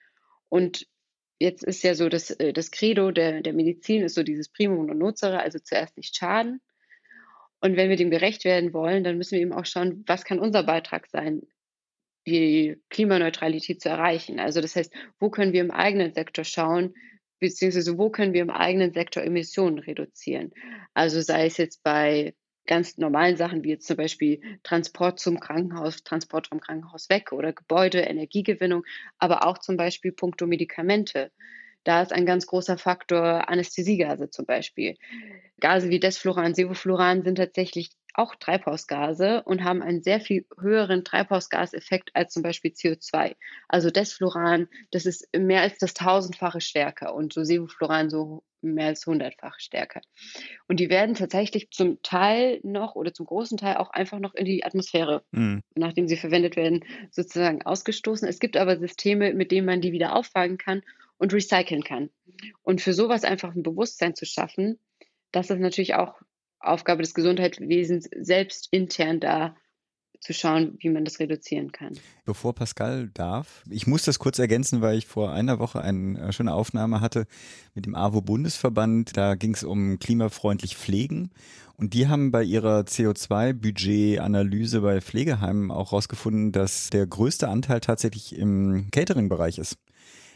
Und 0.50 0.86
jetzt 1.40 1.64
ist 1.64 1.84
ja 1.84 1.96
so, 1.96 2.10
dass 2.10 2.32
äh, 2.32 2.52
das 2.52 2.72
Credo 2.72 3.12
der, 3.12 3.42
der 3.42 3.54
Medizin 3.54 4.04
ist 4.04 4.16
so 4.16 4.24
dieses 4.24 4.50
Primum 4.50 4.90
und 4.90 4.98
Nocere, 4.98 5.40
also 5.40 5.60
zuerst 5.60 5.96
nicht 5.96 6.16
schaden. 6.16 6.62
Und 7.64 7.78
wenn 7.78 7.90
wir 7.90 7.96
dem 7.96 8.12
gerecht 8.12 8.44
werden 8.44 8.74
wollen, 8.74 9.06
dann 9.06 9.18
müssen 9.18 9.36
wir 9.36 9.40
eben 9.42 9.54
auch 9.54 9.66
schauen, 9.66 10.04
was 10.06 10.26
kann 10.26 10.38
unser 10.38 10.64
Beitrag 10.64 11.08
sein, 11.08 11.44
die 12.28 12.76
Klimaneutralität 12.90 13.80
zu 13.82 13.88
erreichen. 13.88 14.38
Also 14.38 14.60
das 14.60 14.76
heißt, 14.76 14.94
wo 15.18 15.30
können 15.30 15.54
wir 15.54 15.62
im 15.62 15.72
eigenen 15.72 16.14
Sektor 16.14 16.44
schauen, 16.44 16.94
beziehungsweise 17.40 17.98
wo 17.98 18.10
können 18.10 18.34
wir 18.34 18.42
im 18.42 18.50
eigenen 18.50 18.92
Sektor 18.92 19.24
Emissionen 19.24 19.80
reduzieren. 19.80 20.52
Also 20.94 21.22
sei 21.22 21.46
es 21.46 21.56
jetzt 21.56 21.84
bei 21.84 22.36
ganz 22.66 22.98
normalen 22.98 23.38
Sachen 23.38 23.64
wie 23.64 23.70
jetzt 23.70 23.88
zum 23.88 23.96
Beispiel 23.96 24.42
Transport 24.64 25.22
zum 25.22 25.40
Krankenhaus, 25.40 26.04
Transport 26.04 26.48
vom 26.48 26.60
Krankenhaus 26.60 27.10
weg 27.10 27.32
oder 27.32 27.54
Gebäude, 27.54 28.02
Energiegewinnung, 28.02 28.84
aber 29.20 29.48
auch 29.48 29.58
zum 29.58 29.78
Beispiel 29.78 30.12
puncto 30.12 30.48
Medikamente. 30.48 31.32
Da 31.84 32.02
ist 32.02 32.14
ein 32.14 32.26
ganz 32.26 32.46
großer 32.48 32.78
Faktor 32.78 33.50
Anästhesiegase 33.50 34.30
zum 34.30 34.46
Beispiel. 34.46 34.96
Gase 35.60 35.90
wie 35.90 36.00
Desfluran, 36.00 36.56
Sevofluran 36.56 37.24
sind 37.24 37.36
tatsächlich 37.36 37.92
auch 38.14 38.36
Treibhausgase 38.36 39.44
und 39.44 39.64
haben 39.64 39.82
einen 39.82 40.04
sehr 40.04 40.20
viel 40.20 40.46
höheren 40.60 41.04
Treibhausgaseffekt 41.04 42.12
als 42.14 42.34
zum 42.34 42.44
Beispiel 42.44 42.72
CO2. 42.72 43.36
Also 43.68 43.90
Desfluran, 43.90 44.68
das 44.92 45.06
ist 45.06 45.28
mehr 45.36 45.62
als 45.62 45.78
das 45.80 45.94
tausendfache 45.94 46.62
stärker 46.62 47.16
und 47.16 47.34
so 47.34 47.44
Sevofluran 47.44 48.10
so 48.10 48.44
mehr 48.62 48.88
als 48.88 49.06
hundertfach 49.06 49.60
stärker. 49.60 50.02
Und 50.68 50.80
die 50.80 50.90
werden 50.90 51.16
tatsächlich 51.16 51.70
zum 51.72 52.02
Teil 52.02 52.60
noch 52.64 52.96
oder 52.96 53.14
zum 53.14 53.26
großen 53.26 53.58
Teil 53.58 53.76
auch 53.78 53.90
einfach 53.90 54.20
noch 54.20 54.36
in 54.36 54.46
die 54.46 54.64
Atmosphäre, 54.64 55.24
mhm. 55.32 55.62
nachdem 55.76 56.08
sie 56.08 56.16
verwendet 56.16 56.56
werden, 56.56 56.86
sozusagen 57.12 57.64
ausgestoßen. 57.64 58.28
Es 58.28 58.40
gibt 58.40 58.56
aber 58.56 58.78
Systeme, 58.78 59.34
mit 59.34 59.52
denen 59.52 59.66
man 59.66 59.82
die 59.82 59.92
wieder 59.92 60.16
auffangen 60.16 60.58
kann 60.58 60.82
und 61.18 61.34
recyceln 61.34 61.84
kann. 61.84 62.10
Und 62.62 62.82
für 62.82 62.94
sowas 62.94 63.24
einfach 63.24 63.56
ein 63.56 63.64
Bewusstsein 63.64 64.16
zu 64.16 64.26
schaffen, 64.26 64.80
das 65.32 65.50
ist 65.50 65.60
natürlich 65.60 65.96
auch 65.96 66.22
Aufgabe 66.60 67.02
des 67.02 67.14
Gesundheitswesens, 67.14 68.10
selbst 68.16 68.70
intern 68.72 69.20
da 69.20 69.56
zu 70.24 70.34
schauen, 70.34 70.78
wie 70.80 70.90
man 70.90 71.04
das 71.04 71.20
reduzieren 71.20 71.74
kann. 71.74 72.00
Bevor 72.24 72.56
Pascal 72.56 73.10
darf, 73.14 73.64
ich 73.70 73.88
muss 73.88 74.04
das 74.04 74.20
kurz 74.20 74.40
ergänzen, 74.40 74.82
weil 74.82 74.98
ich 74.98 75.06
vor 75.06 75.34
einer 75.34 75.60
Woche 75.60 75.82
eine 75.82 76.18
äh, 76.20 76.32
schöne 76.32 76.54
Aufnahme 76.54 77.02
hatte 77.02 77.28
mit 77.74 77.86
dem 77.86 77.94
AWO-Bundesverband. 77.94 79.18
Da 79.18 79.36
ging 79.36 79.54
es 79.54 79.66
um 79.66 80.00
klimafreundlich 80.00 80.78
Pflegen. 80.78 81.32
Und 81.76 81.94
die 81.94 82.08
haben 82.08 82.32
bei 82.32 82.44
ihrer 82.44 82.82
CO2-Budget-Analyse 82.82 84.80
bei 84.82 85.02
Pflegeheimen 85.02 85.72
auch 85.72 85.92
herausgefunden, 85.92 86.54
dass 86.54 86.90
der 86.90 87.06
größte 87.06 87.50
Anteil 87.50 87.82
tatsächlich 87.82 88.38
im 88.38 88.90
Catering-Bereich 88.92 89.58
ist. 89.58 89.78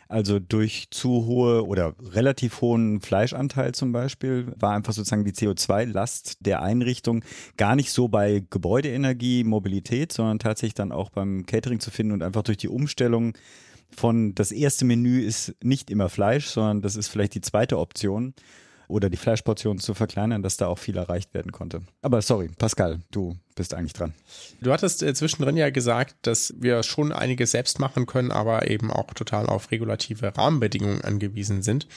Also 0.09 0.39
durch 0.39 0.87
zu 0.91 1.25
hohe 1.25 1.65
oder 1.65 1.93
relativ 1.99 2.61
hohen 2.61 3.01
Fleischanteil 3.01 3.73
zum 3.73 3.91
Beispiel 3.91 4.53
war 4.57 4.73
einfach 4.73 4.93
sozusagen 4.93 5.25
die 5.25 5.33
CO2-Last 5.33 6.37
der 6.45 6.61
Einrichtung 6.61 7.23
gar 7.57 7.75
nicht 7.75 7.91
so 7.91 8.07
bei 8.07 8.43
Gebäudeenergie, 8.49 9.43
Mobilität, 9.43 10.13
sondern 10.13 10.39
tatsächlich 10.39 10.75
dann 10.75 10.91
auch 10.91 11.09
beim 11.09 11.45
Catering 11.45 11.79
zu 11.79 11.91
finden 11.91 12.13
und 12.13 12.23
einfach 12.23 12.43
durch 12.43 12.57
die 12.57 12.69
Umstellung 12.69 13.33
von 13.95 14.35
das 14.35 14.51
erste 14.51 14.85
Menü 14.85 15.21
ist 15.21 15.55
nicht 15.63 15.89
immer 15.89 16.09
Fleisch, 16.09 16.47
sondern 16.47 16.81
das 16.81 16.95
ist 16.95 17.07
vielleicht 17.07 17.35
die 17.35 17.41
zweite 17.41 17.77
Option 17.79 18.33
oder 18.87 19.09
die 19.09 19.17
Fleischportion 19.17 19.79
zu 19.79 19.93
verkleinern, 19.93 20.43
dass 20.43 20.57
da 20.57 20.67
auch 20.67 20.79
viel 20.79 20.97
erreicht 20.97 21.33
werden 21.33 21.51
konnte. 21.51 21.81
Aber 22.01 22.21
sorry, 22.21 22.49
Pascal, 22.57 23.01
du 23.11 23.37
bist 23.55 23.73
eigentlich 23.73 23.93
dran. 23.93 24.13
Du 24.61 24.71
hattest 24.71 25.03
äh, 25.03 25.13
zwischendrin 25.13 25.57
ja 25.57 25.69
gesagt, 25.69 26.15
dass 26.21 26.53
wir 26.57 26.83
schon 26.83 27.11
einiges 27.11 27.51
selbst 27.51 27.79
machen 27.79 28.05
können, 28.05 28.31
aber 28.31 28.69
eben 28.69 28.91
auch 28.91 29.13
total 29.13 29.47
auf 29.47 29.71
regulative 29.71 30.37
Rahmenbedingungen 30.37 31.01
angewiesen 31.01 31.63
sind. 31.63 31.87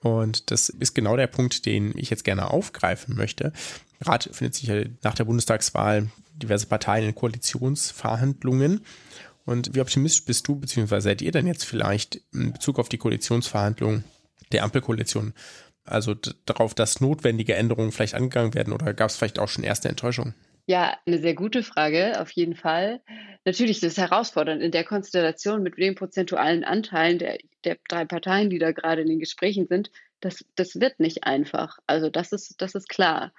Und 0.00 0.50
das 0.50 0.68
ist 0.68 0.94
genau 0.94 1.16
der 1.16 1.28
Punkt, 1.28 1.64
den 1.64 1.96
ich 1.96 2.10
jetzt 2.10 2.24
gerne 2.24 2.50
aufgreifen 2.50 3.14
möchte. 3.14 3.52
Gerade 4.00 4.32
findet 4.32 4.54
sich 4.56 4.68
ja 4.68 4.82
nach 5.02 5.14
der 5.14 5.24
Bundestagswahl 5.24 6.08
diverse 6.34 6.66
Parteien 6.66 7.06
in 7.06 7.14
Koalitionsverhandlungen. 7.14 8.84
Und 9.44 9.74
wie 9.74 9.80
optimistisch 9.80 10.24
bist 10.24 10.48
du, 10.48 10.56
beziehungsweise 10.56 11.04
seid 11.04 11.22
ihr 11.22 11.30
denn 11.30 11.46
jetzt 11.46 11.64
vielleicht 11.64 12.20
in 12.32 12.52
Bezug 12.52 12.78
auf 12.78 12.88
die 12.88 12.98
Koalitionsverhandlungen 12.98 14.04
der 14.50 14.64
Ampelkoalition? 14.64 15.34
Also 15.84 16.14
darauf, 16.46 16.74
dass 16.74 17.00
notwendige 17.00 17.54
Änderungen 17.54 17.92
vielleicht 17.92 18.14
angegangen 18.14 18.54
werden 18.54 18.72
oder 18.72 18.94
gab 18.94 19.10
es 19.10 19.16
vielleicht 19.16 19.38
auch 19.38 19.48
schon 19.48 19.64
erste 19.64 19.88
Enttäuschungen? 19.88 20.34
Ja, 20.66 20.96
eine 21.06 21.18
sehr 21.18 21.34
gute 21.34 21.64
Frage, 21.64 22.20
auf 22.20 22.30
jeden 22.30 22.54
Fall. 22.54 23.00
Natürlich 23.44 23.78
ist 23.78 23.92
es 23.92 23.98
herausfordernd 23.98 24.62
in 24.62 24.70
der 24.70 24.84
Konstellation 24.84 25.62
mit 25.62 25.76
den 25.76 25.96
prozentualen 25.96 26.62
Anteilen 26.62 27.18
der, 27.18 27.38
der 27.64 27.78
drei 27.88 28.04
Parteien, 28.04 28.48
die 28.48 28.60
da 28.60 28.70
gerade 28.70 29.02
in 29.02 29.08
den 29.08 29.18
Gesprächen 29.18 29.66
sind. 29.66 29.90
Das, 30.20 30.44
das 30.54 30.78
wird 30.78 31.00
nicht 31.00 31.24
einfach. 31.24 31.78
Also 31.88 32.10
das 32.10 32.30
ist, 32.30 32.62
das 32.62 32.76
ist 32.76 32.88
klar. 32.88 33.32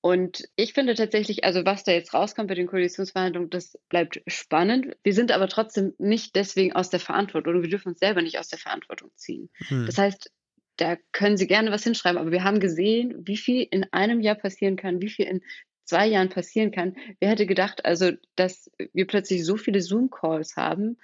Und 0.00 0.48
ich 0.56 0.72
finde 0.72 0.94
tatsächlich, 0.94 1.44
also 1.44 1.64
was 1.64 1.84
da 1.84 1.92
jetzt 1.92 2.14
rauskommt 2.14 2.48
bei 2.48 2.54
den 2.54 2.66
Koalitionsverhandlungen, 2.66 3.50
das 3.50 3.78
bleibt 3.88 4.20
spannend. 4.26 4.96
Wir 5.04 5.14
sind 5.14 5.32
aber 5.32 5.48
trotzdem 5.48 5.94
nicht 5.98 6.34
deswegen 6.34 6.74
aus 6.74 6.90
der 6.90 7.00
Verantwortung. 7.00 7.62
Wir 7.62 7.70
dürfen 7.70 7.88
uns 7.90 8.00
selber 8.00 8.22
nicht 8.22 8.38
aus 8.38 8.48
der 8.48 8.58
Verantwortung 8.58 9.10
ziehen. 9.14 9.50
Hm. 9.68 9.86
Das 9.86 9.98
heißt, 9.98 10.30
da 10.76 10.96
können 11.12 11.36
Sie 11.36 11.46
gerne 11.46 11.70
was 11.70 11.84
hinschreiben, 11.84 12.18
aber 12.18 12.32
wir 12.32 12.44
haben 12.44 12.60
gesehen, 12.60 13.14
wie 13.26 13.36
viel 13.36 13.66
in 13.70 13.86
einem 13.92 14.20
Jahr 14.20 14.34
passieren 14.34 14.76
kann, 14.76 15.00
wie 15.00 15.10
viel 15.10 15.26
in 15.26 15.42
zwei 15.84 16.06
Jahren 16.06 16.28
passieren 16.28 16.70
kann. 16.70 16.96
Wer 17.20 17.30
hätte 17.30 17.46
gedacht, 17.46 17.84
also, 17.84 18.12
dass 18.34 18.70
wir 18.92 19.06
plötzlich 19.06 19.44
so 19.44 19.56
viele 19.56 19.80
Zoom-Calls 19.80 20.56
haben 20.56 20.98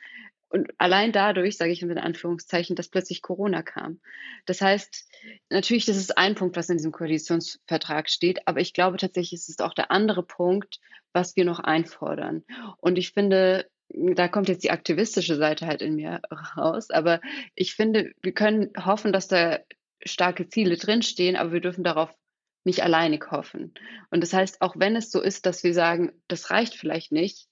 und 0.52 0.70
allein 0.76 1.12
dadurch, 1.12 1.56
sage 1.56 1.72
ich 1.72 1.80
in 1.80 1.96
Anführungszeichen, 1.96 2.76
dass 2.76 2.90
plötzlich 2.90 3.22
Corona 3.22 3.62
kam. 3.62 4.00
Das 4.44 4.60
heißt, 4.60 5.08
natürlich, 5.48 5.86
das 5.86 5.96
ist 5.96 6.18
ein 6.18 6.34
Punkt, 6.34 6.56
was 6.56 6.68
in 6.68 6.76
diesem 6.76 6.92
Koalitionsvertrag 6.92 8.10
steht, 8.10 8.46
aber 8.46 8.60
ich 8.60 8.74
glaube 8.74 8.98
tatsächlich, 8.98 9.40
es 9.40 9.48
ist 9.48 9.62
auch 9.62 9.72
der 9.72 9.90
andere 9.90 10.22
Punkt, 10.22 10.78
was 11.14 11.36
wir 11.36 11.46
noch 11.46 11.58
einfordern. 11.58 12.44
Und 12.76 12.98
ich 12.98 13.12
finde, 13.12 13.66
da 13.94 14.28
kommt 14.28 14.48
jetzt 14.48 14.64
die 14.64 14.70
aktivistische 14.70 15.36
Seite 15.36 15.66
halt 15.66 15.82
in 15.82 15.96
mir 15.96 16.20
raus. 16.56 16.90
Aber 16.90 17.20
ich 17.54 17.74
finde, 17.74 18.12
wir 18.22 18.32
können 18.32 18.70
hoffen, 18.78 19.12
dass 19.12 19.28
da 19.28 19.58
starke 20.04 20.48
Ziele 20.48 20.76
drinstehen, 20.76 21.36
aber 21.36 21.52
wir 21.52 21.60
dürfen 21.60 21.84
darauf 21.84 22.10
nicht 22.64 22.82
alleinig 22.82 23.30
hoffen. 23.30 23.74
Und 24.10 24.22
das 24.22 24.32
heißt, 24.32 24.62
auch 24.62 24.74
wenn 24.76 24.96
es 24.96 25.10
so 25.10 25.20
ist, 25.20 25.46
dass 25.46 25.64
wir 25.64 25.74
sagen, 25.74 26.12
das 26.28 26.50
reicht 26.50 26.74
vielleicht 26.74 27.12
nicht, 27.12 27.48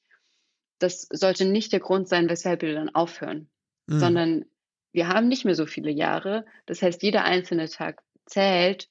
das 0.78 1.06
sollte 1.10 1.44
nicht 1.44 1.72
der 1.72 1.80
Grund 1.80 2.08
sein, 2.08 2.28
weshalb 2.28 2.62
wir 2.62 2.74
dann 2.74 2.94
aufhören, 2.94 3.50
mhm. 3.86 3.98
sondern 3.98 4.44
wir 4.92 5.08
haben 5.08 5.28
nicht 5.28 5.44
mehr 5.44 5.54
so 5.54 5.66
viele 5.66 5.90
Jahre. 5.90 6.46
Das 6.66 6.82
heißt, 6.82 7.02
jeder 7.02 7.24
einzelne 7.24 7.68
Tag 7.68 8.02
zählt. 8.26 8.88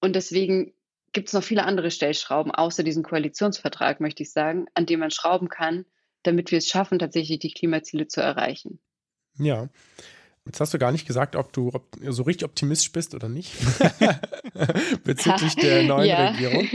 Und 0.00 0.14
deswegen 0.14 0.72
gibt 1.12 1.28
es 1.28 1.34
noch 1.34 1.42
viele 1.42 1.64
andere 1.64 1.90
Stellschrauben, 1.90 2.52
außer 2.52 2.82
diesem 2.82 3.02
Koalitionsvertrag, 3.02 4.00
möchte 4.00 4.22
ich 4.22 4.32
sagen, 4.32 4.66
an 4.74 4.86
dem 4.86 5.00
man 5.00 5.10
schrauben 5.10 5.48
kann, 5.48 5.84
damit 6.22 6.50
wir 6.50 6.58
es 6.58 6.68
schaffen, 6.68 6.98
tatsächlich 6.98 7.38
die 7.38 7.52
Klimaziele 7.52 8.08
zu 8.08 8.20
erreichen. 8.20 8.80
Ja. 9.38 9.68
Jetzt 10.44 10.60
hast 10.60 10.74
du 10.74 10.78
gar 10.78 10.90
nicht 10.90 11.06
gesagt, 11.06 11.36
ob 11.36 11.52
du 11.52 11.70
so 12.08 12.24
richtig 12.24 12.46
optimistisch 12.46 12.90
bist 12.90 13.14
oder 13.14 13.28
nicht. 13.28 13.52
Bezüglich 15.04 15.54
der 15.54 15.84
neuen 15.84 16.08
ja. 16.08 16.30
Regierung. 16.30 16.68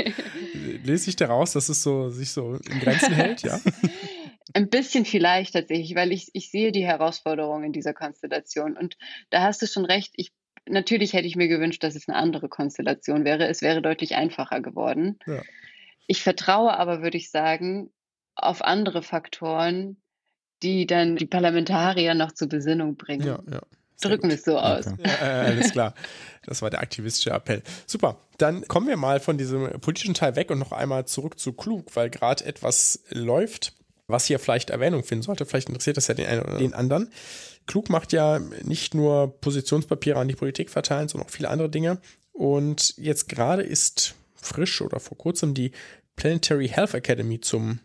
Lese 0.83 1.09
ich 1.09 1.17
daraus, 1.17 1.51
dass 1.51 1.67
es 1.67 1.83
so, 1.83 2.09
sich 2.09 2.31
so 2.31 2.53
in 2.53 2.79
Grenzen 2.79 3.13
hält, 3.13 3.43
ja? 3.43 3.59
Ein 4.53 4.69
bisschen 4.69 5.03
vielleicht 5.03 5.53
tatsächlich, 5.53 5.95
weil 5.95 6.13
ich, 6.13 6.29
ich 6.31 6.49
sehe 6.49 6.71
die 6.71 6.85
Herausforderungen 6.85 7.65
in 7.65 7.73
dieser 7.73 7.93
Konstellation. 7.93 8.77
Und 8.77 8.97
da 9.29 9.41
hast 9.41 9.61
du 9.61 9.67
schon 9.67 9.83
recht. 9.83 10.13
Ich, 10.15 10.31
natürlich 10.65 11.11
hätte 11.11 11.27
ich 11.27 11.35
mir 11.35 11.49
gewünscht, 11.49 11.83
dass 11.83 11.95
es 11.95 12.07
eine 12.07 12.17
andere 12.17 12.47
Konstellation 12.47 13.25
wäre. 13.25 13.47
Es 13.47 13.61
wäre 13.61 13.81
deutlich 13.81 14.15
einfacher 14.15 14.61
geworden. 14.61 15.19
Ja. 15.27 15.41
Ich 16.07 16.23
vertraue 16.23 16.77
aber, 16.77 17.01
würde 17.01 17.17
ich 17.17 17.29
sagen, 17.29 17.91
auf 18.37 18.63
andere 18.63 19.01
Faktoren, 19.01 19.97
die 20.63 20.87
dann 20.87 21.15
die 21.15 21.25
Parlamentarier 21.25 22.13
noch 22.13 22.31
zur 22.31 22.49
Besinnung 22.49 22.95
bringen. 22.95 23.25
Ja, 23.25 23.39
ja. 23.51 23.61
Drücken 23.99 24.29
wir 24.29 24.35
es 24.35 24.43
so 24.43 24.59
aus. 24.59 24.87
Okay. 24.87 25.01
Ja, 25.05 25.27
äh, 25.27 25.45
alles 25.47 25.71
klar. 25.71 25.95
Das 26.45 26.61
war 26.61 26.69
der 26.69 26.81
aktivistische 26.81 27.31
Appell. 27.31 27.63
Super. 27.87 28.17
Dann 28.37 28.67
kommen 28.67 28.87
wir 28.87 28.97
mal 28.97 29.19
von 29.19 29.39
diesem 29.39 29.67
politischen 29.81 30.13
Teil 30.13 30.35
weg 30.35 30.51
und 30.51 30.59
noch 30.59 30.71
einmal 30.71 31.05
zurück 31.05 31.39
zu 31.39 31.53
Klug, 31.53 31.95
weil 31.95 32.11
gerade 32.11 32.45
etwas 32.45 33.03
läuft, 33.09 33.73
was 34.05 34.25
hier 34.25 34.37
vielleicht 34.37 34.69
Erwähnung 34.69 35.03
finden 35.03 35.23
sollte. 35.23 35.45
Vielleicht 35.45 35.69
interessiert 35.69 35.97
das 35.97 36.07
ja 36.07 36.13
den 36.13 36.27
einen 36.27 36.41
oder 36.41 36.57
den 36.59 36.75
anderen. 36.75 37.09
Klug 37.65 37.89
macht 37.89 38.13
ja 38.13 38.39
nicht 38.63 38.93
nur 38.93 39.39
Positionspapiere 39.41 40.19
an 40.19 40.27
die 40.27 40.35
Politik 40.35 40.69
verteilen, 40.69 41.07
sondern 41.07 41.27
auch 41.27 41.31
viele 41.31 41.49
andere 41.49 41.69
Dinge. 41.69 41.99
Und 42.31 42.95
jetzt 42.97 43.27
gerade 43.27 43.63
ist 43.63 44.13
frisch 44.35 44.81
oder 44.81 44.99
vor 44.99 45.17
kurzem 45.17 45.55
die 45.55 45.71
Planetary 46.15 46.69
Health 46.69 46.93
Academy 46.93 47.41
zum 47.41 47.79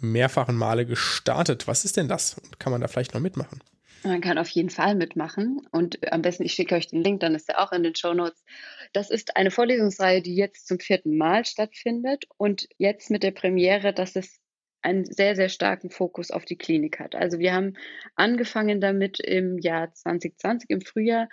mehrfachen 0.00 0.56
Male 0.56 0.86
gestartet. 0.86 1.66
Was 1.66 1.84
ist 1.84 1.96
denn 1.96 2.08
das? 2.08 2.40
Kann 2.58 2.72
man 2.72 2.80
da 2.80 2.88
vielleicht 2.88 3.14
noch 3.14 3.20
mitmachen? 3.20 3.60
Man 4.02 4.20
kann 4.20 4.38
auf 4.38 4.48
jeden 4.50 4.70
Fall 4.70 4.94
mitmachen 4.94 5.66
und 5.72 6.12
am 6.12 6.22
besten, 6.22 6.44
ich 6.44 6.52
schicke 6.52 6.76
euch 6.76 6.86
den 6.86 7.02
Link, 7.02 7.20
dann 7.20 7.34
ist 7.34 7.48
er 7.48 7.60
auch 7.60 7.72
in 7.72 7.82
den 7.82 7.96
Show 7.96 8.14
Notes. 8.14 8.44
Das 8.92 9.10
ist 9.10 9.36
eine 9.36 9.50
Vorlesungsreihe, 9.50 10.22
die 10.22 10.36
jetzt 10.36 10.68
zum 10.68 10.78
vierten 10.78 11.16
Mal 11.16 11.44
stattfindet 11.44 12.26
und 12.36 12.68
jetzt 12.78 13.10
mit 13.10 13.24
der 13.24 13.32
Premiere, 13.32 13.92
dass 13.92 14.14
es 14.14 14.38
einen 14.82 15.04
sehr, 15.04 15.34
sehr 15.34 15.48
starken 15.48 15.90
Fokus 15.90 16.30
auf 16.30 16.44
die 16.44 16.56
Klinik 16.56 17.00
hat. 17.00 17.16
Also 17.16 17.40
wir 17.40 17.52
haben 17.52 17.76
angefangen 18.14 18.80
damit 18.80 19.18
im 19.18 19.58
Jahr 19.58 19.92
2020, 19.92 20.70
im 20.70 20.80
Frühjahr 20.82 21.28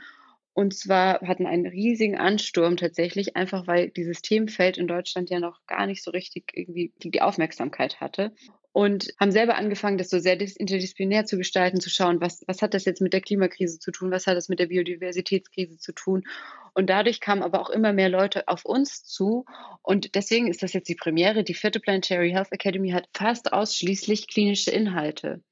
und 0.53 0.75
zwar 0.75 1.21
hatten 1.21 1.47
einen 1.47 1.65
riesigen 1.65 2.17
Ansturm 2.17 2.77
tatsächlich, 2.77 3.35
einfach 3.35 3.65
weil 3.65 3.89
dieses 3.89 4.21
Themenfeld 4.21 4.77
in 4.77 4.87
Deutschland 4.87 5.29
ja 5.31 5.39
noch 5.39 5.65
gar 5.65 5.87
nicht 5.87 6.03
so 6.03 6.11
richtig 6.11 6.51
irgendwie 6.53 6.93
die 6.97 7.21
Aufmerksamkeit 7.21 7.99
hatte. 7.99 8.33
und 8.75 9.13
haben 9.19 9.31
selber 9.31 9.55
angefangen, 9.55 9.99
das 9.99 10.09
so 10.09 10.17
sehr 10.17 10.39
interdisziplinär 10.39 11.25
zu 11.25 11.37
gestalten, 11.37 11.79
zu 11.79 11.91
schauen, 11.91 12.21
was, 12.21 12.43
was 12.47 12.63
hat 12.63 12.73
das 12.73 12.85
jetzt 12.85 13.01
mit 13.01 13.13
der 13.13 13.21
Klimakrise 13.21 13.77
zu 13.77 13.91
tun, 13.91 14.09
was 14.09 14.25
hat 14.25 14.35
das 14.35 14.49
mit 14.49 14.59
der 14.59 14.65
Biodiversitätskrise 14.65 15.77
zu 15.77 15.93
tun. 15.93 16.23
Und 16.73 16.89
dadurch 16.89 17.19
kamen 17.19 17.43
aber 17.43 17.61
auch 17.61 17.69
immer 17.69 17.93
mehr 17.93 18.09
Leute 18.09 18.47
auf 18.47 18.65
uns 18.65 19.03
zu. 19.05 19.45
Und 19.83 20.15
deswegen 20.15 20.47
ist 20.47 20.63
das 20.63 20.73
jetzt 20.73 20.89
die 20.89 20.95
Premiere. 20.95 21.43
Die 21.43 21.53
vierte 21.53 21.79
Planetary 21.79 22.31
Health 22.31 22.51
Academy 22.51 22.89
hat 22.89 23.07
fast 23.13 23.53
ausschließlich 23.53 24.27
klinische 24.27 24.71
Inhalte. 24.71 25.43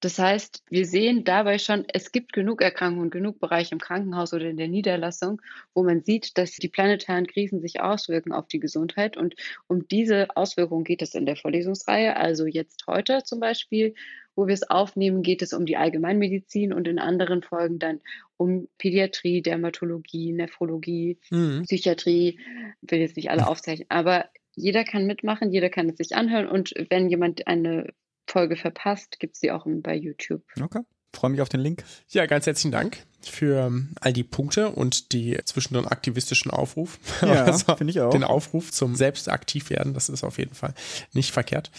Das 0.00 0.18
heißt, 0.18 0.64
wir 0.70 0.86
sehen 0.86 1.24
dabei 1.24 1.58
schon, 1.58 1.84
es 1.92 2.10
gibt 2.10 2.32
genug 2.32 2.62
Erkrankungen, 2.62 3.10
genug 3.10 3.38
Bereiche 3.38 3.74
im 3.74 3.80
Krankenhaus 3.80 4.32
oder 4.32 4.48
in 4.48 4.56
der 4.56 4.68
Niederlassung, 4.68 5.42
wo 5.74 5.82
man 5.82 6.02
sieht, 6.02 6.38
dass 6.38 6.52
die 6.52 6.68
planetaren 6.68 7.26
Krisen 7.26 7.60
sich 7.60 7.80
auswirken 7.80 8.32
auf 8.32 8.48
die 8.48 8.60
Gesundheit. 8.60 9.18
Und 9.18 9.34
um 9.68 9.86
diese 9.88 10.34
Auswirkungen 10.36 10.84
geht 10.84 11.02
es 11.02 11.14
in 11.14 11.26
der 11.26 11.36
Vorlesungsreihe. 11.36 12.16
Also 12.16 12.46
jetzt 12.46 12.86
heute 12.86 13.22
zum 13.24 13.40
Beispiel, 13.40 13.94
wo 14.34 14.46
wir 14.46 14.54
es 14.54 14.68
aufnehmen, 14.68 15.22
geht 15.22 15.42
es 15.42 15.52
um 15.52 15.66
die 15.66 15.76
Allgemeinmedizin 15.76 16.72
und 16.72 16.88
in 16.88 16.98
anderen 16.98 17.42
Folgen 17.42 17.78
dann 17.78 18.00
um 18.38 18.68
Pädiatrie, 18.78 19.42
Dermatologie, 19.42 20.32
Nephrologie, 20.32 21.18
mhm. 21.28 21.62
Psychiatrie. 21.64 22.40
Ich 22.80 22.90
will 22.90 23.00
jetzt 23.00 23.16
nicht 23.16 23.30
alle 23.30 23.46
aufzeichnen, 23.46 23.86
aber 23.90 24.30
jeder 24.54 24.84
kann 24.84 25.06
mitmachen, 25.06 25.52
jeder 25.52 25.68
kann 25.68 25.90
es 25.90 25.98
sich 25.98 26.16
anhören 26.16 26.48
und 26.48 26.72
wenn 26.88 27.08
jemand 27.08 27.46
eine 27.46 27.92
Folge 28.30 28.56
verpasst, 28.56 29.18
gibt 29.18 29.34
es 29.34 29.40
die 29.40 29.50
auch 29.50 29.66
bei 29.66 29.96
YouTube. 29.96 30.42
Okay. 30.60 30.80
Freue 31.12 31.32
mich 31.32 31.40
auf 31.40 31.48
den 31.48 31.60
Link. 31.60 31.82
Ja, 32.08 32.26
ganz 32.26 32.46
herzlichen 32.46 32.70
Dank 32.70 33.04
für 33.20 33.66
ähm, 33.66 33.94
all 34.00 34.12
die 34.12 34.22
Punkte 34.22 34.70
und 34.70 35.12
die 35.12 35.38
zwischendrin 35.44 35.86
aktivistischen 35.86 36.50
Aufruf. 36.50 36.98
Ja, 37.22 37.44
also 37.44 37.74
finde 37.74 37.90
ich 37.90 38.00
auch. 38.00 38.10
Den 38.10 38.24
Aufruf 38.24 38.70
zum 38.70 38.94
selbst 38.94 39.28
aktiv 39.28 39.70
werden, 39.70 39.92
das 39.92 40.08
ist 40.08 40.22
auf 40.22 40.38
jeden 40.38 40.54
Fall 40.54 40.72
nicht 41.12 41.32
verkehrt. 41.32 41.70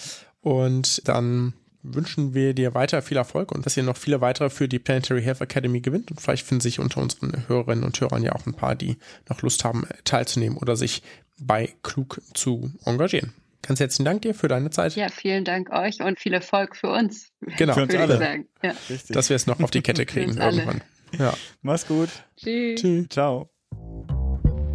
Und 0.41 1.08
dann 1.08 1.54
wünschen 1.84 2.34
wir 2.34 2.54
dir 2.54 2.74
weiter 2.74 3.02
viel 3.02 3.18
Erfolg 3.18 3.52
und 3.52 3.66
dass 3.66 3.78
ihr 3.78 3.84
noch 3.84 3.97
viele 3.97 4.22
weitere 4.22 4.49
für 4.49 4.68
die 4.68 4.80
Planetary 4.80 5.24
Health 5.24 5.41
Academy 5.41 5.82
gewinnt. 5.82 6.12
Und 6.12 6.20
vielleicht 6.22 6.45
finden 6.45 6.62
sich 6.62 6.80
unter 6.80 7.02
unseren 7.02 7.47
Hörerinnen 7.47 7.84
und 7.84 7.99
Hörern 7.99 8.24
ja 8.24 8.34
auch 8.34 8.45
ein 8.45 8.54
paar, 8.54 8.76
die 8.76 8.97
noch 9.30 9.41
Lust 9.41 9.64
haben, 9.64 9.88
teilzunehmen 10.04 10.58
oder 10.58 10.76
sich 10.76 11.02
bei 11.39 11.74
Klug 11.82 12.22
zu 12.34 12.72
engagieren. 12.86 13.34
Ganz 13.62 13.80
herzlichen 13.80 14.05
Dank 14.05 14.24
dir 14.24 14.34
für 14.34 14.47
deine 14.47 14.72
Zeit. 14.72 14.95
Ja, 14.95 15.09
vielen 15.09 15.45
Dank 15.45 15.72
euch 15.72 16.01
und 16.01 16.20
viel 16.20 16.34
Erfolg 16.34 16.76
für 16.76 16.89
uns. 16.89 17.30
Genau, 17.57 17.74
für 17.74 17.84
uns 17.84 17.95
alle. 17.95 18.45
Ja. 18.64 18.74
Dass 19.09 19.30
wir 19.30 19.36
es 19.36 19.45
noch 19.45 19.59
auf 19.59 19.72
die 19.72 19.82
Kette 19.82 20.05
kriegen 20.05 20.38
irgendwann. 20.38 20.82
Ja. 21.18 21.34
Mach's 21.62 21.86
gut. 21.86 22.09
Tschüss. 22.38 22.82
Tschüss. 22.82 23.07
Ciao. 23.09 23.49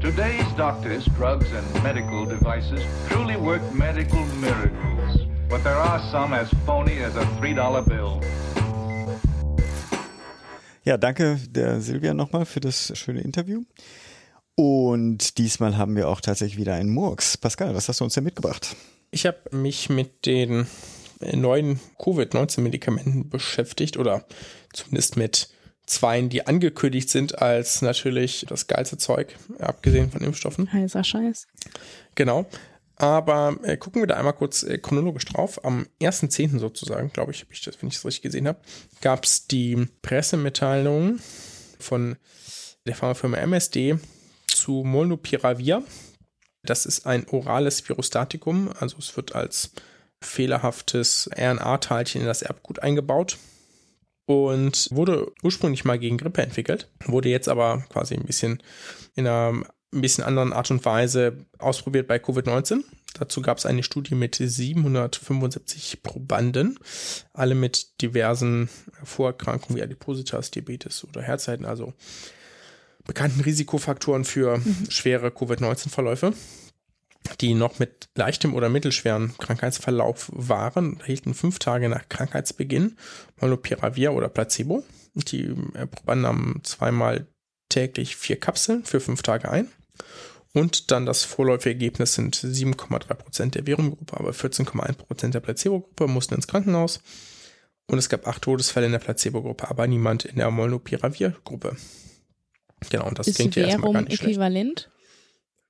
Today's 0.00 0.46
doctors, 0.56 1.06
drugs 1.18 1.46
and 1.52 1.82
medical 1.82 2.26
devices 2.26 2.80
truly 3.08 3.36
work 3.36 3.62
medical 3.74 4.24
miracles. 4.40 5.26
But 5.48 5.64
there 5.64 5.74
are 5.76 5.98
some 6.10 6.34
as 6.34 6.48
phony 6.64 7.02
as 7.02 7.16
a 7.16 7.24
$3 7.40 7.88
bill. 7.88 8.20
Ja, 10.84 10.96
danke 10.96 11.40
der 11.50 11.80
Silvia 11.80 12.14
nochmal 12.14 12.46
für 12.46 12.60
das 12.60 12.92
schöne 12.96 13.20
Interview. 13.20 13.62
Und 14.56 15.36
diesmal 15.36 15.76
haben 15.76 15.96
wir 15.96 16.08
auch 16.08 16.20
tatsächlich 16.20 16.58
wieder 16.58 16.74
einen 16.74 16.90
Murks. 16.90 17.36
Pascal, 17.36 17.74
was 17.74 17.88
hast 17.88 18.00
du 18.00 18.04
uns 18.04 18.14
denn 18.14 18.24
mitgebracht? 18.24 18.74
Ich 19.10 19.26
habe 19.26 19.38
mich 19.52 19.90
mit 19.90 20.24
den 20.24 20.66
neuen 21.20 21.78
Covid-19-Medikamenten 21.98 23.28
beschäftigt 23.28 23.98
oder 23.98 24.24
zumindest 24.72 25.16
mit 25.18 25.50
zweien, 25.86 26.30
die 26.30 26.46
angekündigt 26.46 27.10
sind 27.10 27.40
als 27.40 27.82
natürlich 27.82 28.46
das 28.48 28.66
geilste 28.66 28.96
Zeug, 28.96 29.36
abgesehen 29.58 30.10
von 30.10 30.22
Impfstoffen. 30.22 30.72
Heißer 30.72 31.04
Scheiß. 31.04 31.46
Genau. 32.14 32.46
Aber 32.96 33.58
äh, 33.62 33.76
gucken 33.76 34.00
wir 34.00 34.06
da 34.06 34.14
einmal 34.14 34.32
kurz 34.32 34.62
äh, 34.62 34.78
chronologisch 34.78 35.26
drauf. 35.26 35.62
Am 35.66 35.86
1.10. 36.00 36.58
sozusagen, 36.58 37.12
glaube 37.12 37.32
ich, 37.32 37.44
ich 37.50 37.60
das, 37.60 37.80
wenn 37.80 37.90
ich 37.90 37.96
das 37.96 38.06
richtig 38.06 38.22
gesehen 38.22 38.48
habe, 38.48 38.58
gab 39.02 39.24
es 39.24 39.46
die 39.46 39.86
Pressemitteilung 40.00 41.20
von 41.78 42.16
der 42.86 42.94
Pharmafirma 42.94 43.36
MSD, 43.36 43.98
zu 44.56 44.82
Molnupiravir. 44.84 45.82
Das 46.62 46.86
ist 46.86 47.06
ein 47.06 47.26
orales 47.28 47.88
Virostatikum, 47.88 48.70
also 48.78 48.96
es 48.98 49.16
wird 49.16 49.34
als 49.34 49.70
fehlerhaftes 50.22 51.30
RNA-Teilchen 51.36 52.22
in 52.22 52.26
das 52.26 52.42
Erbgut 52.42 52.80
eingebaut 52.80 53.38
und 54.26 54.88
wurde 54.90 55.32
ursprünglich 55.42 55.84
mal 55.84 55.98
gegen 55.98 56.18
Grippe 56.18 56.42
entwickelt, 56.42 56.90
wurde 57.04 57.28
jetzt 57.28 57.48
aber 57.48 57.84
quasi 57.90 58.14
ein 58.14 58.24
bisschen 58.24 58.62
in 59.14 59.26
einer 59.26 59.62
ein 59.92 60.02
bisschen 60.02 60.24
anderen 60.24 60.52
Art 60.52 60.70
und 60.70 60.84
Weise 60.84 61.46
ausprobiert 61.58 62.06
bei 62.08 62.16
Covid-19. 62.16 62.82
Dazu 63.14 63.40
gab 63.40 63.58
es 63.58 63.66
eine 63.66 63.82
Studie 63.82 64.14
mit 64.14 64.34
775 64.34 66.02
Probanden, 66.02 66.78
alle 67.32 67.54
mit 67.54 68.02
diversen 68.02 68.68
Vorerkrankungen 69.02 69.78
wie 69.78 69.82
Adipositas, 69.82 70.50
Diabetes 70.50 71.04
oder 71.04 71.22
Herzzeiten, 71.22 71.64
also 71.64 71.94
bekannten 73.06 73.40
Risikofaktoren 73.40 74.24
für 74.24 74.58
mhm. 74.58 74.90
schwere 74.90 75.30
Covid-19-Verläufe, 75.30 76.32
die 77.40 77.54
noch 77.54 77.78
mit 77.78 78.08
leichtem 78.14 78.54
oder 78.54 78.68
mittelschweren 78.68 79.36
Krankheitsverlauf 79.38 80.30
waren, 80.32 81.00
erhielten 81.00 81.34
fünf 81.34 81.58
Tage 81.58 81.88
nach 81.88 82.08
Krankheitsbeginn 82.08 82.96
Molnupiravir 83.40 84.12
oder 84.12 84.28
Placebo. 84.28 84.84
Die 85.14 85.54
Probanden 85.90 86.22
nahmen 86.22 86.60
zweimal 86.62 87.26
täglich 87.68 88.16
vier 88.16 88.38
Kapseln 88.38 88.84
für 88.84 89.00
fünf 89.00 89.22
Tage 89.22 89.50
ein. 89.50 89.68
Und 90.52 90.90
dann 90.90 91.04
das 91.04 91.24
vorläufige 91.24 91.74
Ergebnis 91.74 92.14
sind 92.14 92.36
7,3 92.36 93.14
Prozent 93.14 93.54
der 93.54 93.66
Virumgruppe, 93.66 94.16
aber 94.16 94.30
14,1 94.30 94.94
Prozent 94.94 95.34
der 95.34 95.40
Placebo-Gruppe 95.40 96.06
mussten 96.06 96.34
ins 96.34 96.46
Krankenhaus. 96.46 97.00
Und 97.88 97.98
es 97.98 98.08
gab 98.08 98.26
acht 98.26 98.42
Todesfälle 98.42 98.86
in 98.86 98.92
der 98.92 98.98
Placebo-Gruppe, 98.98 99.68
aber 99.68 99.86
niemand 99.86 100.24
in 100.24 100.36
der 100.36 100.50
Molnupiravir-Gruppe. 100.50 101.76
Genau, 102.90 103.08
und 103.08 103.18
das 103.18 103.28
ist 103.28 103.36
klingt 103.36 103.56
ja 103.56 103.66
erstmal 103.66 103.92
gar 103.92 104.02
nicht 104.02 104.22
äquivalent? 104.22 104.80
schlecht. 104.80 104.90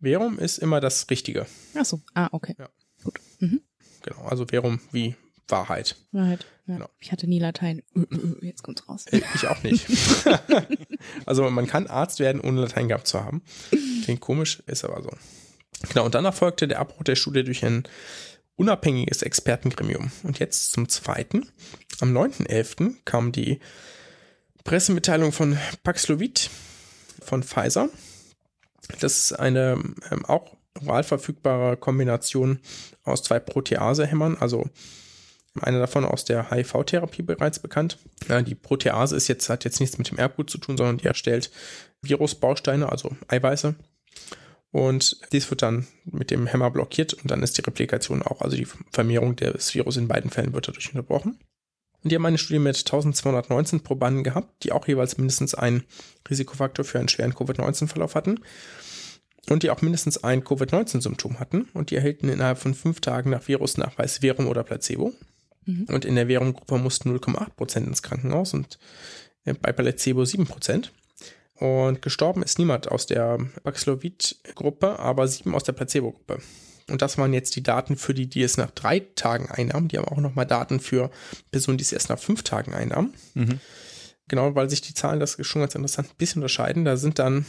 Verum 0.00 0.38
ist 0.38 0.58
immer 0.58 0.80
das 0.80 1.08
Richtige. 1.10 1.46
Ach 1.74 1.84
so, 1.84 2.00
ah, 2.14 2.28
okay. 2.32 2.54
Ja. 2.58 2.68
Gut. 3.02 3.20
Mhm. 3.40 3.60
Genau, 4.02 4.22
also 4.22 4.46
Verum 4.46 4.80
wie 4.92 5.16
Wahrheit. 5.48 5.96
Wahrheit. 6.12 6.46
Ja. 6.66 6.74
Genau. 6.74 6.90
Ich 6.98 7.12
hatte 7.12 7.26
nie 7.26 7.38
Latein. 7.38 7.82
Jetzt 8.42 8.62
kommt's 8.62 8.88
raus. 8.88 9.06
Äh, 9.06 9.22
ich 9.34 9.46
auch 9.46 9.62
nicht. 9.62 9.86
also 11.26 11.48
man 11.50 11.66
kann 11.66 11.86
Arzt 11.86 12.18
werden, 12.18 12.40
ohne 12.40 12.62
Latein 12.62 12.88
gehabt 12.88 13.06
zu 13.06 13.22
haben. 13.22 13.42
Klingt 14.04 14.20
komisch, 14.20 14.62
ist 14.66 14.84
aber 14.84 15.02
so. 15.02 15.10
Genau, 15.88 16.04
und 16.04 16.14
dann 16.14 16.24
erfolgte 16.24 16.66
der 16.66 16.80
Abbruch 16.80 17.04
der 17.04 17.16
Studie 17.16 17.44
durch 17.44 17.64
ein 17.64 17.84
unabhängiges 18.56 19.22
Expertengremium. 19.22 20.10
Und 20.22 20.38
jetzt 20.38 20.72
zum 20.72 20.88
zweiten. 20.88 21.46
Am 22.00 22.16
9.11. 22.16 22.94
kam 23.04 23.30
die 23.30 23.60
Pressemitteilung 24.64 25.32
von 25.32 25.56
Paxlovid, 25.84 26.50
von 27.26 27.42
Pfizer. 27.42 27.88
Das 29.00 29.18
ist 29.18 29.32
eine 29.32 29.78
ähm, 30.10 30.24
auch 30.26 30.56
oral 30.80 31.02
verfügbare 31.02 31.76
Kombination 31.76 32.60
aus 33.04 33.22
zwei 33.22 33.38
Proteasehämmern, 33.38 34.36
also 34.38 34.68
einer 35.60 35.78
davon 35.78 36.04
aus 36.04 36.24
der 36.24 36.50
HIV-Therapie 36.50 37.22
bereits 37.22 37.58
bekannt. 37.58 37.98
Ja, 38.28 38.42
die 38.42 38.54
Protease 38.54 39.16
ist 39.16 39.28
jetzt, 39.28 39.48
hat 39.48 39.64
jetzt 39.64 39.80
nichts 39.80 39.96
mit 39.98 40.10
dem 40.10 40.18
Erbgut 40.18 40.50
zu 40.50 40.58
tun, 40.58 40.76
sondern 40.76 40.98
die 40.98 41.06
erstellt 41.06 41.50
Virusbausteine, 42.02 42.90
also 42.90 43.16
Eiweiße. 43.28 43.74
Und 44.70 45.18
dies 45.32 45.48
wird 45.48 45.62
dann 45.62 45.86
mit 46.04 46.30
dem 46.30 46.46
Hämmer 46.46 46.70
blockiert 46.70 47.14
und 47.14 47.30
dann 47.30 47.42
ist 47.42 47.56
die 47.56 47.62
Replikation 47.62 48.22
auch, 48.22 48.42
also 48.42 48.56
die 48.56 48.68
Vermehrung 48.92 49.36
des 49.36 49.74
Virus 49.74 49.96
in 49.96 50.08
beiden 50.08 50.30
Fällen 50.30 50.52
wird 50.52 50.68
dadurch 50.68 50.90
unterbrochen. 50.90 51.38
Und 52.06 52.10
die 52.10 52.14
haben 52.14 52.26
eine 52.26 52.38
Studie 52.38 52.60
mit 52.60 52.76
1219 52.76 53.80
Probanden 53.80 54.22
gehabt, 54.22 54.62
die 54.62 54.70
auch 54.70 54.86
jeweils 54.86 55.18
mindestens 55.18 55.56
einen 55.56 55.82
Risikofaktor 56.30 56.84
für 56.84 57.00
einen 57.00 57.08
schweren 57.08 57.34
Covid-19-Verlauf 57.34 58.14
hatten. 58.14 58.38
Und 59.50 59.64
die 59.64 59.70
auch 59.70 59.82
mindestens 59.82 60.22
ein 60.22 60.44
Covid-19-Symptom 60.44 61.40
hatten. 61.40 61.62
Und 61.74 61.90
die 61.90 61.96
erhielten 61.96 62.28
innerhalb 62.28 62.58
von 62.58 62.74
fünf 62.74 63.00
Tagen 63.00 63.30
nach 63.30 63.48
Virusnachweis 63.48 64.18
Verum 64.18 64.46
oder 64.46 64.62
Placebo. 64.62 65.14
Mhm. 65.64 65.86
Und 65.88 66.04
in 66.04 66.14
der 66.14 66.28
Verum-Gruppe 66.28 66.78
mussten 66.78 67.10
0,8% 67.10 67.78
ins 67.78 68.04
Krankenhaus 68.04 68.54
und 68.54 68.78
bei 69.44 69.72
Placebo 69.72 70.22
7%. 70.22 70.90
Und 71.54 72.02
gestorben 72.02 72.44
ist 72.44 72.60
niemand 72.60 72.88
aus 72.88 73.06
der 73.06 73.38
Paxlovid-Gruppe, 73.64 75.00
aber 75.00 75.26
sieben 75.26 75.56
aus 75.56 75.64
der 75.64 75.72
Placebo-Gruppe. 75.72 76.38
Und 76.88 77.02
das 77.02 77.18
waren 77.18 77.32
jetzt 77.32 77.56
die 77.56 77.62
Daten 77.62 77.96
für 77.96 78.14
die, 78.14 78.28
die 78.28 78.42
es 78.42 78.56
nach 78.56 78.70
drei 78.70 79.00
Tagen 79.00 79.50
einnahmen. 79.50 79.88
Die 79.88 79.98
haben 79.98 80.06
auch 80.06 80.18
nochmal 80.18 80.46
Daten 80.46 80.78
für 80.78 81.10
Personen, 81.50 81.78
die 81.78 81.82
es 81.82 81.92
erst 81.92 82.10
nach 82.10 82.18
fünf 82.18 82.42
Tagen 82.44 82.74
einnahmen. 82.74 83.14
Mhm. 83.34 83.60
Genau, 84.28 84.54
weil 84.54 84.70
sich 84.70 84.80
die 84.80 84.94
Zahlen, 84.94 85.20
das 85.20 85.34
ist 85.34 85.46
schon 85.46 85.62
ganz 85.62 85.74
interessant, 85.74 86.08
ein 86.08 86.16
bisschen 86.16 86.42
unterscheiden. 86.42 86.84
Da 86.84 86.96
sind 86.96 87.18
dann 87.18 87.44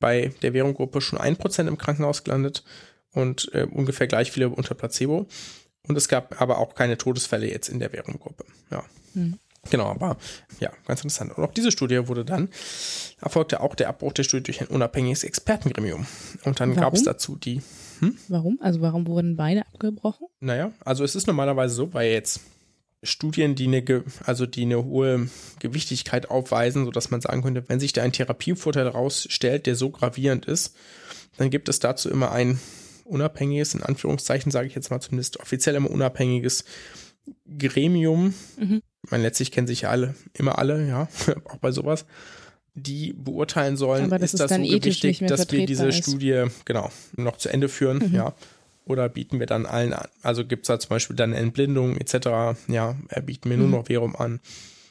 bei 0.00 0.32
der 0.42 0.52
Währunggruppe 0.52 1.00
schon 1.00 1.18
ein 1.18 1.36
Prozent 1.36 1.68
im 1.68 1.78
Krankenhaus 1.78 2.24
gelandet 2.24 2.64
und 3.12 3.50
äh, 3.54 3.66
ungefähr 3.70 4.06
gleich 4.06 4.30
viele 4.32 4.50
unter 4.50 4.74
Placebo. 4.74 5.26
Und 5.86 5.96
es 5.96 6.08
gab 6.08 6.40
aber 6.40 6.58
auch 6.58 6.74
keine 6.74 6.98
Todesfälle 6.98 7.48
jetzt 7.48 7.68
in 7.68 7.78
der 7.78 7.92
Währunggruppe. 7.92 8.44
Ja. 8.70 8.84
Mhm. 9.14 9.38
Genau, 9.70 9.86
aber 9.86 10.18
ja, 10.60 10.70
ganz 10.86 11.00
interessant. 11.00 11.36
Und 11.36 11.44
auch 11.44 11.52
diese 11.52 11.72
Studie 11.72 12.06
wurde 12.06 12.24
dann, 12.24 12.50
erfolgte 13.20 13.60
auch 13.60 13.74
der 13.74 13.88
Abbruch 13.88 14.12
der 14.12 14.24
Studie 14.24 14.42
durch 14.42 14.60
ein 14.60 14.66
unabhängiges 14.66 15.24
Expertengremium. 15.24 16.06
Und 16.44 16.60
dann 16.60 16.74
gab 16.74 16.94
es 16.94 17.02
dazu 17.02 17.36
die, 17.36 17.62
Warum? 18.28 18.58
Also 18.60 18.80
warum 18.80 19.06
wurden 19.06 19.36
beide 19.36 19.66
abgebrochen? 19.66 20.26
naja, 20.40 20.72
also 20.84 21.04
es 21.04 21.14
ist 21.16 21.26
normalerweise 21.26 21.74
so, 21.74 21.92
weil 21.94 22.10
jetzt 22.12 22.40
Studien, 23.02 23.54
die 23.54 23.66
eine, 23.66 23.82
ge- 23.82 24.02
also 24.24 24.46
die 24.46 24.62
eine 24.62 24.82
hohe 24.84 25.28
Gewichtigkeit 25.60 26.30
aufweisen, 26.30 26.84
sodass 26.86 27.10
man 27.10 27.20
sagen 27.20 27.42
könnte, 27.42 27.64
wenn 27.68 27.80
sich 27.80 27.92
da 27.92 28.02
ein 28.02 28.12
Therapievorteil 28.12 28.88
rausstellt, 28.88 29.66
der 29.66 29.74
so 29.76 29.90
gravierend 29.90 30.46
ist, 30.46 30.74
dann 31.36 31.50
gibt 31.50 31.68
es 31.68 31.78
dazu 31.80 32.08
immer 32.10 32.32
ein 32.32 32.58
unabhängiges, 33.04 33.74
in 33.74 33.82
Anführungszeichen 33.82 34.50
sage 34.50 34.68
ich 34.68 34.74
jetzt 34.74 34.90
mal 34.90 35.00
zumindest 35.00 35.38
offiziell 35.40 35.74
immer 35.74 35.90
unabhängiges 35.90 36.64
Gremium. 37.58 38.34
Mhm. 38.58 38.82
Ich 39.04 39.10
meine, 39.10 39.22
letztlich 39.24 39.52
kennen 39.52 39.66
sich 39.66 39.82
ja 39.82 39.90
alle, 39.90 40.14
immer 40.32 40.58
alle, 40.58 40.86
ja, 40.86 41.08
auch 41.44 41.58
bei 41.58 41.70
sowas, 41.72 42.06
die 42.74 43.12
beurteilen 43.12 43.76
sollen, 43.76 44.04
Aber 44.06 44.18
das 44.18 44.34
ist 44.34 44.40
das 44.40 44.50
so 44.50 44.58
mehr 44.58 44.80
dass 45.28 45.50
wir 45.52 45.66
diese 45.66 45.88
ist. 45.88 46.02
Studie, 46.02 46.44
genau, 46.64 46.90
noch 47.16 47.36
zu 47.36 47.48
Ende 47.48 47.68
führen, 47.68 47.98
Mhm. 48.10 48.14
ja. 48.14 48.34
Oder 48.86 49.08
bieten 49.08 49.38
wir 49.40 49.46
dann 49.46 49.64
allen 49.64 49.94
an, 49.94 50.08
also 50.22 50.44
gibt 50.44 50.64
es 50.64 50.66
da 50.68 50.78
zum 50.78 50.90
Beispiel 50.90 51.16
dann 51.16 51.32
Entblindung 51.32 51.96
etc., 51.96 52.56
ja, 52.68 52.96
äh, 53.08 53.22
bieten 53.22 53.48
wir 53.48 53.56
nur 53.56 53.66
Mhm. 53.68 53.72
noch 53.72 53.86
Verum 53.86 54.14
an. 54.16 54.40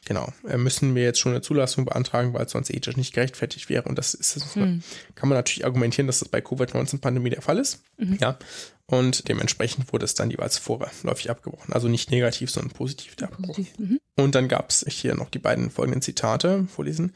Genau, 0.06 0.34
äh, 0.50 0.58
müssen 0.58 0.96
wir 0.96 1.04
jetzt 1.04 1.20
schon 1.20 1.32
eine 1.32 1.42
Zulassung 1.42 1.86
beantragen, 1.86 2.34
weil 2.34 2.46
es 2.46 2.52
sonst 2.52 2.70
ethisch 2.72 2.98
nicht 2.98 3.14
gerechtfertigt 3.14 3.70
wäre. 3.70 3.88
Und 3.88 3.98
das 3.98 4.14
ist, 4.14 4.36
das 4.36 4.56
Hm. 4.56 4.82
kann 5.16 5.30
man 5.30 5.38
natürlich 5.38 5.64
argumentieren, 5.66 6.08
dass 6.08 6.20
das 6.20 6.28
bei 6.28 6.42
Covid-19-Pandemie 6.42 7.30
der 7.30 7.42
Fall 7.42 7.58
ist. 7.58 7.84
Mhm. 7.98 8.18
Ja. 8.20 8.38
Und 8.86 9.30
dementsprechend 9.30 9.94
wurde 9.94 10.04
es 10.04 10.14
dann 10.14 10.30
jeweils 10.30 10.58
vorläufig 10.58 11.30
abgebrochen. 11.30 11.72
Also 11.74 11.88
nicht 11.88 12.12
negativ, 12.12 12.52
sondern 12.52 12.74
positiv 12.74 13.16
der 13.16 13.30
Abbruch. 13.30 13.56
Positiv. 13.56 13.80
Mhm. 13.80 14.00
Und 14.18 14.36
dann 14.36 14.50
gab 14.50 14.72
es 14.72 14.86
hier 14.90 15.16
noch 15.16 15.30
die 15.30 15.40
beiden 15.40 15.70
folgenden 15.70 16.02
Zitate 16.02 16.68
vorlesen. 16.68 17.14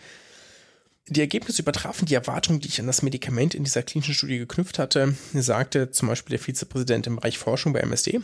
Die 1.10 1.22
Ergebnisse 1.22 1.62
übertrafen 1.62 2.06
die 2.06 2.16
Erwartungen, 2.16 2.60
die 2.60 2.68
ich 2.68 2.80
an 2.82 2.88
das 2.88 3.02
Medikament 3.02 3.56
in 3.56 3.64
dieser 3.64 3.82
klinischen 3.84 4.14
Studie 4.14 4.40
geknüpft 4.40 4.78
hatte, 4.78 5.16
sagte 5.34 5.92
zum 5.92 6.10
Beispiel 6.10 6.38
der 6.38 6.46
Vizepräsident 6.46 7.08
im 7.08 7.16
Bereich 7.18 7.38
Forschung 7.38 7.72
bei 7.74 7.80
MSD. 7.80 8.20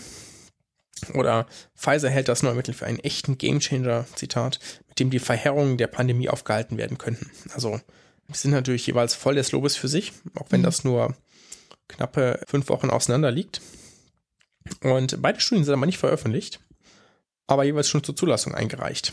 Oder 1.14 1.48
Pfizer 1.76 2.10
hält 2.10 2.28
das 2.28 2.44
neue 2.44 2.56
Mittel 2.56 2.74
für 2.74 2.86
einen 2.86 3.00
echten 3.00 3.38
Gamechanger, 3.38 4.06
Zitat, 4.16 4.60
mit 4.88 5.00
dem 5.00 5.10
die 5.10 5.20
Verheerungen 5.20 5.78
der 5.78 5.88
Pandemie 5.88 6.30
aufgehalten 6.30 6.78
werden 6.78 6.98
könnten. 6.98 7.30
Also, 7.54 7.80
wir 8.28 8.36
sind 8.36 8.52
natürlich 8.52 8.86
jeweils 8.88 9.14
voll 9.14 9.36
des 9.36 9.52
Lobes 9.52 9.76
für 9.76 9.88
sich, 9.88 10.14
auch 10.36 10.48
wenn 10.50 10.62
Mhm. 10.62 10.66
das 10.66 10.84
nur 10.84 11.16
knappe 11.88 12.40
fünf 12.48 12.70
Wochen 12.70 12.90
auseinander 12.90 13.32
liegt. 13.32 13.62
Und 14.82 15.22
beide 15.22 15.42
Studien 15.42 15.66
sind 15.66 15.74
aber 15.74 15.86
nicht 15.86 15.98
veröffentlicht, 15.98 16.60
aber 17.48 17.64
jeweils 17.64 17.90
schon 17.90 18.04
zur 18.04 18.16
Zulassung 18.16 18.56
eingereicht. 18.56 19.12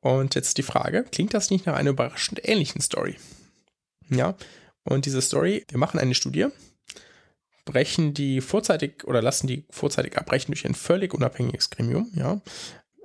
Und 0.00 0.34
jetzt 0.34 0.58
die 0.58 0.62
Frage, 0.62 1.04
klingt 1.10 1.34
das 1.34 1.50
nicht 1.50 1.66
nach 1.66 1.74
einer 1.74 1.90
überraschend 1.90 2.40
ähnlichen 2.46 2.80
Story? 2.80 3.16
Ja, 4.10 4.36
und 4.84 5.06
diese 5.06 5.20
Story, 5.20 5.64
wir 5.68 5.78
machen 5.78 5.98
eine 5.98 6.14
Studie, 6.14 6.46
brechen 7.64 8.14
die 8.14 8.40
vorzeitig 8.40 9.04
oder 9.04 9.20
lassen 9.20 9.46
die 9.46 9.66
vorzeitig 9.70 10.16
abbrechen 10.16 10.52
durch 10.52 10.64
ein 10.66 10.74
völlig 10.74 11.12
unabhängiges 11.12 11.70
Gremium, 11.70 12.10
ja. 12.14 12.40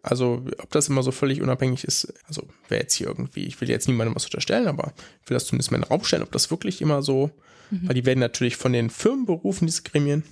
Also, 0.01 0.45
ob 0.61 0.69
das 0.71 0.89
immer 0.89 1.01
so 1.01 1.11
völlig 1.11 1.41
unabhängig 1.41 1.85
ist, 1.85 2.13
also 2.27 2.45
wäre 2.67 2.81
jetzt 2.81 2.93
hier 2.93 3.07
irgendwie, 3.07 3.45
ich 3.45 3.59
will 3.61 3.69
jetzt 3.69 3.87
niemandem 3.87 4.15
was 4.15 4.25
unterstellen, 4.25 4.67
aber 4.67 4.93
ich 5.21 5.29
will 5.29 5.35
das 5.35 5.45
zumindest 5.45 5.71
mal 5.71 5.77
in 5.77 5.83
den 5.83 5.87
Raum 5.89 6.03
stellen, 6.03 6.23
ob 6.23 6.31
das 6.31 6.51
wirklich 6.51 6.81
immer 6.81 7.01
so, 7.01 7.31
weil 7.71 7.95
die 7.95 8.05
werden 8.05 8.19
natürlich 8.19 8.55
von 8.57 8.73
den 8.73 8.89
Firmen 8.89 9.25
berufen, 9.25 9.65
diese 9.65 9.81
Gremien. 9.83 10.23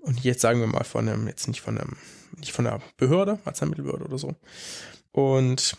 Und 0.00 0.22
jetzt 0.22 0.40
sagen 0.40 0.60
wir 0.60 0.66
mal 0.66 0.84
von 0.84 1.08
einem, 1.08 1.26
jetzt 1.26 1.48
nicht 1.48 1.60
von 1.60 1.76
einem, 1.76 1.96
nicht 2.38 2.52
von 2.52 2.66
einer 2.66 2.80
Behörde, 2.96 3.38
Arzneimittelbehörde 3.44 4.04
oder 4.04 4.18
so. 4.18 4.34
Und 5.12 5.76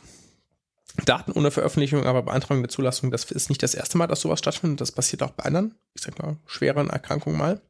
Daten 1.05 1.31
ohne 1.31 1.51
Veröffentlichung, 1.51 2.05
aber 2.05 2.23
Beantragung 2.23 2.63
der 2.63 2.69
Zulassung, 2.69 3.11
das 3.11 3.29
ist 3.31 3.49
nicht 3.49 3.63
das 3.63 3.75
erste 3.75 3.97
Mal, 3.97 4.07
dass 4.07 4.21
sowas 4.21 4.39
stattfindet. 4.39 4.81
Das 4.81 4.91
passiert 4.91 5.23
auch 5.23 5.31
bei 5.31 5.43
anderen, 5.43 5.75
ich 5.93 6.01
sag 6.01 6.17
mal, 6.19 6.37
schweren 6.45 6.89
Erkrankungen 6.89 7.37
mal. 7.37 7.61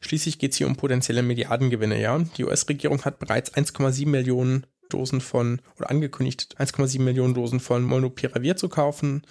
Schließlich 0.00 0.38
geht 0.38 0.52
es 0.52 0.58
hier 0.58 0.66
um 0.66 0.76
potenzielle 0.76 1.22
Milliardengewinne, 1.22 2.00
ja. 2.00 2.18
Die 2.36 2.44
US-Regierung 2.44 3.04
hat 3.04 3.18
bereits 3.18 3.54
1,7 3.54 4.08
Millionen 4.08 4.66
Dosen 4.88 5.20
von, 5.20 5.60
oder 5.78 5.90
angekündigt, 5.90 6.56
1,7 6.58 7.00
Millionen 7.00 7.34
Dosen 7.34 7.60
von 7.60 7.82
Molnupiravir 7.84 8.56
zu 8.56 8.68
kaufen. 8.68 9.22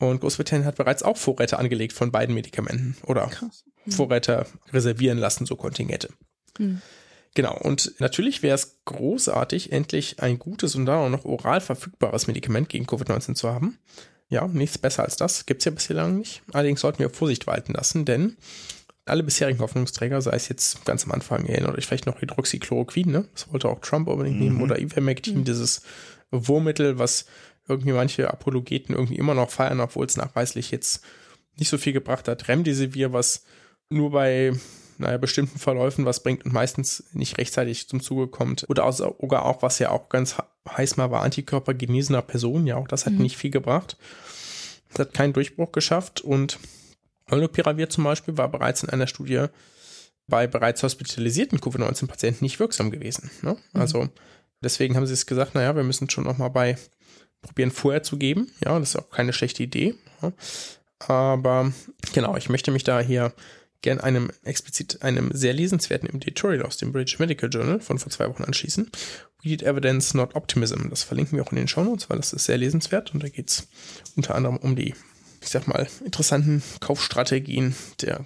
Und 0.00 0.20
Großbritannien 0.20 0.66
hat 0.66 0.76
bereits 0.76 1.02
auch 1.02 1.16
Vorräte 1.16 1.58
angelegt 1.58 1.92
von 1.92 2.12
beiden 2.12 2.34
Medikamenten. 2.34 2.96
Oder 3.04 3.26
Krass. 3.28 3.64
Vorräte 3.88 4.46
reservieren 4.72 5.18
lassen, 5.18 5.46
so 5.46 5.56
Kontingente. 5.56 6.08
Hm. 6.56 6.82
Genau, 7.38 7.56
und 7.56 7.94
natürlich 8.00 8.42
wäre 8.42 8.56
es 8.56 8.80
großartig, 8.84 9.70
endlich 9.70 10.20
ein 10.20 10.40
gutes 10.40 10.74
und 10.74 10.86
dann 10.86 10.98
auch 10.98 11.08
noch 11.08 11.24
oral 11.24 11.60
verfügbares 11.60 12.26
Medikament 12.26 12.68
gegen 12.68 12.84
Covid-19 12.84 13.36
zu 13.36 13.48
haben. 13.48 13.78
Ja, 14.28 14.48
nichts 14.48 14.76
besser 14.76 15.04
als 15.04 15.14
das. 15.14 15.46
Gibt 15.46 15.60
es 15.60 15.66
ja 15.66 15.70
bislang 15.70 16.18
nicht. 16.18 16.42
Allerdings 16.52 16.80
sollten 16.80 16.98
wir 16.98 17.10
Vorsicht 17.10 17.46
walten 17.46 17.74
lassen, 17.74 18.04
denn 18.04 18.36
alle 19.04 19.22
bisherigen 19.22 19.60
Hoffnungsträger, 19.60 20.20
sei 20.20 20.32
es 20.32 20.48
jetzt 20.48 20.84
ganz 20.84 21.04
am 21.04 21.12
Anfang, 21.12 21.46
erinnert 21.46 21.78
euch 21.78 21.86
vielleicht 21.86 22.06
noch 22.06 22.20
Hydroxychloroquin, 22.20 23.08
ne? 23.08 23.28
Das 23.34 23.52
wollte 23.52 23.68
auch 23.68 23.82
Trump 23.82 24.08
unbedingt 24.08 24.40
nehmen, 24.40 24.60
oder 24.60 24.80
Ivermectin, 24.80 25.44
dieses 25.44 25.82
Wurmmittel, 26.32 26.98
was 26.98 27.26
irgendwie 27.68 27.92
manche 27.92 28.32
Apologeten 28.32 28.96
irgendwie 28.96 29.14
immer 29.14 29.34
noch 29.34 29.50
feiern, 29.50 29.78
obwohl 29.78 30.06
es 30.06 30.16
nachweislich 30.16 30.72
jetzt 30.72 31.02
nicht 31.56 31.68
so 31.68 31.78
viel 31.78 31.92
gebracht 31.92 32.26
hat. 32.26 32.48
Remdesivir, 32.48 33.12
was 33.12 33.44
nur 33.90 34.10
bei 34.10 34.54
naja, 34.98 35.16
bestimmten 35.16 35.58
Verläufen 35.58 36.04
was 36.04 36.22
bringt 36.22 36.44
und 36.44 36.52
meistens 36.52 37.04
nicht 37.12 37.38
rechtzeitig 37.38 37.88
zum 37.88 38.00
Zuge 38.00 38.28
kommt. 38.28 38.64
Oder 38.68 38.84
auch, 38.84 38.92
sogar 38.92 39.44
auch, 39.44 39.62
was 39.62 39.78
ja 39.78 39.90
auch 39.90 40.08
ganz 40.08 40.36
heiß 40.68 40.96
mal 40.96 41.10
war, 41.10 41.22
Antikörper 41.22 41.74
genesener 41.74 42.22
Personen. 42.22 42.66
Ja, 42.66 42.76
auch 42.76 42.88
das 42.88 43.06
hat 43.06 43.14
Mhm. 43.14 43.22
nicht 43.22 43.36
viel 43.36 43.50
gebracht. 43.50 43.96
Das 44.90 45.06
hat 45.06 45.14
keinen 45.14 45.32
Durchbruch 45.32 45.72
geschafft 45.72 46.20
und 46.20 46.58
Molnupiravir 47.30 47.90
zum 47.90 48.04
Beispiel 48.04 48.36
war 48.36 48.48
bereits 48.48 48.82
in 48.82 48.88
einer 48.88 49.06
Studie 49.06 49.46
bei 50.26 50.46
bereits 50.46 50.82
hospitalisierten 50.82 51.60
Covid-19-Patienten 51.60 52.44
nicht 52.44 52.58
wirksam 52.60 52.90
gewesen. 52.90 53.30
Ne? 53.42 53.56
Also 53.72 54.08
deswegen 54.62 54.96
haben 54.96 55.06
sie 55.06 55.14
es 55.14 55.26
gesagt, 55.26 55.54
naja, 55.54 55.74
wir 55.76 55.84
müssen 55.84 56.10
schon 56.10 56.24
noch 56.24 56.38
mal 56.38 56.48
bei 56.48 56.76
probieren 57.42 57.70
vorher 57.70 58.02
zu 58.02 58.16
geben. 58.16 58.50
Ja, 58.64 58.78
das 58.78 58.90
ist 58.90 58.96
auch 58.96 59.10
keine 59.10 59.32
schlechte 59.32 59.62
Idee. 59.62 59.94
Ja. 60.22 60.32
Aber 61.00 61.72
genau, 62.12 62.36
ich 62.36 62.48
möchte 62.48 62.70
mich 62.70 62.84
da 62.84 63.00
hier 63.00 63.32
gern 63.82 64.00
einem 64.00 64.30
explizit 64.42 65.02
einem 65.02 65.30
sehr 65.32 65.52
lesenswerten 65.52 66.08
Editorial 66.08 66.64
aus 66.64 66.76
dem 66.76 66.92
British 66.92 67.18
Medical 67.18 67.48
Journal 67.48 67.80
von 67.80 67.98
vor 67.98 68.10
zwei 68.10 68.28
Wochen 68.28 68.44
anschließen. 68.44 68.90
We 69.42 69.50
need 69.50 69.62
evidence, 69.62 70.14
not 70.14 70.34
optimism. 70.34 70.88
Das 70.90 71.04
verlinken 71.04 71.36
wir 71.36 71.44
auch 71.44 71.52
in 71.52 71.58
den 71.58 71.68
Shownotes, 71.68 72.10
weil 72.10 72.16
das 72.16 72.32
ist 72.32 72.46
sehr 72.46 72.58
lesenswert 72.58 73.14
und 73.14 73.22
da 73.22 73.28
geht 73.28 73.50
es 73.50 73.68
unter 74.16 74.34
anderem 74.34 74.56
um 74.56 74.74
die, 74.74 74.94
ich 75.40 75.48
sag 75.48 75.68
mal, 75.68 75.86
interessanten 76.04 76.62
Kaufstrategien 76.80 77.74
der 78.00 78.24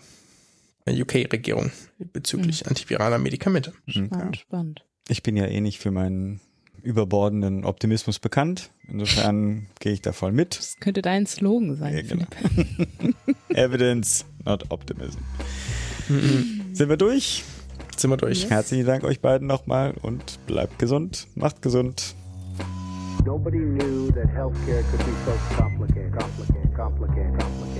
UK-Regierung 0.88 1.70
bezüglich 1.98 2.66
antiviraler 2.66 3.18
Medikamente. 3.18 3.72
Spannend, 3.86 4.36
spannend. 4.38 4.84
Ich 5.08 5.22
bin 5.22 5.36
ja 5.36 5.46
eh 5.46 5.60
nicht 5.60 5.78
für 5.78 5.90
meinen 5.90 6.40
überbordenden 6.82 7.64
Optimismus 7.64 8.18
bekannt. 8.18 8.70
Insofern 8.88 9.66
gehe 9.80 9.92
ich 9.92 10.02
da 10.02 10.12
voll 10.12 10.32
mit. 10.32 10.58
Das 10.58 10.76
könnte 10.80 11.02
dein 11.02 11.26
Slogan 11.26 11.76
sein, 11.76 11.94
Ja, 11.96 12.02
genau. 12.02 12.24
Philipp. 12.54 13.16
Evidence, 13.50 14.24
not 14.44 14.64
optimism. 14.70 15.20
Sind 16.72 16.88
wir 16.88 16.96
durch? 16.96 17.44
Sind 17.96 18.10
wir 18.10 18.16
durch. 18.16 18.50
Herzlichen 18.50 18.86
Dank 18.86 19.04
euch 19.04 19.20
beiden 19.20 19.46
nochmal 19.46 19.94
und 20.02 20.44
bleibt 20.46 20.78
gesund, 20.78 21.28
macht 21.34 21.62
gesund. 21.62 22.14
Nobody 23.24 23.58
knew 23.58 24.10
that 24.12 24.26
healthcare 24.26 24.82
could 24.90 24.98
be 24.98 25.12
so 25.24 25.56
complicated, 25.56 26.12
complicated, 26.12 26.74
complicated, 26.74 27.38
complicated. 27.38 27.71